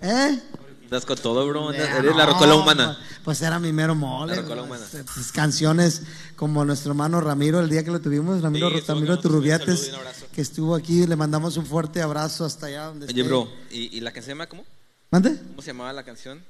¿Eh? 0.01 0.39
Andas 0.85 1.05
con 1.05 1.17
todo, 1.17 1.45
bro. 1.45 1.71
andas- 1.71 1.89
Ah, 1.91 1.97
Eres 1.97 2.15
la 2.15 2.25
no, 2.25 2.31
rocola 2.31 2.55
humana. 2.55 2.97
Pues 3.25 3.41
era 3.41 3.59
mi 3.59 3.73
mero 3.73 3.95
mole. 3.95 4.33
La 4.37 4.41
rocola 4.43 4.61
humana. 4.61 4.85
Pues, 5.13 5.33
canciones 5.33 6.03
como 6.37 6.63
nuestro 6.63 6.91
hermano 6.91 7.19
Ramiro, 7.19 7.59
el 7.59 7.69
día 7.69 7.83
que 7.83 7.91
lo 7.91 7.99
tuvimos, 7.99 8.41
Ramiro, 8.41 8.69
Sí, 8.69 8.81
Ramiro 8.87 9.15
un 9.15 9.21
Turrubiates, 9.21 9.87
saludo 9.87 9.99
un 9.99 10.31
que 10.33 10.41
estuvo 10.41 10.73
aquí, 10.75 11.05
le 11.05 11.17
mandamos 11.17 11.57
un 11.57 11.65
fuerte 11.65 12.01
abrazo 12.01 12.45
hasta 12.45 12.67
allá 12.67 12.85
donde 12.85 13.07
Oye, 13.07 13.11
esté. 13.19 13.23
bro. 13.29 13.51
¿Y, 13.69 13.97
y 13.97 13.99
la 13.99 14.11
canción 14.13 14.23
se 14.23 14.31
llama 14.31 14.47
cómo? 14.47 14.63
¿Mande? 15.09 15.37
¿Cómo 15.37 15.61
se 15.61 15.67
llamaba 15.67 15.91
la 15.91 16.03
canción? 16.03 16.41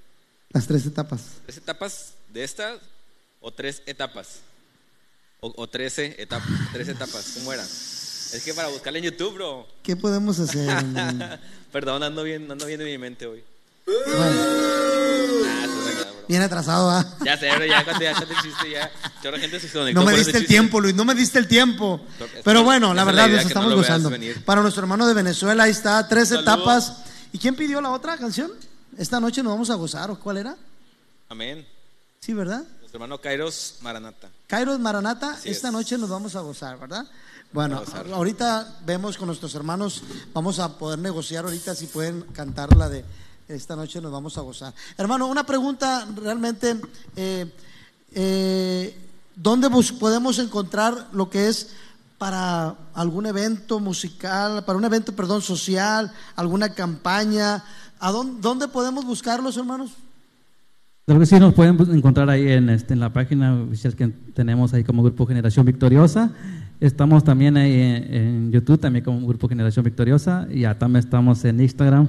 Las 0.53 0.67
tres 0.67 0.85
etapas. 0.85 1.21
¿Tres 1.45 1.57
etapas 1.57 2.13
de 2.33 2.43
estas 2.43 2.79
o 3.39 3.51
tres 3.51 3.81
etapas? 3.85 4.39
O, 5.39 5.53
o 5.55 5.67
trece 5.67 6.15
etapas. 6.19 6.49
Tres 6.73 6.87
etapas. 6.89 7.31
¿Cómo 7.35 7.51
eran? 7.53 7.65
Es 7.65 8.41
que 8.45 8.53
para 8.53 8.67
buscarla 8.69 8.99
en 8.99 9.05
YouTube, 9.05 9.33
bro. 9.33 9.67
¿Qué 9.83 9.95
podemos 9.95 10.39
hacer? 10.39 10.69
Perdón, 11.71 12.03
ando 12.03 12.23
bien, 12.23 12.49
ando 12.51 12.65
bien 12.65 12.79
en 12.81 12.87
mi 12.87 12.97
mente 12.97 13.25
hoy. 13.25 13.43
Bueno, 13.85 14.41
Ah, 15.45 15.67
bro. 15.67 16.25
bien 16.27 16.41
atrasado, 16.41 16.89
¿ah? 16.91 17.17
Ya 17.25 17.37
sé, 17.37 17.49
bro, 17.55 17.65
ya 17.65 17.79
el 17.79 18.41
chiste, 18.41 18.71
ya. 18.71 18.91
Gente 19.21 19.59
se 19.59 19.93
No 19.93 20.03
me 20.03 20.15
diste 20.15 20.37
el 20.37 20.47
tiempo, 20.47 20.79
Luis, 20.79 20.95
no 20.95 21.05
me 21.05 21.15
diste 21.15 21.39
el 21.39 21.47
tiempo. 21.47 22.01
Pero 22.43 22.63
bueno, 22.63 22.93
la 22.93 23.03
verdad, 23.03 23.27
nos 23.29 23.45
estamos 23.45 23.69
no 23.69 23.75
gozando. 23.77 24.11
Para 24.45 24.61
nuestro 24.61 24.83
hermano 24.83 25.07
de 25.07 25.13
Venezuela, 25.13 25.63
ahí 25.63 25.71
está, 25.71 26.07
tres 26.07 26.29
Saludo. 26.29 26.43
etapas. 26.43 26.97
¿Y 27.33 27.37
quién 27.37 27.55
pidió 27.55 27.81
la 27.81 27.91
otra 27.91 28.17
canción? 28.17 28.51
Esta 28.97 29.19
noche 29.19 29.41
nos 29.43 29.53
vamos 29.53 29.69
a 29.69 29.75
gozar, 29.75 30.11
¿o 30.11 30.19
cuál 30.19 30.37
era? 30.37 30.57
Amén. 31.29 31.65
Sí, 32.19 32.33
¿verdad? 32.33 32.63
Nuestro 32.79 32.97
hermano 32.97 33.19
Kairos 33.19 33.77
Maranata. 33.81 34.29
Kairos 34.47 34.79
Maranata, 34.79 35.31
Así 35.33 35.49
esta 35.49 35.69
es. 35.69 35.73
noche 35.73 35.97
nos 35.97 36.09
vamos 36.09 36.35
a 36.35 36.41
gozar, 36.41 36.79
¿verdad? 36.79 37.05
Bueno, 37.53 37.79
gozar. 37.79 38.05
ahorita 38.11 38.79
vemos 38.85 39.17
con 39.17 39.27
nuestros 39.27 39.55
hermanos, 39.55 40.03
vamos 40.33 40.59
a 40.59 40.77
poder 40.77 40.99
negociar 40.99 41.45
ahorita 41.45 41.73
si 41.73 41.87
pueden 41.87 42.21
cantar 42.33 42.75
la 42.75 42.89
de 42.89 43.03
esta 43.47 43.75
noche 43.75 43.99
nos 44.01 44.11
vamos 44.11 44.37
a 44.37 44.41
gozar. 44.41 44.73
Hermano, 44.97 45.27
una 45.27 45.45
pregunta 45.45 46.07
realmente, 46.15 46.79
eh, 47.15 47.51
eh, 48.13 48.97
¿dónde 49.35 49.69
podemos 49.99 50.39
encontrar 50.39 51.09
lo 51.11 51.29
que 51.29 51.47
es 51.49 51.69
para 52.17 52.75
algún 52.93 53.25
evento 53.25 53.79
musical, 53.79 54.63
para 54.63 54.77
un 54.77 54.85
evento, 54.85 55.13
perdón, 55.15 55.41
social, 55.41 56.13
alguna 56.35 56.73
campaña? 56.73 57.63
¿A 58.01 58.11
dónde, 58.11 58.41
dónde 58.41 58.67
podemos 58.67 59.05
buscarlos, 59.05 59.55
hermanos? 59.57 59.91
Claro 61.05 61.19
que 61.19 61.25
sí, 61.27 61.39
nos 61.39 61.53
pueden 61.53 61.77
encontrar 61.95 62.29
ahí 62.29 62.47
en, 62.47 62.69
este, 62.69 62.93
en 62.93 62.99
la 62.99 63.13
página 63.13 63.53
oficial 63.53 63.95
que 63.95 64.07
tenemos 64.07 64.73
ahí 64.73 64.83
como 64.83 65.03
Grupo 65.03 65.27
Generación 65.27 65.65
Victoriosa. 65.65 66.31
Estamos 66.79 67.23
también 67.23 67.57
ahí 67.57 67.73
en, 67.79 68.13
en 68.13 68.51
YouTube, 68.51 68.79
también 68.79 69.05
como 69.05 69.25
Grupo 69.27 69.47
Generación 69.47 69.85
Victoriosa. 69.85 70.47
Y 70.49 70.61
ya 70.61 70.77
también 70.79 71.03
estamos 71.03 71.45
en 71.45 71.61
Instagram 71.61 72.07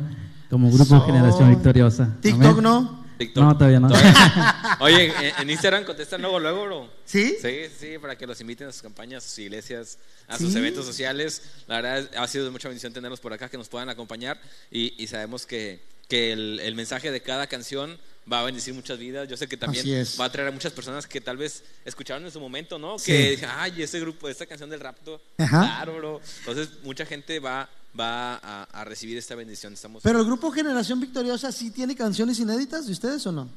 como 0.49 0.71
Grupo. 0.71 1.01
Generación 1.01 1.51
Victoriosa. 1.51 2.17
TikTok, 2.21 2.59
Amén. 2.59 2.63
¿no? 2.63 3.02
TikTok. 3.19 3.43
No, 3.45 3.57
todavía 3.57 3.81
no. 3.81 3.89
Oye, 4.81 5.13
en, 5.39 5.51
Instagram 5.51 5.85
contestan 5.85 6.21
luego, 6.23 6.39
luego, 6.41 6.65
bro. 6.65 6.91
¿Sí? 7.05 7.37
Sí, 7.41 7.67
sí, 7.79 7.99
para 7.99 8.17
que 8.17 8.27
los 8.27 8.41
inviten 8.41 8.69
a 8.69 8.73
sus 8.73 8.83
campañas, 8.83 9.25
a 9.25 9.29
sus 9.29 9.39
iglesias, 9.39 9.99
a 10.29 10.39
sus 10.39 10.53
Sí. 10.53 10.59
eventos 10.59 10.85
sociales. 10.87 11.43
La 11.67 11.81
verdad 11.81 12.11
ha 12.17 12.27
sido 12.29 12.45
de 12.45 12.51
mucha 12.51 12.69
bendición 12.69 12.93
tenerlos 12.93 13.21
por 13.21 13.33
acá, 13.33 13.49
que 13.49 13.59
nos 13.59 13.69
puedan 13.69 13.89
acompañar 13.89 14.41
y, 14.71 14.95
y 15.03 15.07
sabemos 15.07 15.47
que, 15.47 15.81
que 16.09 16.33
el, 16.33 16.61
el 16.61 16.75
mensaje 16.75 17.11
de 17.11 17.21
cada 17.23 17.47
canción 17.47 17.99
va 18.31 18.41
a 18.41 18.45
bendecir 18.45 18.73
muchas 18.75 18.99
vidas. 18.99 19.29
Yo 19.29 19.37
sé 19.37 19.49
que 19.49 19.57
también 19.57 19.85
va 20.21 20.27
a 20.27 20.33
traer 20.33 20.49
a 20.49 20.53
muchas 20.53 20.73
personas 20.73 21.07
que 21.07 21.21
tal 21.21 21.37
vez 21.37 21.65
escucharon 21.85 22.25
en 22.25 22.31
su 22.31 22.41
momento, 22.41 22.79
¿no? 22.79 22.99
Sí. 22.99 23.13
Que 23.13 23.47
ay, 23.59 23.83
ese 23.83 23.99
grupo, 24.01 24.29
esta 24.29 24.47
canción 24.47 24.71
del 24.71 24.81
rapto, 24.81 25.21
Ajá. 25.39 25.61
claro, 25.61 25.97
bro. 25.97 26.21
Entonces, 26.41 26.69
mucha 26.85 27.05
gente 27.05 27.41
va, 27.41 27.69
va 27.99 28.35
a, 28.37 28.63
a 28.65 28.85
recibir 28.85 29.17
esta 29.19 29.35
bendición. 29.35 29.73
Estamos 29.73 30.03
Pero 30.03 30.21
el 30.21 30.27
grupo 30.27 30.51
Generación 30.51 31.01
Victoriosa 31.01 31.53
sí 31.53 31.71
tiene 31.71 31.95
canciones 31.95 32.39
inéditas 32.41 32.87
de 32.87 32.93
ustedes 32.93 33.27
o 33.27 33.33
no? 33.33 33.49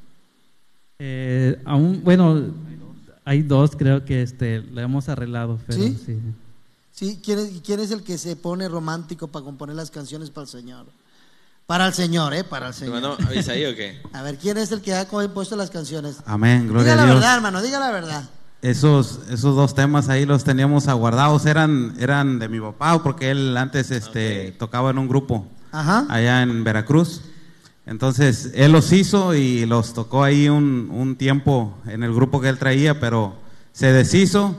Eh, 0.98 1.60
aún, 1.64 2.02
bueno, 2.02 2.54
hay 3.24 3.42
dos, 3.42 3.76
creo 3.76 4.04
que 4.04 4.22
este, 4.22 4.60
le 4.60 4.82
hemos 4.82 5.08
arreglado. 5.08 5.58
Pero 5.66 5.82
¿Sí? 5.82 5.98
sí. 6.04 6.18
Sí, 6.92 7.20
¿quién 7.22 7.38
es, 7.40 7.54
y 7.56 7.60
quién 7.60 7.80
es 7.80 7.90
el 7.90 8.02
que 8.02 8.16
se 8.16 8.36
pone 8.36 8.68
romántico 8.68 9.28
para 9.28 9.44
componer 9.44 9.76
las 9.76 9.90
canciones 9.90 10.30
para 10.30 10.44
el 10.44 10.48
Señor? 10.48 10.86
Para 11.66 11.86
el 11.88 11.92
Señor, 11.92 12.32
¿eh? 12.32 12.42
Para 12.44 12.68
el 12.68 12.74
Señor. 12.74 12.96
Hermano, 12.96 13.16
¿avisa 13.26 13.52
ahí 13.52 13.66
o 13.66 13.74
qué? 13.76 14.00
A 14.14 14.22
ver, 14.22 14.38
¿quién 14.38 14.56
es 14.56 14.72
el 14.72 14.80
que 14.80 14.94
ha 14.94 15.06
compuesto 15.06 15.56
las 15.56 15.68
canciones? 15.68 16.16
Amén, 16.24 16.66
gloria 16.68 16.92
diga 16.92 16.94
a 16.94 16.96
la 16.96 17.04
Dios. 17.04 17.14
verdad, 17.16 17.34
hermano, 17.36 17.60
diga 17.60 17.78
la 17.80 17.90
verdad. 17.90 18.30
Esos, 18.62 19.20
esos 19.30 19.54
dos 19.54 19.74
temas 19.74 20.08
ahí 20.08 20.26
los 20.26 20.42
teníamos 20.42 20.88
aguardados, 20.88 21.46
eran, 21.46 21.94
eran 21.98 22.38
de 22.38 22.48
mi 22.48 22.58
papá, 22.58 23.02
porque 23.02 23.30
él 23.30 23.56
antes 23.56 23.90
este, 23.90 24.52
tocaba 24.52 24.90
en 24.90 24.98
un 24.98 25.08
grupo 25.08 25.46
Ajá. 25.72 26.06
allá 26.08 26.42
en 26.42 26.64
Veracruz. 26.64 27.22
Entonces, 27.84 28.50
él 28.54 28.72
los 28.72 28.92
hizo 28.92 29.34
y 29.34 29.64
los 29.66 29.94
tocó 29.94 30.24
ahí 30.24 30.48
un, 30.48 30.88
un 30.90 31.16
tiempo 31.16 31.78
en 31.86 32.02
el 32.02 32.12
grupo 32.12 32.40
que 32.40 32.48
él 32.48 32.58
traía, 32.58 32.98
pero 32.98 33.36
se 33.72 33.92
deshizo 33.92 34.56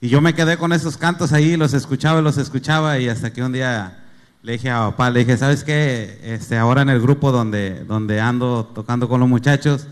Y 0.00 0.08
yo 0.08 0.20
me 0.20 0.34
quedé 0.34 0.58
con 0.58 0.72
esos 0.72 0.96
cantos 0.96 1.32
ahí, 1.32 1.56
los 1.56 1.72
escuchaba 1.72 2.20
y 2.20 2.22
los 2.22 2.36
escuchaba 2.36 2.98
y 2.98 3.08
hasta 3.08 3.32
que 3.32 3.42
un 3.42 3.52
día 3.52 3.96
le 4.42 4.52
dije 4.52 4.70
a 4.70 4.90
papá, 4.90 5.10
le 5.10 5.20
dije, 5.20 5.36
¿sabes 5.36 5.62
qué? 5.64 6.18
Este, 6.22 6.58
ahora 6.58 6.82
en 6.82 6.88
el 6.88 7.00
grupo 7.00 7.30
donde, 7.32 7.84
donde 7.84 8.20
ando 8.20 8.64
tocando 8.74 9.08
con 9.08 9.20
los 9.20 9.28
muchachos, 9.28 9.86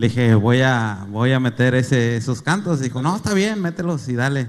le 0.00 0.08
dije, 0.08 0.34
voy 0.34 0.62
a, 0.62 1.04
voy 1.10 1.32
a 1.32 1.38
meter 1.40 1.74
ese, 1.74 2.16
esos 2.16 2.40
cantos. 2.40 2.80
Dijo, 2.80 3.02
no, 3.02 3.14
está 3.16 3.34
bien, 3.34 3.60
mételos 3.60 4.08
y 4.08 4.14
dale, 4.14 4.48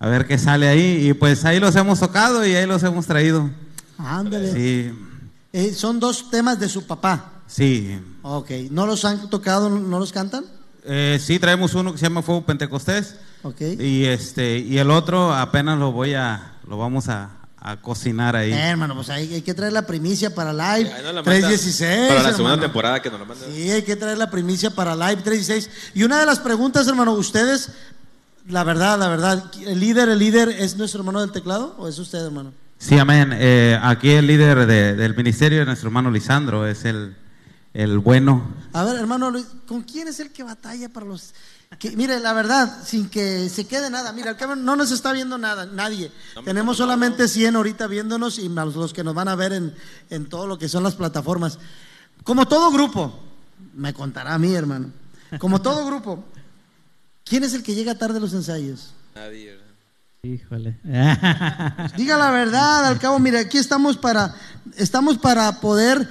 a 0.00 0.08
ver 0.08 0.26
qué 0.26 0.38
sale 0.38 0.66
ahí. 0.66 1.08
Y 1.08 1.12
pues 1.14 1.44
ahí 1.44 1.60
los 1.60 1.76
hemos 1.76 2.00
tocado 2.00 2.44
y 2.44 2.54
ahí 2.56 2.66
los 2.66 2.82
hemos 2.82 3.06
traído. 3.06 3.48
Ándale. 3.96 4.52
Sí, 4.52 4.92
Eh, 5.52 5.72
son 5.72 6.00
dos 6.00 6.30
temas 6.30 6.58
de 6.58 6.68
su 6.68 6.84
papá. 6.86 7.32
sí. 7.46 7.98
Ok. 8.22 8.50
¿No 8.72 8.86
los 8.86 9.04
han 9.04 9.30
tocado, 9.30 9.70
no 9.70 9.98
los 10.00 10.12
cantan? 10.12 10.44
Eh, 10.84 11.18
sí, 11.22 11.38
traemos 11.38 11.74
uno 11.74 11.92
que 11.92 11.98
se 11.98 12.04
llama 12.06 12.20
Fuego 12.22 12.44
Pentecostés. 12.44 13.14
Ok. 13.44 13.60
Y 13.78 14.04
este 14.04 14.58
y 14.58 14.78
el 14.78 14.90
otro 14.90 15.32
apenas 15.32 15.78
lo 15.78 15.92
voy 15.92 16.14
a 16.14 16.54
lo 16.66 16.76
vamos 16.76 17.08
a, 17.08 17.30
a 17.60 17.76
cocinar 17.76 18.36
ahí. 18.36 18.52
Eh, 18.52 18.56
hermano, 18.70 18.94
pues 18.94 19.10
hay, 19.10 19.34
hay 19.34 19.42
que 19.42 19.52
traer 19.54 19.72
la 19.72 19.82
primicia 19.86 20.34
para 20.34 20.52
Live 20.52 20.92
Ahí 20.92 21.02
la 21.02 21.12
manda 21.12 21.22
316. 21.24 22.08
Para 22.08 22.22
la 22.22 22.28
segunda 22.30 22.52
hermano. 22.54 22.62
temporada 22.62 23.02
que 23.02 23.10
nos 23.10 23.18
lo 23.20 23.26
manda. 23.26 23.44
Sí, 23.52 23.70
hay 23.70 23.82
que 23.82 23.96
traer 23.96 24.16
la 24.18 24.30
primicia 24.30 24.70
para 24.70 24.94
Live 24.94 25.22
316. 25.22 25.70
Y 25.94 26.04
una 26.04 26.20
de 26.20 26.26
las 26.26 26.38
preguntas, 26.38 26.86
hermano, 26.86 27.12
ustedes, 27.14 27.70
la 28.48 28.64
verdad, 28.64 28.98
la 28.98 29.08
verdad, 29.08 29.44
¿el 29.66 29.80
líder, 29.80 30.08
el 30.08 30.18
líder 30.18 30.48
es 30.50 30.76
nuestro 30.76 31.00
hermano 31.00 31.20
del 31.20 31.32
teclado 31.32 31.74
o 31.78 31.88
es 31.88 31.98
usted, 31.98 32.24
hermano? 32.24 32.52
Sí, 32.78 32.96
amén. 32.98 33.30
Eh, 33.34 33.76
aquí 33.82 34.10
el 34.10 34.26
líder 34.28 34.66
de- 34.66 34.94
del 34.94 35.16
ministerio, 35.16 35.64
nuestro 35.64 35.88
hermano 35.88 36.10
Lisandro, 36.12 36.64
es 36.66 36.84
el, 36.84 37.16
el 37.78 38.00
bueno. 38.00 38.42
A 38.72 38.82
ver, 38.82 38.96
hermano, 38.96 39.30
Luis, 39.30 39.46
¿con 39.68 39.82
quién 39.82 40.08
es 40.08 40.18
el 40.18 40.32
que 40.32 40.42
batalla 40.42 40.88
para 40.88 41.06
los... 41.06 41.32
Que, 41.78 41.92
mire, 41.92 42.18
la 42.18 42.32
verdad, 42.32 42.82
sin 42.84 43.08
que 43.08 43.48
se 43.48 43.68
quede 43.68 43.88
nada, 43.88 44.12
mira, 44.12 44.30
el 44.30 44.36
cabrón 44.36 44.64
no 44.64 44.74
nos 44.74 44.90
está 44.90 45.12
viendo 45.12 45.38
nada, 45.38 45.64
nadie. 45.64 46.10
Tenemos 46.44 46.78
solamente 46.78 47.28
100 47.28 47.54
ahorita 47.54 47.86
viéndonos 47.86 48.40
y 48.40 48.48
más 48.48 48.74
los 48.74 48.92
que 48.92 49.04
nos 49.04 49.14
van 49.14 49.28
a 49.28 49.36
ver 49.36 49.52
en, 49.52 49.72
en 50.10 50.28
todo 50.28 50.48
lo 50.48 50.58
que 50.58 50.68
son 50.68 50.82
las 50.82 50.96
plataformas. 50.96 51.60
Como 52.24 52.48
todo 52.48 52.72
grupo, 52.72 53.16
me 53.74 53.94
contará 53.94 54.34
a 54.34 54.38
mí, 54.38 54.52
hermano, 54.52 54.90
como 55.38 55.62
todo 55.62 55.86
grupo, 55.86 56.24
¿quién 57.22 57.44
es 57.44 57.54
el 57.54 57.62
que 57.62 57.76
llega 57.76 57.94
tarde 57.94 58.16
a 58.16 58.20
los 58.20 58.32
ensayos? 58.32 58.92
Nadie, 59.14 59.52
¿verdad? 59.52 59.66
Híjole. 60.24 60.78
Diga 61.96 62.18
la 62.18 62.32
verdad, 62.32 62.86
al 62.86 62.98
cabo, 62.98 63.20
mire, 63.20 63.38
aquí 63.38 63.58
estamos 63.58 63.96
para, 63.96 64.34
estamos 64.76 65.16
para 65.16 65.60
poder 65.60 66.08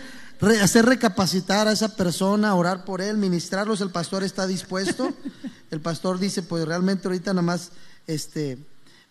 hacer 0.61 0.85
recapacitar 0.85 1.67
a 1.67 1.71
esa 1.71 1.95
persona, 1.95 2.53
orar 2.55 2.85
por 2.85 3.01
él, 3.01 3.17
ministrarlos. 3.17 3.81
El 3.81 3.89
pastor 3.91 4.23
está 4.23 4.45
dispuesto. 4.47 5.13
El 5.71 5.81
pastor 5.81 6.19
dice, 6.19 6.43
pues 6.43 6.65
realmente 6.65 7.07
ahorita 7.07 7.31
nada 7.33 7.41
más, 7.41 7.71
este, 8.07 8.57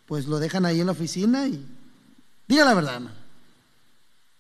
pues 0.07 0.27
lo 0.27 0.39
dejan 0.39 0.65
ahí 0.67 0.81
en 0.81 0.87
la 0.87 0.93
oficina 0.93 1.47
y 1.47 1.65
diga 2.49 2.65
la 2.65 2.75
verdad. 2.75 2.95
hermano. 2.95 3.27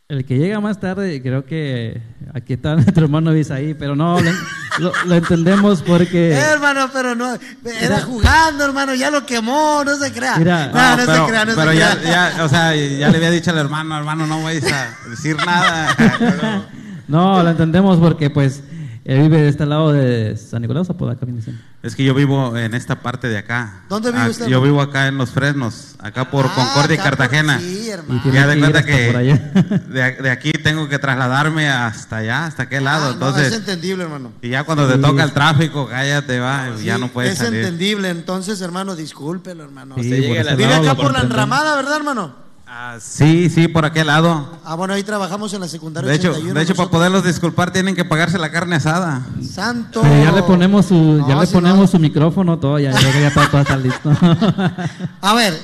El 0.08 0.24
que 0.24 0.38
llega 0.38 0.60
más 0.60 0.78
tarde, 0.78 1.20
creo 1.20 1.44
que 1.44 2.00
aquí 2.32 2.52
está 2.52 2.74
nuestro 2.76 3.04
hermano 3.06 3.36
Isaí, 3.36 3.74
pero 3.74 3.96
no, 3.96 4.20
lo, 4.20 4.30
lo- 4.78 4.92
lo 5.04 5.14
entendemos 5.16 5.82
porque... 5.82 6.30
Eh, 6.30 6.38
hermano, 6.52 6.88
pero 6.92 7.16
no, 7.16 7.36
era 7.80 8.00
jugando, 8.02 8.64
hermano, 8.64 8.94
ya 8.94 9.10
lo 9.10 9.26
quemó, 9.26 9.82
no 9.84 9.96
se 9.96 10.12
crea. 10.12 10.38
Mira, 10.38 10.68
no, 10.68 10.96
no, 10.96 11.04
pero, 11.06 11.24
se 11.24 11.28
crea, 11.32 11.44
no 11.44 11.54
pero 11.56 11.72
se 11.72 11.76
ya, 11.78 11.98
crea. 12.00 12.32
ya, 12.36 12.44
o 12.44 12.48
sea, 12.48 12.76
ya 12.76 13.08
le 13.10 13.16
había 13.16 13.30
dicho 13.32 13.50
al 13.50 13.58
hermano, 13.58 13.98
hermano, 13.98 14.28
no 14.28 14.44
vais 14.44 14.64
a 14.72 14.96
decir 15.10 15.36
nada. 15.44 16.68
No, 17.08 17.42
lo 17.42 17.50
entendemos 17.50 17.98
porque 17.98 18.30
pues 18.30 18.62
él 19.04 19.22
vive 19.22 19.42
de 19.42 19.48
este 19.48 19.66
lado 19.66 19.92
de 19.92 20.36
San 20.36 20.62
Nicolás, 20.62 20.90
Apodaca, 20.90 21.24
viene 21.24 21.40
siendo. 21.42 21.62
Es 21.82 21.94
que 21.94 22.02
yo 22.02 22.14
vivo 22.14 22.56
en 22.56 22.74
esta 22.74 22.96
parte 23.00 23.28
de 23.28 23.38
acá. 23.38 23.82
¿Dónde 23.88 24.10
vive 24.10 24.24
Ah, 24.24 24.28
usted? 24.28 24.48
Yo 24.48 24.60
vivo 24.60 24.80
acá 24.80 25.06
en 25.06 25.16
Los 25.18 25.30
Fresnos, 25.30 25.94
acá 26.00 26.28
por 26.28 26.46
Ah, 26.46 26.52
Concordia 26.52 26.96
y 26.96 26.98
acá 26.98 27.10
por- 27.10 27.18
Cartagena. 27.18 27.60
Sí, 27.60 27.82
Y 27.86 27.90
hermano. 27.90 28.20
tiene 28.22 28.38
Ya 28.38 28.46
de 28.48 28.54
que 28.54 28.58
cuenta 28.60 28.84
que 28.84 29.06
por 29.06 29.16
allá. 29.18 29.36
de, 29.88 30.12
de 30.22 30.30
aquí 30.30 30.50
tengo 30.50 30.88
que 30.88 30.98
trasladarme 30.98 31.68
hasta 31.68 32.16
allá, 32.16 32.46
hasta 32.46 32.64
aquel 32.64 32.82
lado. 32.82 33.04
Ah, 33.04 33.08
no, 33.10 33.12
Entonces, 33.12 33.52
es 33.52 33.58
entendible, 33.60 34.02
hermano. 34.02 34.32
y 34.42 34.48
ya 34.48 34.64
cuando 34.64 34.88
te 34.88 34.94
Sí. 34.96 35.00
toca 35.00 35.22
el 35.22 35.30
tráfico, 35.32 35.86
cállate, 35.88 36.40
va, 36.40 36.70
ya 36.82 36.96
Sí, 36.96 37.00
no 37.00 37.08
puedes 37.08 37.34
es 37.34 37.38
salir. 37.38 37.60
entendible, 37.60 38.08
entonces, 38.10 38.60
hermano, 38.60 38.96
discúlpelo, 38.96 39.62
hermano. 39.62 39.94
Sí, 40.00 40.22
por 40.26 40.44
la- 40.44 40.54
Vive 40.56 40.74
acá 40.74 40.96
por 40.96 41.12
la 41.12 41.20
enramada, 41.20 41.76
¿verdad, 41.76 41.98
hermano? 41.98 42.45
Ah, 42.68 42.98
sí, 43.00 43.48
sí, 43.48 43.68
por 43.68 43.84
aquel 43.84 44.08
lado. 44.08 44.58
Ah, 44.64 44.74
bueno, 44.74 44.92
ahí 44.94 45.04
trabajamos 45.04 45.52
en 45.54 45.60
la 45.60 45.68
secundaria 45.68 46.10
De 46.10 46.16
hecho, 46.16 46.30
81. 46.30 46.54
de 46.58 46.64
hecho 46.64 46.74
para 46.74 46.90
poderlos 46.90 47.24
disculpar 47.24 47.72
tienen 47.72 47.94
que 47.94 48.04
pagarse 48.04 48.38
la 48.38 48.50
carne 48.50 48.76
asada. 48.76 49.24
Santo. 49.40 50.02
Pero 50.02 50.24
ya 50.24 50.32
le 50.32 50.42
ponemos 50.42 50.86
su, 50.86 51.24
ya 51.28 51.36
le 51.36 51.46
si 51.46 51.52
ponemos 51.54 51.78
no- 51.78 51.86
su 51.86 51.98
micrófono, 52.00 52.58
todo, 52.58 52.78
ya, 52.80 52.90
ya, 52.92 53.32
todo 53.32 53.60
está 53.60 53.76
listo. 53.76 54.10
A 55.20 55.34
ver, 55.34 55.56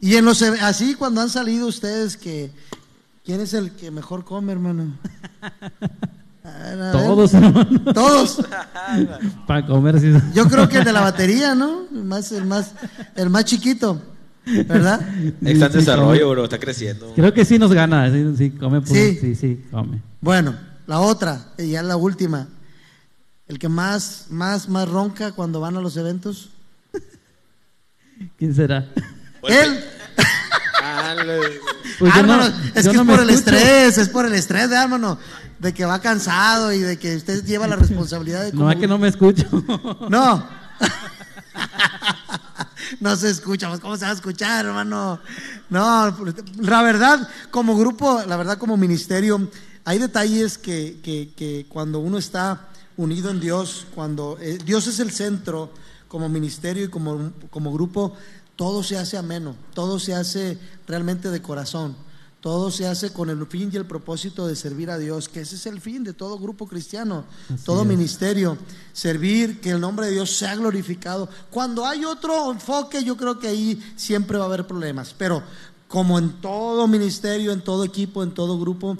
y 0.00 0.14
en 0.16 0.24
los 0.24 0.40
así 0.42 0.94
cuando 0.94 1.20
han 1.20 1.30
salido 1.30 1.66
ustedes 1.66 2.16
que 2.16 2.52
quién 3.24 3.40
es 3.40 3.52
el 3.52 3.72
que 3.72 3.90
mejor 3.90 4.24
come, 4.24 4.52
hermano. 4.52 4.92
A 6.44 6.48
ver, 6.58 6.80
a 6.82 6.92
ver. 6.92 6.92
Todos, 6.92 7.34
hermano, 7.34 7.92
Todos. 7.92 8.38
para 9.48 9.66
comer. 9.66 9.98
sí. 10.00 10.12
Yo 10.32 10.46
creo 10.48 10.68
que 10.68 10.78
el 10.78 10.84
de 10.84 10.92
la 10.92 11.00
batería, 11.00 11.56
¿no? 11.56 11.82
El 11.92 12.04
más, 12.04 12.30
el 12.30 12.44
más, 12.46 12.70
el 13.16 13.30
más 13.30 13.44
chiquito, 13.44 14.00
¿verdad? 14.46 15.00
Está 15.44 15.66
en 15.66 15.72
desarrollo, 15.72 16.30
bro, 16.30 16.44
está 16.44 16.58
creciendo. 16.58 17.12
Creo 17.14 17.32
que 17.34 17.44
sí 17.44 17.58
nos 17.58 17.72
gana, 17.72 18.10
sí, 18.10 18.34
sí 18.36 18.50
come. 18.50 18.80
puro- 18.80 18.94
Sí. 18.94 19.18
sí, 19.20 19.34
sí, 19.34 19.64
come. 19.70 20.00
Bueno, 20.20 20.54
la 20.86 21.00
otra, 21.00 21.46
y 21.58 21.70
ya 21.70 21.82
la 21.82 21.96
última. 21.96 22.48
El 23.46 23.58
que 23.58 23.68
más, 23.68 24.26
más, 24.30 24.68
más 24.68 24.88
ronca 24.88 25.32
cuando 25.32 25.60
van 25.60 25.76
a 25.76 25.80
los 25.80 25.96
eventos. 25.96 26.50
¿Quién 28.38 28.54
será? 28.54 28.86
Él. 29.42 29.84
Ah, 30.82 31.14
Pues 31.98 32.14
no- 32.26 32.42
es 32.74 32.84
yo 32.86 32.90
que 32.92 32.96
no 32.96 33.02
es 33.02 33.08
por 33.10 33.20
el 33.20 33.30
escucho. 33.30 33.54
estrés, 33.56 33.98
es 33.98 34.08
por 34.08 34.24
el 34.26 34.32
estrés, 34.32 34.62
¿verdad, 34.70 34.84
hermano? 34.84 35.18
De 35.58 35.74
que 35.74 35.84
va 35.84 36.00
cansado 36.00 36.72
y 36.72 36.78
de 36.78 36.98
que 36.98 37.16
usted 37.16 37.44
lleva 37.44 37.66
la 37.68 37.76
responsabilidad 37.76 38.44
de 38.44 38.52
No, 38.52 38.60
cómo- 38.60 38.70
es 38.70 38.76
que 38.78 38.86
no 38.88 38.96
me 38.98 39.08
escucho. 39.08 39.44
No. 40.08 40.48
no 43.00 43.16
se 43.16 43.30
escucha, 43.30 43.76
¿cómo 43.78 43.96
se 43.96 44.04
va 44.04 44.10
a 44.10 44.14
escuchar, 44.14 44.66
hermano? 44.66 45.20
No, 45.68 46.16
la 46.60 46.82
verdad, 46.82 47.28
como 47.50 47.76
grupo, 47.76 48.22
la 48.26 48.36
verdad, 48.36 48.58
como 48.58 48.76
ministerio, 48.76 49.48
hay 49.84 49.98
detalles 49.98 50.58
que, 50.58 51.00
que- 51.02 51.32
que 51.36 51.66
cuando 51.68 51.98
uno 52.00 52.18
está 52.18 52.68
unido 52.96 53.30
en 53.30 53.40
Dios, 53.40 53.86
cuando 53.94 54.36
eh, 54.40 54.58
Dios 54.64 54.86
es 54.86 55.00
el 55.00 55.10
centro, 55.10 55.70
como 56.08 56.28
ministerio 56.28 56.84
y 56.84 56.88
como, 56.88 57.32
como 57.50 57.72
grupo, 57.72 58.14
todo 58.56 58.82
se 58.82 58.98
hace 58.98 59.16
ameno, 59.16 59.54
todo 59.74 59.98
se 59.98 60.14
hace 60.14 60.58
realmente 60.86 61.30
de 61.30 61.40
corazón. 61.40 61.96
Todo 62.40 62.70
se 62.70 62.86
hace 62.86 63.12
con 63.12 63.28
el 63.28 63.46
fin 63.46 63.70
y 63.70 63.76
el 63.76 63.84
propósito 63.84 64.46
de 64.46 64.56
servir 64.56 64.90
a 64.90 64.96
Dios, 64.96 65.28
que 65.28 65.42
ese 65.42 65.56
es 65.56 65.66
el 65.66 65.78
fin 65.78 66.04
de 66.04 66.14
todo 66.14 66.38
grupo 66.38 66.66
cristiano, 66.66 67.24
todo 67.66 67.84
ministerio, 67.84 68.56
servir, 68.94 69.60
que 69.60 69.70
el 69.70 69.80
nombre 69.80 70.06
de 70.06 70.12
Dios 70.12 70.30
sea 70.30 70.56
glorificado. 70.56 71.28
Cuando 71.50 71.84
hay 71.84 72.06
otro 72.06 72.50
enfoque, 72.50 73.04
yo 73.04 73.16
creo 73.18 73.38
que 73.38 73.48
ahí 73.48 73.82
siempre 73.94 74.38
va 74.38 74.44
a 74.44 74.46
haber 74.46 74.66
problemas, 74.66 75.14
pero 75.16 75.42
como 75.86 76.18
en 76.18 76.40
todo 76.40 76.88
ministerio, 76.88 77.52
en 77.52 77.60
todo 77.60 77.84
equipo, 77.84 78.22
en 78.22 78.32
todo 78.32 78.58
grupo, 78.58 78.96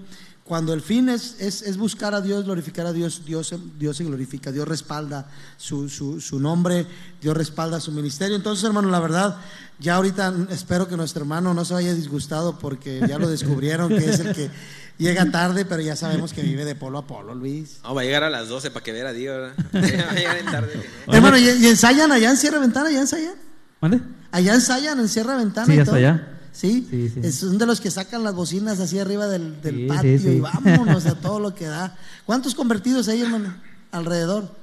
cuando 0.50 0.74
el 0.74 0.80
fin 0.82 1.08
es, 1.08 1.36
es, 1.38 1.62
es 1.62 1.76
buscar 1.76 2.12
a 2.12 2.20
Dios, 2.20 2.44
glorificar 2.44 2.84
a 2.84 2.92
Dios, 2.92 3.22
Dios, 3.24 3.46
se- 3.46 3.58
Dios 3.78 3.96
se 3.96 4.02
glorifica, 4.02 4.50
Dios 4.50 4.66
respalda 4.66 5.28
su, 5.56 5.88
su, 5.88 6.20
su 6.20 6.40
nombre, 6.40 6.86
Dios 7.22 7.36
respalda 7.36 7.78
su 7.78 7.92
ministerio. 7.92 8.34
Entonces, 8.34 8.64
hermano, 8.64 8.90
la 8.90 8.98
verdad, 8.98 9.36
ya 9.78 9.94
ahorita 9.94 10.34
espero 10.50 10.88
que 10.88 10.96
nuestro 10.96 11.22
hermano 11.22 11.54
no 11.54 11.64
se 11.64 11.72
vaya 11.74 11.94
disgustado 11.94 12.58
porque 12.58 13.00
ya 13.08 13.20
lo 13.20 13.28
descubrieron 13.30 13.90
que 13.90 14.10
es 14.10 14.18
el 14.18 14.34
que 14.34 14.50
llega 14.98 15.30
tarde, 15.30 15.64
pero 15.64 15.82
ya 15.82 15.94
sabemos 15.94 16.32
que 16.32 16.42
vive 16.42 16.64
de 16.64 16.74
polo 16.74 16.98
a 16.98 17.06
polo, 17.06 17.32
Luis. 17.32 17.78
No, 17.84 17.94
va 17.94 18.00
a 18.00 18.04
llegar 18.04 18.24
a 18.24 18.28
las 18.30 18.48
12 18.48 18.72
para 18.72 18.82
que 18.82 18.90
vea 18.90 19.06
a 19.08 19.12
Dios, 19.12 19.52
¿verdad? 19.72 20.04
Va 20.04 20.10
a 20.10 20.14
llegar 20.16 20.36
en 20.36 20.46
tarde. 20.46 20.84
no. 21.06 21.12
Hermano, 21.14 21.38
¿y, 21.38 21.44
y 21.48 21.66
ensayan 21.68 22.10
allá 22.10 22.28
en 22.28 22.36
Sierra 22.36 22.58
Ventana? 22.58 22.88
¿Allá 22.88 23.00
ensayan? 23.02 23.34
¿Mande? 23.80 24.00
Allá 24.32 24.54
ensayan 24.54 24.98
en 24.98 25.08
Sierra 25.08 25.36
Ventana. 25.36 25.66
Sí, 25.68 25.74
y 25.74 25.78
hasta 25.78 25.92
todo? 25.92 25.96
allá. 25.98 26.39
¿Sí? 26.52 26.86
Sí, 26.90 27.08
sí. 27.08 27.20
Es- 27.22 27.36
son 27.36 27.58
de 27.58 27.66
los 27.66 27.80
que 27.80 27.90
sacan 27.90 28.24
las 28.24 28.34
bocinas 28.34 28.80
así 28.80 28.98
arriba 28.98 29.26
del, 29.26 29.60
del 29.62 29.74
Sí, 29.76 29.86
patio 29.86 30.18
sí, 30.18 30.24
sí. 30.24 30.28
y 30.36 30.40
vámonos 30.40 31.06
a 31.06 31.14
todo 31.14 31.38
lo 31.40 31.54
que 31.54 31.66
da. 31.66 31.96
¿Cuántos 32.26 32.54
convertidos 32.54 33.08
hay, 33.08 33.22
hermano? 33.22 33.54
Alrededor. 33.92 34.58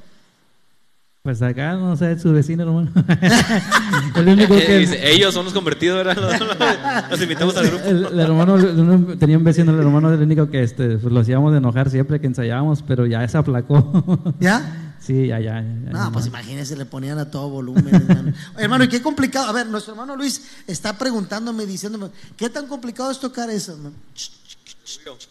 Pues 1.23 1.41
acá, 1.41 1.73
no 1.73 1.97
sé, 1.97 2.17
su 2.19 2.31
vecino, 2.31 2.63
hermano. 2.63 2.89
el 4.15 4.27
único 4.29 4.53
Eh, 4.55 4.85
que... 4.89 5.11
ellos 5.13 5.33
son 5.33 5.43
los 5.43 5.53
convertidos, 5.53 5.97
¿verdad? 6.05 6.15
Los, 6.39 7.09
los 7.11 7.21
invitamos 7.21 7.57
al 7.57 7.67
grupo. 7.67 7.83
El, 7.85 8.05
el 8.05 8.19
hermano, 8.19 8.53
uno- 8.53 9.17
tenía 9.17 9.37
un 9.37 9.43
vecino, 9.43 9.73
el 9.73 9.79
hermano 9.79 10.09
del 10.09 10.21
único 10.21 10.49
que 10.49 10.63
este, 10.63 10.97
pues, 10.97 11.11
lo 11.13 11.19
hacíamos 11.19 11.51
de 11.51 11.57
enojar 11.57 11.89
siempre 11.89 12.21
que 12.21 12.27
ensayábamos, 12.27 12.81
pero 12.81 13.05
ya 13.05 13.27
se 13.27 13.37
aplacó. 13.37 14.33
¿Ya? 14.39 14.83
sí, 14.99 15.27
ya, 15.27 15.39
ya. 15.39 15.55
ya, 15.55 15.61
No, 15.61 16.05
ya. 16.05 16.11
pues 16.11 16.25
imagínense, 16.27 16.75
le 16.75 16.85
ponían 16.85 17.17
a 17.19 17.29
todo 17.31 17.49
volumen, 17.49 17.93
hermano. 17.93 18.33
hermano, 18.57 18.83
y 18.83 18.89
qué 18.89 19.01
complicado. 19.01 19.47
A 19.47 19.51
ver, 19.51 19.67
nuestro 19.67 19.93
hermano 19.93 20.15
Luis 20.15 20.41
está 20.67 20.97
preguntándome, 20.97 21.65
diciéndome, 21.65 22.09
¿qué 22.35 22.49
tan 22.49 22.67
complicado 22.67 23.11
es 23.11 23.19
tocar 23.19 23.49
eso? 23.49 23.73
hermano? 23.73 23.95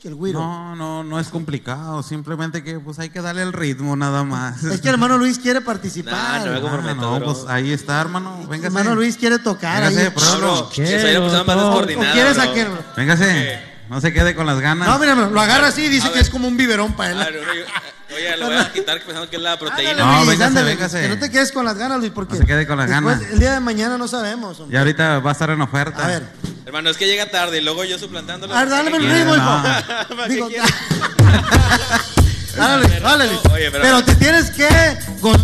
El 0.05 0.15
güiro. 0.15 0.39
No, 0.39 0.77
no, 0.77 1.03
no 1.03 1.19
es 1.19 1.29
complicado. 1.29 2.03
Simplemente 2.03 2.63
que 2.63 2.79
pues 2.79 2.99
hay 2.99 3.09
que 3.09 3.23
darle 3.23 3.41
el 3.43 3.53
ritmo 3.55 3.97
nada 3.97 4.23
más. 4.23 4.63
Es 4.65 4.81
que 4.83 4.89
el 4.89 4.95
hermano 4.95 5.17
Luis 5.17 5.39
quiere 5.39 5.63
participar. 5.63 6.13
Nah, 6.13 6.45
no 6.45 6.53
me 6.53 6.59
Ah, 6.59 6.61
comprometo, 6.61 7.01
no, 7.01 7.17
bro. 7.17 7.25
pues 7.33 7.45
ahí 7.49 7.73
está, 7.73 8.01
hermano. 8.03 8.37
Véngase. 8.49 8.67
hermano 8.67 8.95
Luis 8.95 9.17
quiere 9.17 9.39
tocar. 9.39 9.83
Véngase, 9.83 10.07
ahí. 10.07 10.11
pruébalo. 10.11 10.47
No, 10.47 10.57
bro, 10.59 10.71
que 10.71 11.01
soy 11.01 11.13
la 11.13 11.21
persona 11.21 11.45
más 11.45 11.57
O- 11.57 11.59
o 11.59 11.63
¿O 11.63 11.87
descoordinada, 11.87 12.13
quieres 12.13 12.35
bro. 12.37 12.43
a 12.51 12.55
qué? 12.55 12.67
Véngase. 12.99 13.76
No 13.89 14.01
se 14.01 14.13
quede 14.13 14.35
con 14.35 14.47
las 14.47 14.59
ganas. 14.61 14.89
No, 14.89 14.99
mira, 14.99 15.15
lo 15.15 15.41
agarra 15.41 15.69
así 15.69 15.85
y 15.85 15.89
dice 15.89 16.09
A 16.09 16.11
que 16.11 16.17
ver. 16.17 16.25
es 16.25 16.31
como 16.31 16.49
un 16.49 16.57
biberón 16.57 16.95
para 16.95 17.11
él. 17.13 17.19
No, 17.19 17.25
no, 17.25 18.17
Oye, 18.17 18.37
le 18.37 18.45
voy 18.45 18.57
a 18.57 18.73
quitar 18.73 19.01
pensando 19.01 19.29
que 19.29 19.37
es 19.37 19.43
la 19.43 19.59
proteína. 19.59 19.91
Ándale, 19.91 20.21
No, 20.21 20.27
véngase, 20.27 20.63
véngase. 20.63 21.03
Que 21.03 21.09
no 21.09 21.19
te 21.19 21.31
quedes 21.31 21.53
con 21.53 21.65
las 21.65 21.77
ganas, 21.77 21.99
Luis, 21.99 22.13
porque 22.15 22.35
No 22.35 22.41
se 22.41 22.47
quede 22.47 22.67
con 22.67 22.79
las 22.79 22.89
ganas. 22.89 23.21
el 23.23 23.39
día 23.39 23.53
de 23.53 23.61
mañana 23.61 23.99
no 23.99 24.09
sabemos. 24.09 24.59
hombre. 24.61 24.77
Y 24.77 24.79
ahorita 24.79 25.19
va 25.21 25.31
a 25.31 25.33
estar 25.33 25.51
en 25.51 25.61
oferta. 25.61 26.05
A 26.05 26.09
ver, 26.09 26.23
Hermano, 26.67 26.91
es 26.91 26.97
que 26.97 27.07
llega 27.07 27.27
tarde 27.31 27.59
y 27.59 27.61
luego 27.63 27.85
yo 27.85 27.99
suplantándolo. 27.99 28.55
a 28.55 28.61
ver, 28.61 28.69
dale 28.71 28.91
el 28.97 29.03
¿Qué 29.03 29.15
ritmo, 29.15 29.37
hijo. 29.37 29.45
¿Para 29.63 30.29
qué 30.29 30.35
Digo, 30.35 30.49
dale, 32.57 32.89
Luis, 32.89 33.03
dale, 33.03 33.27
Luis. 33.27 33.39
Oye, 33.53 33.71
pero- 33.71 33.83
pero 33.83 34.05
te 34.05 34.15
tienes 34.17 34.51
que 34.51 34.69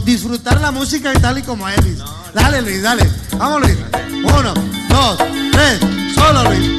disfrutar 0.04 0.60
la 0.60 0.70
música 0.72 1.12
y 1.14 1.18
tal 1.20 1.38
y 1.38 1.42
como 1.42 1.68
es, 1.68 1.82
Luis. 1.84 1.98
Dale, 2.34 2.62
Luis, 2.62 2.82
dale. 2.82 3.08
Vamos, 3.36 3.60
Luis. 3.60 3.76
Uno, 4.24 4.54
dos, 4.88 5.18
tres. 5.52 5.80
Solo, 6.14 6.44
Luis. 6.44 6.70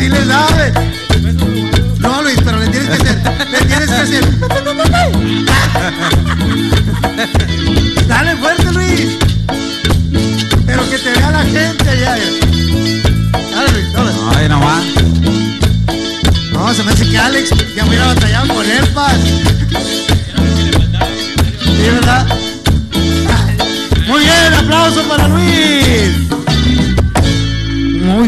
Sí 0.00 0.08
le 0.08 0.24
sabe. 0.24 0.72
No, 1.98 2.22
Luis, 2.22 2.38
pero 2.42 2.58
le 2.58 2.68
tienes 2.68 2.88
que 2.88 2.94
hacer. 2.94 3.18
Le 3.50 3.58
tienes 3.66 3.86
que 3.86 3.96
hacer. 3.96 4.24
Dale 8.08 8.36
fuerte, 8.36 8.72
Luis. 8.72 9.18
Pero 10.64 10.88
que 10.88 10.98
te 10.98 11.10
vea 11.10 11.30
la 11.30 11.42
gente 11.42 12.00
ya. 12.00 12.16
Dale, 13.50 13.72
Luis, 13.72 13.92
dale. 13.92 14.10
Ay, 14.36 14.48
nomás. 14.48 14.84
No, 16.54 16.72
se 16.72 16.82
me 16.82 16.92
hace 16.92 17.06
que 17.06 17.18
Alex 17.18 17.50
ya 17.76 17.84
hubiera 17.84 18.06
batallado 18.06 18.39
con 18.39 18.39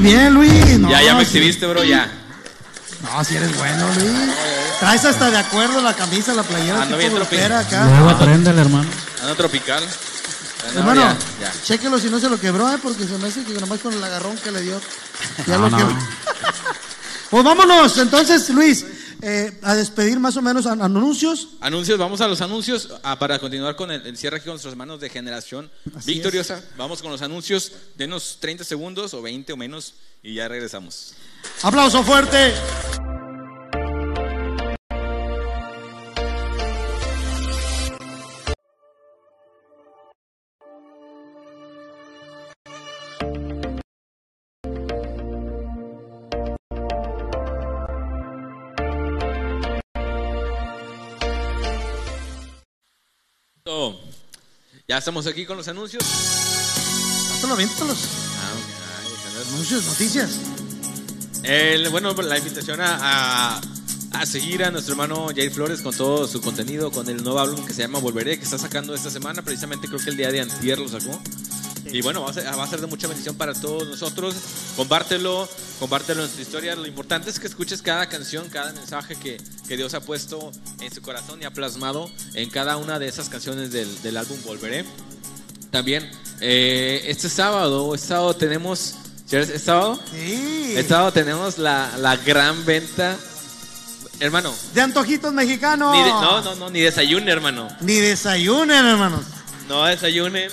bien, 0.03 0.35
Luis. 0.35 0.79
No, 0.79 0.91
Ya, 0.91 1.03
ya 1.03 1.15
me 1.15 1.23
exhibiste, 1.23 1.67
bro, 1.67 1.85
ya. 1.85 2.11
No, 3.03 3.25
si 3.25 3.37
eres 3.37 3.57
bueno, 3.57 3.87
Luis. 3.95 4.13
Traes 4.81 5.05
hasta 5.05 5.31
de 5.31 5.39
acuerdo 5.39 5.81
la 5.83 5.95
camisa, 5.95 6.35
la 6.35 6.43
playera, 6.43 6.83
Ando 6.83 6.97
bien 6.97 7.15
grupera 7.15 7.61
acá. 7.61 7.87
Luego 7.87 8.11
apréndele, 8.11 8.61
hermano. 8.61 8.89
Ando 9.23 9.35
tropical. 9.37 9.83
No, 10.75 10.81
Hermano, 10.81 11.01
ya, 11.01 11.17
ya. 11.41 11.53
chéquelo 11.65 11.99
si 11.99 12.09
no 12.09 12.21
se 12.21 12.29
lo 12.29 12.39
quebró, 12.39 12.73
¿eh? 12.73 12.79
porque 12.81 13.05
se 13.05 13.19
me 13.19 13.27
hace 13.29 13.43
que 13.43 13.53
nomás 13.55 13.81
con 13.81 13.93
el 13.93 14.03
agarrón 14.03 14.37
que 14.39 14.53
le 14.53 14.61
dio. 14.63 14.81
Ya 15.47 15.57
No, 15.57 15.63
lo 15.63 15.71
no. 15.71 15.77
quebró. 15.77 15.97
Pues 17.31 17.45
vámonos, 17.45 17.97
entonces, 17.97 18.49
Luis, 18.51 18.85
eh, 19.23 19.59
a 19.63 19.75
despedir 19.75 20.19
más 20.21 20.37
o 20.37 20.43
menos 20.43 20.67
an- 20.67 20.83
anuncios. 20.83 21.49
Anuncios, 21.61 21.99
vamos 21.99 22.21
a 22.21 22.29
los 22.29 22.41
anuncios 22.41 22.89
ah, 23.03 23.19
para 23.19 23.39
continuar 23.39 23.77
con 23.77 23.91
el, 23.91 24.05
el 24.07 24.17
cierre 24.19 24.37
aquí 24.39 24.45
con 24.47 24.55
nuestros 24.55 24.73
hermanos 24.73 25.01
de 25.01 25.09
generación 25.09 25.71
Así 25.97 26.13
victoriosa. 26.15 26.63
Vamos 26.77 27.01
con 27.03 27.11
los 27.13 27.23
anuncios, 27.23 27.73
denos 27.97 28.39
30 28.41 28.65
segundos 28.65 29.15
o 29.15 29.23
20 29.23 29.53
o 29.53 29.57
menos 29.57 29.95
y 30.23 30.35
ya 30.35 30.49
regresamos. 30.49 31.15
Aplauso 31.63 32.03
fuerte. 32.03 32.53
Ya 54.93 54.99
estamos 54.99 55.27
aquí 55.27 55.47
con 55.47 55.57
los 55.57 55.69
anuncios. 55.69 56.03
Aviéntalos. 57.51 57.97
Ah, 57.99 58.53
ok, 58.55 58.61
ay, 58.99 59.11
déjame- 59.11 59.55
Anuncios, 59.55 59.85
noticias. 59.87 60.31
El- 61.45 61.89
bueno, 61.89 62.13
la 62.13 62.37
invitación 62.37 62.79
a, 62.83 63.57
a- 63.57 63.61
a 64.13 64.27
seguir 64.27 64.63
a 64.65 64.71
nuestro 64.71 64.93
hermano 64.93 65.29
Jair 65.35 65.51
Flores 65.51 65.81
con 65.81 65.95
todo 65.97 66.29
su 66.29 66.43
contenido, 66.43 66.91
con 66.91 67.09
el 67.09 67.23
nuevo 67.25 67.41
álbum 67.41 67.65
que 67.65 67.73
se 67.73 67.81
llama 67.81 68.01
Volveré, 68.01 68.37
que 68.39 68.45
está 68.45 68.59
sacando 68.59 68.95
esta 68.95 69.09
semana, 69.11 69.41
precisamente 69.41 69.89
creo 69.89 69.99
que 69.99 70.11
el 70.11 70.19
día 70.19 70.31
de 70.31 70.43
antier 70.43 70.79
lo 70.79 70.89
sacó. 70.91 71.19
Y 71.93 72.01
bueno, 72.03 72.23
va 72.23 72.31
a, 72.31 72.33
ser, 72.33 72.47
va 72.47 72.65
a 72.65 72.67
ser 72.67 72.81
de 72.81 72.87
mucha 72.87 73.07
bendición 73.07 73.37
para 73.37 73.53
todos 73.55 73.87
nosotros. 73.87 74.35
Compártelo, 74.77 75.49
compártelo 75.79 76.25
en 76.25 76.31
tu 76.31 76.41
historia. 76.41 76.75
Lo 76.75 76.87
importante 76.87 77.29
es 77.31 77.39
que 77.39 77.47
escuches 77.47 77.83
cada 77.83 78.09
canción, 78.09 78.49
cada 78.49 78.73
mensaje 78.73 79.15
que, 79.17 79.41
que 79.69 79.77
Dios 79.77 79.93
ha 79.95 80.01
puesto 80.01 80.51
en 80.81 80.93
su 80.93 81.03
corazón 81.03 81.41
y 81.43 81.45
ha 81.45 81.51
plasmado 81.53 82.11
en 82.35 82.49
cada 82.51 82.77
una 82.79 82.99
de 82.99 83.09
esas 83.09 83.29
canciones 83.29 83.73
del, 83.73 84.01
del 84.03 84.17
álbum 84.17 84.39
Volveré. 84.45 84.85
También, 85.71 86.11
eh, 86.41 87.03
este 87.07 87.29
sábado, 87.29 87.95
este 87.95 88.09
sábado 88.09 88.35
tenemos... 88.35 88.95
¿sí 89.27 89.37
¿Es 89.37 89.63
sábado? 89.63 89.99
Sí. 90.11 90.75
Este 90.77 90.89
sábado 90.91 91.13
tenemos 91.13 91.59
la, 91.59 91.91
la 91.99 92.17
gran 92.17 92.65
venta. 92.67 93.17
Hermano, 94.21 94.55
De 94.75 94.81
antojitos 94.81 95.33
mexicanos. 95.33 95.97
ni 95.97 96.03
de- 96.05 96.11
no, 96.11 96.41
no, 96.43 96.55
no, 96.55 96.71
ni 96.71 96.81
desayunen, 96.81 97.29
hermano. 97.29 97.69
Ni 97.81 97.95
desayunen, 97.95 98.85
hermanos. 98.87 99.25
No 99.69 99.85
desayunen, 99.87 100.51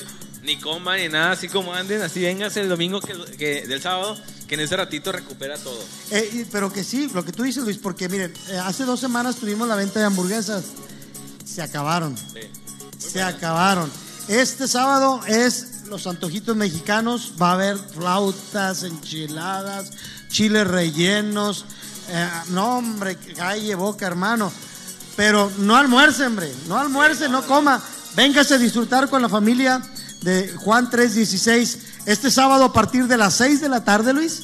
ni 0.50 0.58
coman, 0.60 0.97
ni 1.00 1.10
nada, 1.10 1.32
así 1.34 1.47
como 1.47 1.74
anden, 1.76 2.02
así 2.02 2.22
vengas 2.22 2.58
el 2.58 2.68
domingo 2.70 3.00
que, 3.02 3.14
que- 3.38 3.68
del 3.68 3.80
sábado, 3.82 4.18
que 4.47 4.56
en 4.56 4.62
ese 4.62 4.76
ratito 4.76 5.12
recupera 5.12 5.58
todo. 5.58 5.80
Eh, 6.10 6.47
pero 6.52 6.74
que 6.74 6.84
sí, 6.84 7.08
lo 7.14 7.24
que 7.24 7.32
tú 7.32 7.43
dices, 7.43 7.64
Luis, 7.64 7.78
porque 7.78 8.10
miren, 8.10 8.34
eh, 8.50 8.58
hace 8.58 8.84
dos 8.84 9.00
semanas 9.00 9.36
tuvimos 9.36 9.68
la 9.68 9.76
venta 9.76 10.00
de 10.00 10.06
hamburguesas. 10.08 10.64
Se 11.45 11.62
acabaron. 11.62 12.18
Sí. 12.18 12.39
Se 12.97 13.22
acabaron. 13.22 13.91
Este 14.28 14.68
sábado 14.68 15.22
es 15.28 15.84
los 15.88 16.08
antojitos 16.08 16.56
mexicanos. 16.56 17.34
Va 17.39 17.52
a 17.52 17.54
haber 17.54 17.78
flautas, 17.78 18.84
enchiladas, 18.84 19.91
chiles 20.30 20.66
rellenos. 20.68 21.66
Eh, 22.10 22.30
no, 22.50 22.78
hombre, 22.80 23.18
calle 23.36 23.76
boca, 23.76 24.08
hermano. 24.08 24.52
Pero 25.16 25.52
no 25.60 25.76
almuerce, 25.76 26.26
hombre. 26.26 26.52
No 26.68 26.78
almuerce, 26.80 27.30
no 27.30 27.43
coma. 27.45 27.84
Véngase 28.16 28.56
a 28.56 28.58
disfrutar 28.58 29.10
con 29.10 29.22
la 29.22 29.30
familia 29.30 29.82
de 30.22 30.53
Juan 30.57 30.89
316. 30.89 31.80
Este 32.05 32.32
sábado 32.32 32.63
a 32.65 32.74
partir 32.74 33.07
de 33.07 33.17
las 33.17 33.36
6 33.36 33.61
de 33.61 33.70
la 33.70 33.84
tarde, 33.84 34.13
Luis. 34.13 34.43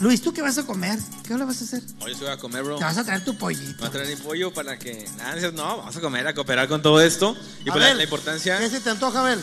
Luis, 0.00 0.20
¿tú 0.20 0.32
qué 0.32 0.42
vas 0.42 0.58
a 0.58 0.64
comer? 0.64 0.98
¿Qué 1.26 1.36
le 1.36 1.44
vas 1.44 1.60
a 1.60 1.64
hacer? 1.64 1.82
Hoy 2.00 2.14
se 2.14 2.24
voy 2.24 2.32
a 2.32 2.36
comer, 2.36 2.64
bro. 2.64 2.76
Te 2.76 2.84
vas 2.84 2.98
a 2.98 3.04
traer 3.04 3.24
tu 3.24 3.36
pollito. 3.36 3.84
a 3.84 3.90
traer 3.90 4.08
mi 4.08 4.16
pollo 4.16 4.52
para 4.52 4.78
que. 4.78 5.08
nada, 5.16 5.50
no, 5.52 5.76
vamos 5.78 5.96
a 5.96 6.00
comer, 6.00 6.26
a 6.26 6.34
cooperar 6.34 6.66
con 6.68 6.82
todo 6.82 7.00
esto. 7.00 7.36
Y 7.64 7.66
por 7.70 7.78
la, 7.78 7.86
Abel, 7.86 7.98
la 7.98 8.04
importancia. 8.04 8.58
¿Qué 8.58 8.68
se 8.68 8.80
te 8.80 8.90
antoja, 8.90 9.20
Abel? 9.20 9.38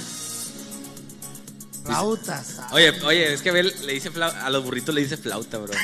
Flautas. 1.85 2.57
Oye, 2.71 2.91
oye, 3.03 3.33
es 3.33 3.41
que 3.41 3.49
Abel 3.49 3.73
le 3.85 3.93
dice 3.93 4.11
flau- 4.11 4.33
a 4.33 4.49
los 4.49 4.63
burritos 4.63 4.93
le 4.93 5.01
dice 5.01 5.17
flauta, 5.17 5.57
bro. 5.57 5.73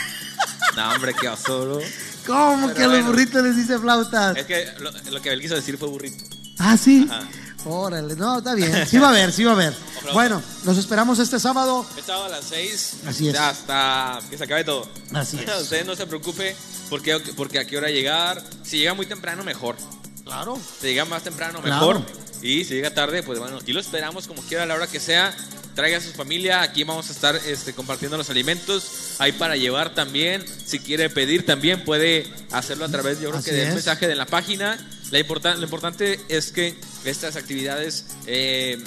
No, 0.76 0.92
hombre, 0.92 1.14
qué 1.20 1.30
oso, 1.30 1.62
bro. 1.62 1.80
¿Cómo 2.28 2.68
Pero 2.68 2.74
que 2.76 2.84
a 2.84 2.88
los 2.88 3.06
burritos 3.06 3.42
les 3.44 3.56
dice 3.56 3.80
flautas? 3.80 4.36
Es 4.36 4.46
que 4.46 4.68
lo, 4.80 4.92
lo 4.92 5.22
que 5.22 5.30
Abel 5.30 5.40
quiso 5.40 5.56
decir 5.56 5.78
fue 5.78 5.88
burrito. 5.88 6.22
Ah, 6.60 6.76
sí. 6.76 7.08
Ajá. 7.10 7.26
Órale, 7.66 8.16
no, 8.16 8.38
está 8.38 8.54
bien. 8.54 8.86
Sí 8.88 8.98
va 8.98 9.08
a 9.08 9.10
haber, 9.10 9.32
sí 9.32 9.44
va 9.44 9.52
a 9.52 9.56
haber. 9.56 9.74
Bueno, 10.14 10.40
los 10.66 10.78
esperamos 10.78 11.18
este 11.18 11.40
sábado. 11.40 11.84
He 11.98 12.00
estado 12.00 12.26
a 12.26 12.30
las 12.30 12.46
6 12.46 12.94
Así 13.08 13.28
es. 13.30 13.36
hasta 13.40 14.20
que 14.30 14.38
se 14.38 14.44
acabe 14.44 14.64
todo. 14.64 14.88
Así 15.14 15.40
es. 15.40 15.62
Usted 15.64 15.84
no 15.84 15.96
se 15.96 16.06
preocupe 16.06 16.56
porque, 16.92 17.18
porque 17.36 17.58
a 17.58 17.66
qué 17.66 17.76
hora 17.78 17.90
llegar. 17.90 18.44
Si 18.64 18.78
llega 18.78 18.94
muy 18.94 19.08
temprano, 19.08 19.44
mejor. 19.44 19.76
Claro. 20.24 20.60
Si 20.80 20.88
llega 20.88 21.06
más 21.06 21.24
temprano, 21.24 21.60
Claro. 21.64 21.88
mejor. 22.02 22.06
Y 22.44 22.66
si 22.66 22.76
llega 22.76 22.94
tarde, 22.94 23.24
pues 23.24 23.40
bueno, 23.40 23.58
aquí 23.58 23.74
lo 23.74 23.80
esperamos 23.80 24.28
como 24.28 24.44
quiera 24.44 24.62
a 24.64 24.66
la 24.68 24.76
hora 24.76 24.86
que 24.86 25.00
sea. 25.00 25.36
Traiga 25.74 25.98
a 25.98 26.02
su 26.02 26.12
familia, 26.12 26.62
aquí 26.62 26.84
vamos 26.84 27.10
a 27.10 27.12
estar 27.12 27.36
este, 27.36 27.74
compartiendo 27.74 28.16
los 28.16 28.30
alimentos. 28.30 29.16
Hay 29.18 29.32
para 29.32 29.56
llevar 29.58 29.96
también. 29.96 30.46
Si 30.66 30.78
quiere 30.80 31.10
pedir 31.10 31.48
también 31.48 31.84
puede 31.84 32.32
hacerlo 32.52 32.86
a 32.86 32.90
través, 32.90 33.20
yo 33.20 33.30
creo 33.30 33.40
Así 33.40 33.50
que 33.50 33.56
del 33.56 33.74
mensaje 33.74 34.08
de 34.08 34.16
la 34.16 34.28
página. 34.28 34.78
La 35.12 35.20
importan- 35.20 35.58
lo 35.60 35.64
importante 35.66 36.20
es 36.30 36.52
que 36.52 36.78
estas 37.04 37.36
actividades 37.36 38.06
eh, 38.26 38.84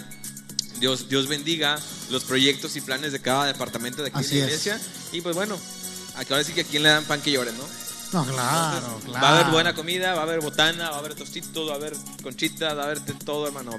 Dios, 0.80 1.08
Dios 1.08 1.26
bendiga 1.28 1.78
los 2.10 2.24
proyectos 2.24 2.76
y 2.76 2.80
planes 2.80 3.12
de 3.12 3.20
cada 3.20 3.46
departamento 3.46 4.02
de 4.02 4.08
aquí 4.08 4.18
Así 4.20 4.34
en 4.40 4.46
la 4.46 4.52
es. 4.52 4.66
iglesia. 4.66 4.80
Y 5.12 5.20
pues 5.20 5.34
bueno, 5.34 5.58
aquí 6.16 6.32
ahora 6.32 6.44
sí 6.44 6.52
que 6.52 6.62
a 6.62 6.64
quien 6.64 6.82
le 6.82 6.88
dan 6.90 7.04
pan 7.04 7.20
que 7.20 7.30
lloren, 7.32 7.56
¿no? 7.58 7.64
No, 8.12 8.24
claro, 8.24 9.00
claro. 9.04 9.12
Va 9.22 9.28
a 9.28 9.38
haber 9.40 9.52
buena 9.52 9.74
comida, 9.74 10.14
va 10.14 10.20
a 10.20 10.22
haber 10.24 10.40
botana, 10.40 10.90
va 10.90 10.96
a 10.96 10.98
haber 11.00 11.14
tostitos, 11.14 11.68
va 11.68 11.72
a 11.74 11.76
haber 11.76 11.94
conchitas, 12.22 12.76
va 12.76 12.82
a 12.82 12.84
haber 12.86 13.00
todo, 13.24 13.46
hermano. 13.46 13.72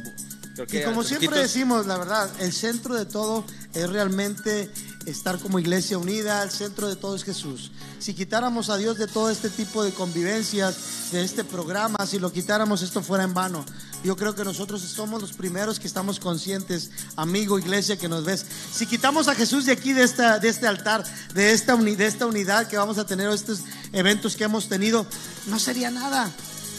Creo 0.55 0.81
Y 0.81 0.83
como 0.85 1.03
siempre 1.03 1.39
decimos, 1.39 1.85
la 1.87 1.97
verdad, 1.97 2.29
el 2.39 2.51
centro 2.53 2.95
de 2.95 3.05
todo 3.05 3.45
es 3.73 3.89
realmente 3.89 4.69
estar 5.09 5.39
como 5.39 5.59
iglesia 5.59 5.97
unida, 5.97 6.43
el 6.43 6.51
centro 6.51 6.87
de 6.87 6.95
todo 6.95 7.15
es 7.15 7.23
Jesús. 7.23 7.71
Si 7.99 8.13
quitáramos 8.13 8.69
a 8.69 8.77
Dios 8.77 8.97
de 8.97 9.07
todo 9.07 9.29
este 9.29 9.49
tipo 9.49 9.83
de 9.83 9.91
convivencias, 9.91 11.11
de 11.11 11.23
este 11.23 11.43
programa, 11.43 11.97
si 12.05 12.19
lo 12.19 12.31
quitáramos, 12.31 12.81
esto 12.81 13.01
fuera 13.01 13.23
en 13.23 13.33
vano. 13.33 13.65
Yo 14.03 14.15
creo 14.15 14.35
que 14.35 14.45
nosotros 14.45 14.81
somos 14.81 15.21
los 15.21 15.33
primeros 15.33 15.79
que 15.79 15.87
estamos 15.87 16.19
conscientes, 16.19 16.91
amigo, 17.15 17.59
iglesia, 17.59 17.97
que 17.97 18.07
nos 18.07 18.23
ves. 18.23 18.45
Si 18.73 18.85
quitamos 18.85 19.27
a 19.27 19.35
Jesús 19.35 19.65
de 19.65 19.73
aquí, 19.73 19.93
de, 19.93 20.03
esta, 20.03 20.39
de 20.39 20.49
este 20.49 20.67
altar, 20.67 21.03
de 21.33 21.51
esta, 21.51 21.75
de 21.75 22.05
esta 22.05 22.25
unidad 22.25 22.67
que 22.67 22.77
vamos 22.77 22.97
a 22.97 23.05
tener, 23.05 23.29
estos 23.29 23.61
eventos 23.91 24.35
que 24.35 24.45
hemos 24.45 24.69
tenido, 24.69 25.05
no 25.47 25.59
sería 25.59 25.91
nada 25.91 26.31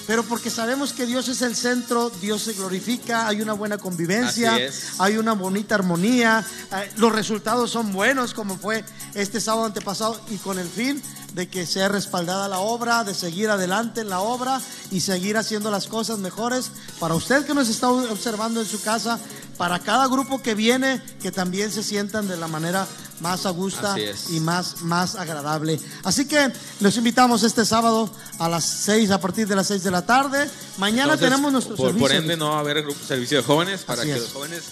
pero 0.06 0.22
porque 0.22 0.50
sabemos 0.50 0.92
que 0.92 1.06
Dios 1.06 1.28
es 1.28 1.42
el 1.42 1.56
centro, 1.56 2.10
Dios 2.20 2.42
se 2.42 2.52
glorifica, 2.52 3.28
hay 3.28 3.40
una 3.40 3.52
buena 3.52 3.78
convivencia, 3.78 4.58
hay 4.98 5.16
una 5.16 5.32
bonita 5.32 5.74
armonía, 5.74 6.44
eh, 6.72 6.90
los 6.96 7.12
resultados 7.12 7.70
son 7.70 7.92
buenos 7.92 8.34
como 8.34 8.56
fue 8.56 8.84
este 9.14 9.40
sábado 9.40 9.66
antepasado 9.66 10.20
y 10.30 10.36
con 10.36 10.58
el 10.58 10.68
fin 10.68 11.02
de 11.34 11.48
que 11.48 11.66
sea 11.66 11.88
respaldada 11.88 12.48
la 12.48 12.58
obra, 12.58 13.04
de 13.04 13.14
seguir 13.14 13.50
adelante 13.50 14.00
en 14.00 14.08
la 14.08 14.20
obra 14.20 14.60
y 14.90 15.00
seguir 15.00 15.36
haciendo 15.36 15.70
las 15.70 15.86
cosas 15.86 16.18
mejores 16.18 16.70
para 16.98 17.14
usted 17.14 17.44
que 17.46 17.54
nos 17.54 17.68
está 17.68 17.88
observando 17.88 18.60
en 18.60 18.66
su 18.66 18.80
casa, 18.82 19.18
para 19.56 19.78
cada 19.78 20.06
grupo 20.06 20.42
que 20.42 20.54
viene, 20.54 21.02
que 21.20 21.30
también 21.30 21.70
se 21.70 21.82
sientan 21.82 22.28
de 22.28 22.36
la 22.36 22.48
manera 22.48 22.86
más 23.20 23.44
a 23.46 23.50
gusto 23.50 23.94
y 24.30 24.40
más, 24.40 24.82
más 24.82 25.14
agradable. 25.14 25.78
Así 26.02 26.26
que 26.26 26.50
los 26.80 26.96
invitamos 26.96 27.42
este 27.42 27.64
sábado 27.64 28.10
a 28.38 28.48
las 28.48 28.64
6, 28.64 29.10
a 29.10 29.20
partir 29.20 29.46
de 29.46 29.56
las 29.56 29.66
6 29.68 29.82
de 29.82 29.90
la 29.90 30.06
tarde. 30.06 30.48
Mañana 30.78 31.16
tenemos 31.16 31.52
nuestro 31.52 31.76
por, 31.76 31.88
servicio. 31.88 32.08
Por 32.08 32.16
ende, 32.16 32.36
no 32.36 32.50
va 32.50 32.56
a 32.56 32.60
haber 32.60 32.84
servicio 33.06 33.38
de 33.38 33.44
jóvenes 33.44 33.82
para 33.82 34.02
que 34.02 34.16
los 34.16 34.32
jóvenes 34.32 34.62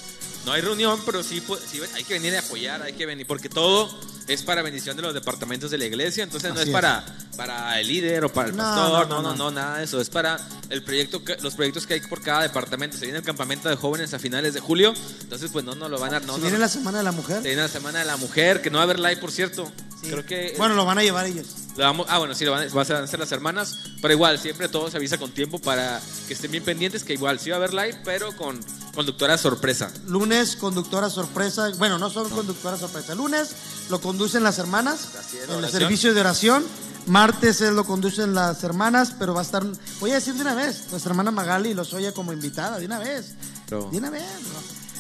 no 0.44 0.52
hay 0.52 0.62
reunión, 0.62 1.00
pero 1.04 1.22
sí, 1.22 1.42
sí, 1.66 1.80
hay 1.94 2.04
que 2.04 2.14
venir 2.14 2.36
a 2.36 2.40
apoyar, 2.40 2.82
hay 2.82 2.92
que 2.92 3.06
venir, 3.06 3.26
porque 3.26 3.48
todo 3.48 3.90
es 4.26 4.42
para 4.42 4.62
bendición 4.62 4.96
de 4.96 5.02
los 5.02 5.14
departamentos 5.14 5.70
de 5.70 5.78
la 5.78 5.86
iglesia, 5.86 6.22
entonces 6.24 6.52
no 6.52 6.60
es, 6.60 6.68
para, 6.68 7.04
para 7.36 7.80
el 7.80 7.88
líder 7.88 8.24
o 8.24 8.32
para 8.32 8.48
el 8.48 8.54
pastor, 8.54 9.08
no 9.08 9.22
no, 9.22 9.34
no 9.34 9.50
nada 9.50 9.78
de 9.78 9.84
eso, 9.84 10.00
es 10.00 10.10
para 10.10 10.38
el 10.70 10.82
proyecto, 10.82 11.22
los 11.40 11.54
proyectos 11.54 11.86
que 11.86 11.94
hay 11.94 12.00
por 12.00 12.22
cada 12.22 12.42
departamento. 12.42 12.96
Se 12.96 13.04
viene 13.04 13.18
el 13.18 13.24
campamento 13.24 13.68
de 13.68 13.76
jóvenes 13.76 14.12
a 14.14 14.18
finales 14.18 14.54
de 14.54 14.60
julio, 14.60 14.92
entonces 15.20 15.50
pues 15.50 15.64
no, 15.64 15.74
no 15.74 15.88
lo 15.88 15.98
van 15.98 16.14
a... 16.14 16.20
No, 16.20 16.34
se 16.34 16.42
viene 16.42 16.58
la 16.58 16.68
Semana 16.68 16.98
de 16.98 17.04
la 17.04 17.12
Mujer. 17.12 17.36
Se 17.42 17.48
viene 17.48 17.62
la 17.62 17.68
Semana 17.68 17.98
de 18.00 18.04
la 18.04 18.16
Mujer, 18.16 18.60
que 18.60 18.70
no 18.70 18.76
va 18.76 18.82
a 18.82 18.84
haber 18.84 18.98
live, 18.98 19.16
por 19.16 19.32
cierto. 19.32 19.70
Creo 20.02 20.24
que... 20.24 20.54
Bueno, 20.56 20.74
lo 20.74 20.84
van 20.84 20.98
a 20.98 21.02
llevar 21.02 21.26
ellos. 21.26 21.46
Vamos, 21.76 22.06
ah, 22.08 22.18
bueno, 22.18 22.34
sí, 22.34 22.44
lo 22.44 22.52
van, 22.52 22.68
a, 22.68 22.72
van 22.72 22.92
a 22.92 23.04
hacer 23.04 23.18
las 23.18 23.32
hermanas, 23.32 23.78
pero 24.02 24.12
igual, 24.14 24.38
siempre 24.38 24.68
todo 24.68 24.90
se 24.90 24.96
avisa 24.96 25.18
con 25.18 25.30
tiempo 25.30 25.58
para 25.58 26.00
que 26.26 26.34
estén 26.34 26.50
bien 26.50 26.64
pendientes, 26.64 27.04
que 27.04 27.12
igual 27.12 27.38
sí 27.38 27.50
va 27.50 27.56
a 27.56 27.58
haber 27.58 27.72
live, 27.72 28.00
pero 28.04 28.36
con 28.36 28.58
conductora 28.94 29.38
sorpresa. 29.38 29.92
Lunes, 30.06 30.56
conductora 30.56 31.08
sorpresa. 31.10 31.70
Bueno, 31.78 31.98
no 31.98 32.10
son 32.10 32.28
conductora 32.30 32.76
sorpresa. 32.76 33.14
Lunes 33.14 33.54
lo 33.90 34.00
conducen 34.00 34.42
las 34.42 34.58
hermanas 34.58 35.08
en 35.48 35.64
el 35.64 35.70
servicio 35.70 36.14
de 36.14 36.20
oración. 36.20 36.64
Martes 37.06 37.60
lo 37.60 37.84
conducen 37.84 38.34
las 38.34 38.62
hermanas, 38.64 39.14
pero 39.18 39.32
va 39.32 39.40
a 39.40 39.44
estar, 39.44 39.64
voy 40.00 40.10
a 40.10 40.16
decir 40.16 40.34
de 40.34 40.42
una 40.42 40.54
vez, 40.54 40.88
nuestra 40.90 41.12
hermana 41.12 41.30
Magali 41.30 41.72
los 41.72 41.94
oye 41.94 42.12
como 42.12 42.32
invitada, 42.32 42.78
de 42.78 42.86
una 42.86 42.98
vez. 42.98 43.34
De 43.68 43.76
una 43.76 44.10
vez. 44.10 44.24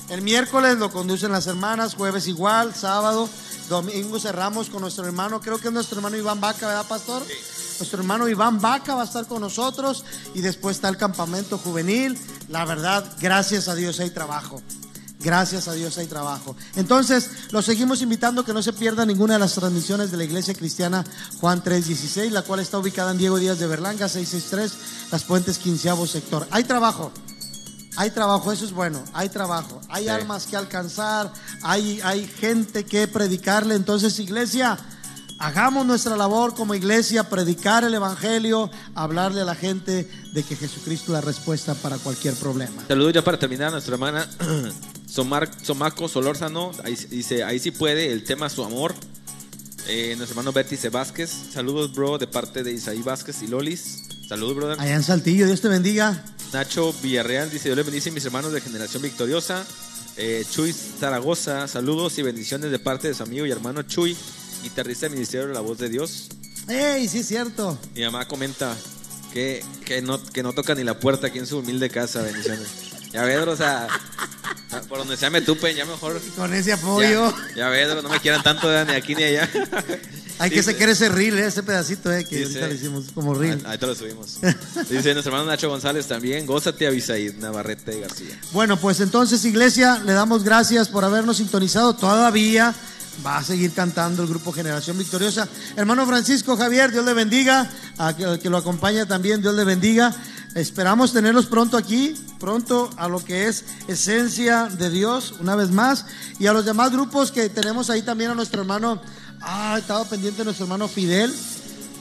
El 0.08 0.22
miércoles 0.22 0.78
lo 0.78 0.90
conducen 0.90 1.32
las 1.32 1.46
hermanas, 1.46 1.94
jueves 1.94 2.26
igual, 2.28 2.74
sábado, 2.74 3.28
domingo 3.68 4.18
cerramos 4.18 4.70
con 4.70 4.82
nuestro 4.82 5.06
hermano, 5.06 5.40
creo 5.40 5.58
que 5.58 5.68
es 5.68 5.74
nuestro 5.74 5.98
hermano 5.98 6.16
Iván 6.16 6.40
Vaca, 6.40 6.66
¿verdad, 6.66 6.86
pastor? 6.86 7.22
Nuestro 7.78 8.00
hermano 8.00 8.28
Iván 8.28 8.60
Vaca 8.60 8.94
va 8.94 9.02
a 9.02 9.04
estar 9.04 9.26
con 9.26 9.40
nosotros 9.40 10.04
y 10.34 10.40
después 10.40 10.76
está 10.76 10.88
el 10.88 10.96
campamento 10.96 11.58
juvenil. 11.58 12.18
La 12.48 12.64
verdad, 12.64 13.04
gracias 13.20 13.68
a 13.68 13.74
Dios 13.74 14.00
hay 14.00 14.10
trabajo. 14.10 14.62
Gracias 15.20 15.66
a 15.66 15.72
Dios 15.72 15.98
hay 15.98 16.06
trabajo. 16.06 16.54
Entonces, 16.76 17.30
los 17.50 17.64
seguimos 17.64 18.02
invitando 18.02 18.44
que 18.44 18.52
no 18.52 18.62
se 18.62 18.72
pierda 18.72 19.04
ninguna 19.04 19.34
de 19.34 19.40
las 19.40 19.54
transmisiones 19.54 20.10
de 20.12 20.16
la 20.16 20.24
Iglesia 20.24 20.54
Cristiana 20.54 21.04
Juan 21.40 21.62
316, 21.62 22.32
la 22.32 22.42
cual 22.42 22.60
está 22.60 22.78
ubicada 22.78 23.10
en 23.10 23.18
Diego 23.18 23.38
Díaz 23.38 23.58
de 23.58 23.66
Berlanga, 23.66 24.08
663, 24.08 25.10
Las 25.10 25.24
Puentes, 25.24 25.58
quinceavo 25.58 26.06
sector. 26.06 26.46
Hay 26.50 26.64
trabajo. 26.64 27.10
Hay 27.98 28.12
trabajo, 28.12 28.52
eso 28.52 28.64
es 28.64 28.70
bueno, 28.70 29.02
hay 29.12 29.28
trabajo, 29.28 29.80
hay 29.88 30.06
almas 30.06 30.46
que 30.46 30.56
alcanzar, 30.56 31.32
hay, 31.64 32.00
hay 32.04 32.28
gente 32.28 32.84
que 32.84 33.08
predicarle. 33.08 33.74
Entonces, 33.74 34.20
iglesia, 34.20 34.78
Hagamos 35.40 35.86
nuestra 35.86 36.16
labor 36.16 36.52
como 36.52 36.74
iglesia, 36.74 37.22
predicar 37.22 37.84
el 37.84 37.94
Evangelio, 37.94 38.68
hablarle 38.96 39.42
a 39.42 39.44
la 39.44 39.54
gente 39.54 40.10
de 40.32 40.42
que 40.42 40.56
Jesucristo 40.56 41.12
es 41.12 41.12
la 41.12 41.20
respuesta 41.20 41.76
para 41.76 41.96
cualquier 41.98 42.34
problema. 42.34 42.84
Saludos 42.88 43.12
ya 43.12 43.22
para 43.22 43.38
terminar 43.38 43.70
nuestra 43.70 43.94
hermana 43.94 44.28
Somar, 45.06 45.48
Somaco 45.62 46.08
Solórzano, 46.08 46.72
ahí, 46.82 46.96
dice, 46.96 47.44
ahí 47.44 47.60
sí 47.60 47.70
puede, 47.70 48.10
el 48.10 48.24
tema 48.24 48.48
su 48.48 48.64
amor. 48.64 48.94
Eh, 49.86 50.14
nuestro 50.16 50.32
hermano 50.32 50.52
Vértice 50.52 50.88
Vázquez, 50.88 51.30
saludos 51.52 51.92
bro 51.92 52.18
de 52.18 52.26
parte 52.26 52.64
de 52.64 52.72
Isaí 52.72 53.02
Vázquez 53.02 53.40
y 53.42 53.46
Lolis. 53.46 54.17
Saludos, 54.28 54.56
brother. 54.56 54.78
Allá 54.78 54.94
en 54.94 55.02
Saltillo, 55.02 55.46
Dios 55.46 55.62
te 55.62 55.68
bendiga. 55.68 56.22
Nacho 56.52 56.92
Villarreal 57.02 57.50
dice, 57.50 57.68
Dios 57.68 57.76
le 57.76 57.82
bendice 57.82 58.10
mis 58.10 58.24
hermanos 58.26 58.52
de 58.52 58.60
Generación 58.60 59.02
Victoriosa. 59.02 59.64
Eh, 60.18 60.44
Chuy 60.50 60.72
Zaragoza, 60.72 61.66
saludos 61.66 62.18
y 62.18 62.22
bendiciones 62.22 62.70
de 62.70 62.78
parte 62.78 63.08
de 63.08 63.14
su 63.14 63.22
amigo 63.22 63.46
y 63.46 63.50
hermano 63.50 63.82
Chuy 63.82 64.16
guitarrista 64.62 65.06
del 65.06 65.14
Ministerio 65.14 65.46
de 65.46 65.54
la 65.54 65.60
Voz 65.60 65.78
de 65.78 65.88
Dios. 65.88 66.28
¡Ey, 66.68 67.08
sí 67.08 67.20
es 67.20 67.28
cierto! 67.28 67.78
Mi 67.94 68.02
mamá 68.02 68.28
comenta 68.28 68.76
que, 69.32 69.64
que, 69.86 70.02
no, 70.02 70.22
que 70.22 70.42
no 70.42 70.52
toca 70.52 70.74
ni 70.74 70.84
la 70.84 70.98
puerta 70.98 71.28
aquí 71.28 71.38
en 71.38 71.46
su 71.46 71.58
humilde 71.58 71.88
casa, 71.88 72.20
bendiciones. 72.20 72.68
Ya 73.12 73.22
ves, 73.22 73.46
o 73.46 73.56
sea, 73.56 73.88
por 74.88 74.98
donde 74.98 75.16
sea 75.16 75.30
me 75.30 75.40
tupen, 75.40 75.74
ya 75.74 75.84
mejor. 75.84 76.20
Con 76.36 76.52
ese 76.54 76.72
apoyo. 76.72 77.32
Ya, 77.56 77.68
ves, 77.68 78.02
no 78.02 78.08
me 78.08 78.20
quieran 78.20 78.42
tanto 78.42 78.68
ni 78.84 78.92
aquí 78.92 79.14
ni 79.14 79.24
allá. 79.24 79.48
Hay 80.40 80.50
que 80.50 80.62
sacar 80.62 80.88
ese 80.88 81.08
reel, 81.08 81.36
eh, 81.36 81.46
ese 81.46 81.64
pedacito, 81.64 82.12
eh, 82.12 82.24
que 82.24 82.44
ahorita 82.44 82.68
le 82.68 82.74
hicimos 82.74 83.06
como 83.12 83.34
reel. 83.34 83.60
Ahí 83.66 83.76
te 83.76 83.86
lo 83.86 83.94
subimos. 83.94 84.38
Dice 84.88 85.12
nuestro 85.12 85.32
hermano 85.32 85.46
Nacho 85.46 85.68
González 85.68 86.06
también, 86.06 86.46
gózate 86.46 86.86
Avisaid, 86.86 87.34
Navarrete 87.38 87.98
García. 87.98 88.38
Bueno, 88.52 88.76
pues 88.76 89.00
entonces, 89.00 89.44
iglesia, 89.44 90.00
le 90.04 90.12
damos 90.12 90.44
gracias 90.44 90.88
por 90.88 91.04
habernos 91.04 91.38
sintonizado 91.38 91.94
todavía 91.94 92.72
va 93.26 93.38
a 93.38 93.42
seguir 93.42 93.72
cantando 93.72 94.22
el 94.22 94.28
grupo 94.28 94.52
Generación 94.52 94.96
Victoriosa. 94.96 95.48
Hermano 95.76 96.06
Francisco 96.06 96.56
Javier, 96.56 96.92
Dios 96.92 97.04
le 97.04 97.14
bendiga, 97.14 97.68
a 97.96 98.16
que, 98.16 98.38
que 98.38 98.48
lo 98.48 98.58
acompaña 98.58 99.06
también, 99.06 99.42
Dios 99.42 99.54
le 99.54 99.64
bendiga. 99.64 100.14
Esperamos 100.54 101.12
tenerlos 101.12 101.46
pronto 101.46 101.76
aquí, 101.76 102.14
pronto 102.38 102.90
a 102.96 103.08
lo 103.08 103.24
que 103.24 103.48
es 103.48 103.64
esencia 103.86 104.64
de 104.66 104.90
Dios, 104.90 105.34
una 105.40 105.56
vez 105.56 105.70
más. 105.70 106.06
Y 106.38 106.46
a 106.46 106.52
los 106.52 106.64
demás 106.64 106.90
grupos 106.90 107.30
que 107.30 107.48
tenemos 107.48 107.90
ahí 107.90 108.02
también 108.02 108.30
a 108.30 108.34
nuestro 108.34 108.60
hermano, 108.60 109.00
ah, 109.40 109.76
estaba 109.78 110.04
pendiente 110.04 110.44
nuestro 110.44 110.64
hermano 110.64 110.88
Fidel, 110.88 111.32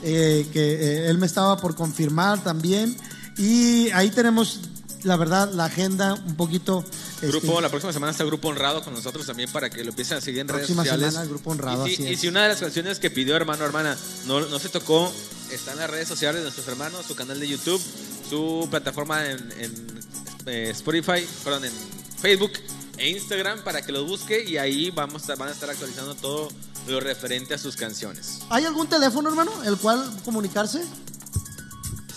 eh, 0.04 0.48
que 0.52 0.74
eh, 0.74 1.10
él 1.10 1.18
me 1.18 1.26
estaba 1.26 1.58
por 1.58 1.76
confirmar 1.76 2.44
también. 2.44 2.96
Y 3.38 3.90
ahí 3.92 4.10
tenemos 4.10 4.60
la 5.04 5.16
verdad, 5.16 5.52
la 5.54 5.66
agenda 5.66 6.14
un 6.14 6.36
poquito. 6.36 6.84
Grupo, 7.22 7.48
este, 7.48 7.62
la 7.62 7.70
próxima 7.70 7.94
semana 7.94 8.12
está 8.12 8.24
Grupo 8.24 8.50
Honrado 8.50 8.84
con 8.84 8.94
nosotros 8.94 9.26
también 9.26 9.52
para 9.52 9.70
que 9.70 9.84
lo 9.84 9.90
empiecen 9.90 10.18
a 10.18 10.22
seguir 10.22 10.42
en 10.42 10.48
redes 10.48 10.68
sociales. 10.68 11.14
Semana, 11.14 11.30
Grupo 11.30 11.52
Honrado, 11.52 11.88
y, 11.88 11.96
si, 11.96 12.04
y 12.04 12.16
si 12.16 12.28
una 12.28 12.44
de 12.44 12.50
las 12.50 12.60
canciones 12.60 13.00
que 13.00 13.10
pidió 13.10 13.36
hermano 13.36 13.66
hermana 13.66 13.98
no, 14.26 14.42
no 14.42 14.60
se 14.60 14.70
tocó, 14.70 15.12
está 15.52 15.74
en 15.74 15.80
las 15.80 15.90
redes 15.90 16.08
sociales 16.08 16.40
de 16.40 16.44
nuestros 16.44 16.68
hermanos, 16.68 17.06
su 17.06 17.16
canal 17.16 17.40
de 17.40 17.48
YouTube, 17.48 17.82
su 18.30 18.68
plataforma 18.70 19.30
en, 19.30 19.40
eh, 20.46 20.70
Spotify, 20.72 21.26
perdón, 21.44 21.66
en 21.66 21.72
Facebook 22.22 22.52
e 22.98 23.10
Instagram 23.10 23.64
para 23.64 23.82
que 23.82 23.92
los 23.92 24.08
busque 24.08 24.44
y 24.44 24.58
ahí 24.58 24.92
vamos 24.92 25.28
van 25.38 25.50
a 25.50 25.52
estar 25.52 25.70
actualizando 25.70 26.16
todo 26.16 26.50
lo 26.88 27.00
referente 27.00 27.54
a 27.54 27.58
sus 27.58 27.76
canciones. 27.76 28.40
¿Hay 28.50 28.66
algún 28.66 28.88
teléfono, 28.88 29.30
hermano, 29.30 29.52
el 29.64 29.78
cual 29.78 30.04
comunicarse? 30.24 30.82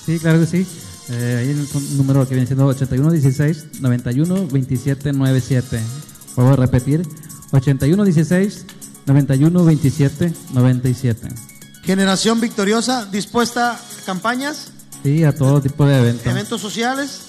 Sí, 0.06 0.18
claro 0.18 0.40
que 0.40 0.46
sí. 0.46 0.66
Eh, 1.10 1.36
ahí 1.40 1.50
el 1.50 1.96
número 1.96 2.26
que 2.26 2.34
viene 2.34 2.46
siendo 2.46 2.66
8116 2.66 3.80
91 3.80 4.46
27 4.46 5.12
97. 5.12 5.80
Vuelvo 6.36 6.52
a 6.52 6.56
repetir: 6.56 7.02
8116 7.50 8.64
91 9.06 9.64
27 9.64 10.32
97. 10.52 11.28
Generación 11.82 12.40
victoriosa, 12.40 13.06
dispuesta 13.06 13.72
a 13.72 14.04
campañas. 14.04 14.68
Sí, 15.02 15.24
a 15.24 15.34
todo 15.34 15.60
tipo 15.60 15.86
de 15.86 15.98
eventos. 15.98 16.26
Eventos 16.26 16.60
sociales, 16.60 17.20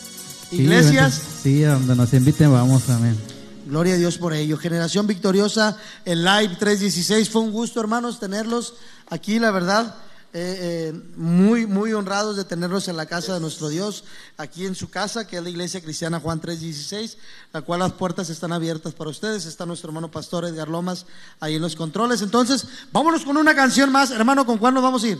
iglesias. 0.52 1.22
Sí, 1.41 1.64
a 1.64 1.74
donde 1.74 1.95
nos 1.95 2.14
inviten, 2.14 2.52
vamos, 2.52 2.89
amén. 2.89 3.18
Gloria 3.66 3.93
a 3.93 3.97
Dios 3.97 4.18
por 4.18 4.34
ello. 4.34 4.58
Generación 4.58 5.08
victoriosa, 5.08 5.78
el 6.04 6.26
Live 6.26 6.58
316. 6.60 7.30
Fue 7.30 7.41
un 7.41 7.52
gusto, 7.52 7.80
hermanos, 7.80 8.20
tenerlos 8.20 8.74
aquí, 9.10 9.39
la 9.39 9.52
verdad. 9.52 9.95
Eh, 10.34 10.93
eh, 10.93 11.01
muy, 11.17 11.67
muy 11.67 11.91
honrados 11.91 12.38
de 12.38 12.45
tenerlos 12.45 12.88
en 12.88 12.95
la 12.95 13.05
casa 13.05 13.34
de 13.34 13.41
nuestro 13.41 13.67
Dios, 13.67 14.05
aquí 14.38 14.65
en 14.65 14.75
su 14.75 14.89
casa, 14.89 15.27
que 15.27 15.36
es 15.36 15.43
la 15.43 15.49
Iglesia 15.49 15.82
Cristiana 15.82 16.21
Juan 16.21 16.39
316, 16.39 17.17
la 17.51 17.61
cual 17.63 17.82
las 17.82 17.91
puertas 17.91 18.29
están 18.29 18.53
abiertas 18.53 18.93
para 18.93 19.09
ustedes. 19.09 19.45
Está 19.45 19.65
nuestro 19.65 19.89
hermano 19.89 20.09
pastor 20.09 20.45
Edgar 20.45 20.69
Lomas 20.69 21.05
ahí 21.41 21.55
en 21.55 21.61
los 21.61 21.75
controles. 21.75 22.21
Entonces, 22.21 22.65
vámonos 22.93 23.25
con 23.25 23.36
una 23.36 23.53
canción 23.53 23.91
más. 23.91 24.11
Hermano, 24.11 24.45
¿con 24.45 24.57
cuál 24.57 24.73
nos 24.73 24.84
vamos 24.84 25.03
a 25.03 25.07
ir? 25.09 25.19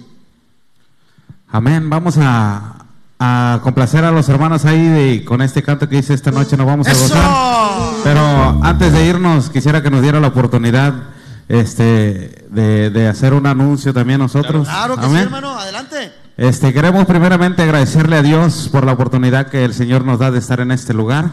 Amén. 1.50 1.90
Vamos 1.90 2.16
a, 2.18 2.86
a 3.20 3.60
complacer 3.64 4.06
a 4.06 4.12
los 4.12 4.30
hermanos 4.30 4.64
ahí 4.64 4.82
de, 4.82 5.26
con 5.26 5.42
este 5.42 5.62
canto 5.62 5.90
que 5.90 5.98
dice 5.98 6.14
esta 6.14 6.32
noche 6.32 6.56
nos 6.56 6.68
vamos 6.68 6.88
a 6.88 6.94
gozar. 6.94 8.02
Pero 8.06 8.64
antes 8.64 8.94
de 8.94 9.06
irnos, 9.06 9.50
quisiera 9.50 9.84
que 9.84 9.92
nos 9.92 10.02
diera 10.02 10.22
la 10.22 10.30
oportunidad 10.30 11.11
este, 11.52 12.46
de, 12.50 12.90
de 12.92 13.08
hacer 13.10 13.34
un 13.34 13.46
anuncio 13.46 13.94
también 13.94 14.20
nosotros. 14.20 14.70
Claro 14.70 14.96
que 14.96 15.06
sí, 15.06 15.16
hermano, 15.18 15.60
adelante. 15.60 16.14
Este, 16.38 16.72
queremos 16.72 17.06
primeramente 17.06 17.62
agradecerle 17.62 18.16
a 18.16 18.22
Dios 18.22 18.70
por 18.72 18.86
la 18.86 18.94
oportunidad 18.94 19.48
que 19.48 19.66
el 19.66 19.74
Señor 19.74 20.06
nos 20.06 20.20
da 20.20 20.32
de 20.32 20.40
estar 20.40 20.62
en 20.62 20.72
este 20.72 20.94
lugar. 20.94 21.32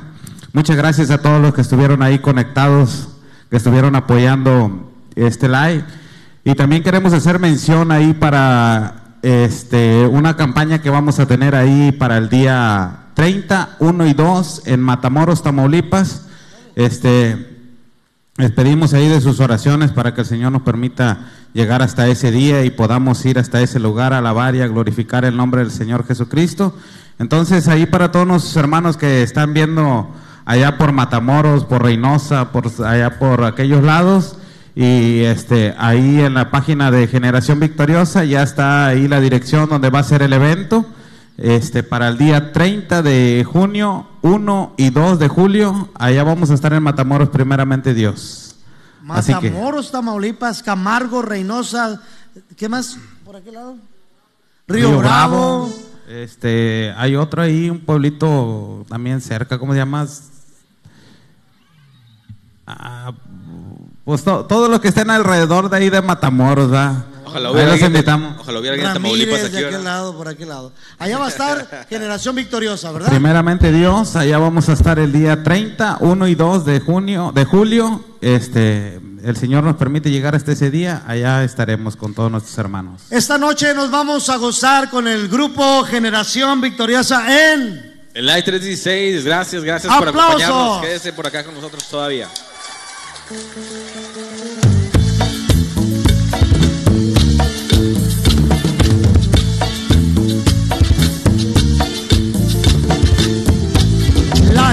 Muchas 0.52 0.76
gracias 0.76 1.10
a 1.10 1.22
todos 1.22 1.40
los 1.40 1.54
que 1.54 1.60
estuvieron 1.60 2.02
ahí 2.02 2.18
conectados, 2.18 3.10
que 3.48 3.58
estuvieron 3.58 3.94
apoyando 3.94 4.90
este 5.14 5.48
live. 5.48 5.84
Y 6.42 6.56
también 6.56 6.82
queremos 6.82 7.12
hacer 7.12 7.38
mención 7.38 7.92
ahí 7.92 8.12
para 8.12 9.18
este, 9.22 10.04
una 10.08 10.36
campaña 10.36 10.82
que 10.82 10.90
vamos 10.90 11.20
a 11.20 11.26
tener 11.26 11.54
ahí 11.54 11.92
para 11.92 12.18
el 12.18 12.28
día 12.28 13.04
30, 13.14 13.76
1 13.78 14.06
y 14.06 14.14
2 14.14 14.62
en 14.66 14.80
Matamoros, 14.80 15.44
Tamaulipas. 15.44 16.26
Este, 16.74 17.57
les 18.38 18.52
pedimos 18.52 18.94
ahí 18.94 19.08
de 19.08 19.20
sus 19.20 19.40
oraciones 19.40 19.90
para 19.90 20.14
que 20.14 20.20
el 20.20 20.26
Señor 20.26 20.52
nos 20.52 20.62
permita 20.62 21.26
llegar 21.54 21.82
hasta 21.82 22.06
ese 22.06 22.30
día 22.30 22.64
y 22.64 22.70
podamos 22.70 23.24
ir 23.26 23.36
hasta 23.36 23.60
ese 23.60 23.80
lugar 23.80 24.12
a 24.12 24.18
alabar 24.18 24.54
y 24.54 24.60
a 24.60 24.68
glorificar 24.68 25.24
el 25.24 25.36
nombre 25.36 25.60
del 25.60 25.72
Señor 25.72 26.06
Jesucristo. 26.06 26.72
Entonces 27.18 27.66
ahí 27.66 27.86
para 27.86 28.12
todos 28.12 28.28
nuestros 28.28 28.56
hermanos 28.56 28.96
que 28.96 29.24
están 29.24 29.54
viendo 29.54 30.08
allá 30.44 30.78
por 30.78 30.92
Matamoros, 30.92 31.64
por 31.64 31.82
Reynosa, 31.82 32.52
por 32.52 32.70
allá 32.86 33.18
por 33.18 33.42
aquellos 33.42 33.82
lados 33.82 34.36
y 34.76 35.22
este 35.22 35.74
ahí 35.76 36.20
en 36.20 36.34
la 36.34 36.52
página 36.52 36.92
de 36.92 37.08
Generación 37.08 37.58
Victoriosa 37.58 38.24
ya 38.24 38.44
está 38.44 38.86
ahí 38.86 39.08
la 39.08 39.20
dirección 39.20 39.68
donde 39.68 39.90
va 39.90 39.98
a 39.98 40.04
ser 40.04 40.22
el 40.22 40.32
evento. 40.32 40.86
Este, 41.38 41.84
para 41.84 42.08
el 42.08 42.18
día 42.18 42.52
30 42.52 43.02
de 43.02 43.44
junio, 43.48 44.07
1 44.28 44.74
y 44.76 44.90
2 44.90 45.18
de 45.18 45.28
julio, 45.28 45.88
allá 45.94 46.22
vamos 46.24 46.50
a 46.50 46.54
estar 46.54 46.72
en 46.72 46.82
Matamoros, 46.82 47.30
primeramente 47.30 47.94
Dios. 47.94 48.56
Que- 49.00 49.04
Matamoros, 49.04 49.90
Tamaulipas, 49.90 50.62
Camargo, 50.62 51.22
Reynosa, 51.22 52.00
¿qué 52.56 52.68
más? 52.68 52.98
¿Por 53.24 53.36
aquel 53.36 53.54
lado? 53.54 53.76
Río, 54.66 54.98
Bravo. 54.98 55.70
Este, 56.08 56.92
hay 56.96 57.16
otro 57.16 57.42
ahí, 57.42 57.68
un 57.70 57.80
pueblito 57.80 58.84
también 58.88 59.20
cerca, 59.20 59.58
¿cómo 59.58 59.72
se 59.72 59.78
llama? 59.78 60.06
Ah, 62.66 63.12
pues 64.04 64.24
to- 64.24 64.44
todos 64.46 64.68
los 64.70 64.80
que 64.80 64.88
estén 64.88 65.10
alrededor 65.10 65.68
de 65.70 65.76
ahí 65.76 65.90
de 65.90 66.02
Matamoros, 66.02 66.70
¿verdad? 66.70 67.04
Ojalá 67.28 67.50
hubiera, 67.50 67.66
los 67.66 67.72
alguien 67.74 67.92
de, 67.92 67.98
invitamos. 67.98 68.36
ojalá 68.40 68.58
hubiera 68.60 68.74
alguien 68.74 68.88
de 68.88 68.94
Tamaulipas 68.94 69.28
Ramírez, 69.34 69.54
aquí. 69.54 69.62
de 69.62 69.68
aquel 69.68 69.84
lado, 69.84 70.16
por 70.16 70.28
aquel 70.28 70.48
lado. 70.48 70.72
Allá 70.98 71.18
va 71.18 71.26
a 71.26 71.28
estar 71.28 71.86
Generación 71.90 72.34
Victoriosa, 72.34 72.90
¿verdad? 72.92 73.08
Primeramente 73.10 73.70
Dios, 73.72 74.16
allá 74.16 74.38
vamos 74.38 74.68
a 74.68 74.72
estar 74.72 74.98
el 74.98 75.12
día 75.12 75.42
30, 75.42 75.98
1 76.00 76.26
y 76.28 76.34
2 76.34 76.64
de 76.64 76.80
junio, 76.80 77.32
de 77.34 77.44
julio. 77.44 78.04
Este, 78.20 79.00
el 79.22 79.36
Señor 79.36 79.64
nos 79.64 79.76
permite 79.76 80.10
llegar 80.10 80.34
hasta 80.34 80.52
ese 80.52 80.70
día, 80.70 81.02
allá 81.06 81.44
estaremos 81.44 81.96
con 81.96 82.14
todos 82.14 82.30
nuestros 82.30 82.56
hermanos. 82.58 83.02
Esta 83.10 83.38
noche 83.38 83.74
nos 83.74 83.90
vamos 83.90 84.28
a 84.28 84.36
gozar 84.36 84.90
con 84.90 85.06
el 85.06 85.28
grupo 85.28 85.84
Generación 85.84 86.60
Victoriosa 86.60 87.52
en... 87.52 87.98
El 88.14 88.26
Live 88.26 88.42
316, 88.42 89.24
gracias, 89.24 89.62
gracias 89.62 89.94
por 89.94 90.08
¡Aplausos! 90.08 90.42
acompañarnos. 90.42 90.80
Quédese 90.80 91.12
por 91.12 91.26
acá 91.26 91.44
con 91.44 91.54
nosotros 91.54 91.84
todavía. 91.88 92.28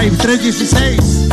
Live 0.06 0.18
316. 0.18 1.28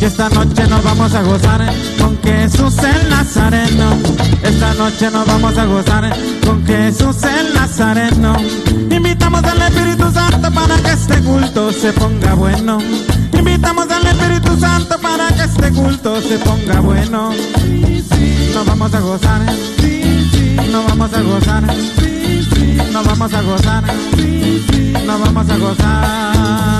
Y 0.00 0.04
esta 0.04 0.28
noche 0.28 0.66
nos 0.68 0.84
vamos 0.84 1.12
a 1.12 1.22
gozar 1.22 1.74
con 1.98 2.16
Jesús 2.22 2.78
el 2.78 3.10
Nazareno. 3.10 3.98
Esta 4.44 4.74
noche 4.74 5.10
nos 5.10 5.26
vamos 5.26 5.58
a 5.58 5.64
gozar 5.64 6.16
con 6.46 6.64
Jesús 6.64 7.16
el 7.24 7.52
Nazareno. 7.52 8.36
Invitamos 8.92 9.42
al 9.42 9.62
Espíritu 9.62 10.08
Santo 10.12 10.52
para 10.52 10.76
que 10.76 10.92
este 10.92 11.20
culto 11.22 11.72
se 11.72 11.92
ponga 11.94 12.34
bueno. 12.34 12.78
Invitamos 13.46 13.88
al 13.88 14.04
Espíritu 14.04 14.58
Santo 14.58 14.98
para 14.98 15.28
que 15.28 15.42
este 15.44 15.70
culto 15.70 16.20
se 16.20 16.36
ponga 16.38 16.80
bueno. 16.80 17.30
Nos 18.52 18.66
vamos 18.66 18.92
a 18.92 19.00
gozar. 19.00 19.40
Nos 20.72 20.86
vamos 20.86 21.12
a 21.12 21.22
gozar. 21.22 21.62
Nos 22.92 23.06
vamos 23.06 23.32
a 23.32 23.42
gozar. 23.42 23.84
Nos 25.06 25.20
vamos 25.20 25.48
a 25.48 25.56
gozar. 25.58 26.75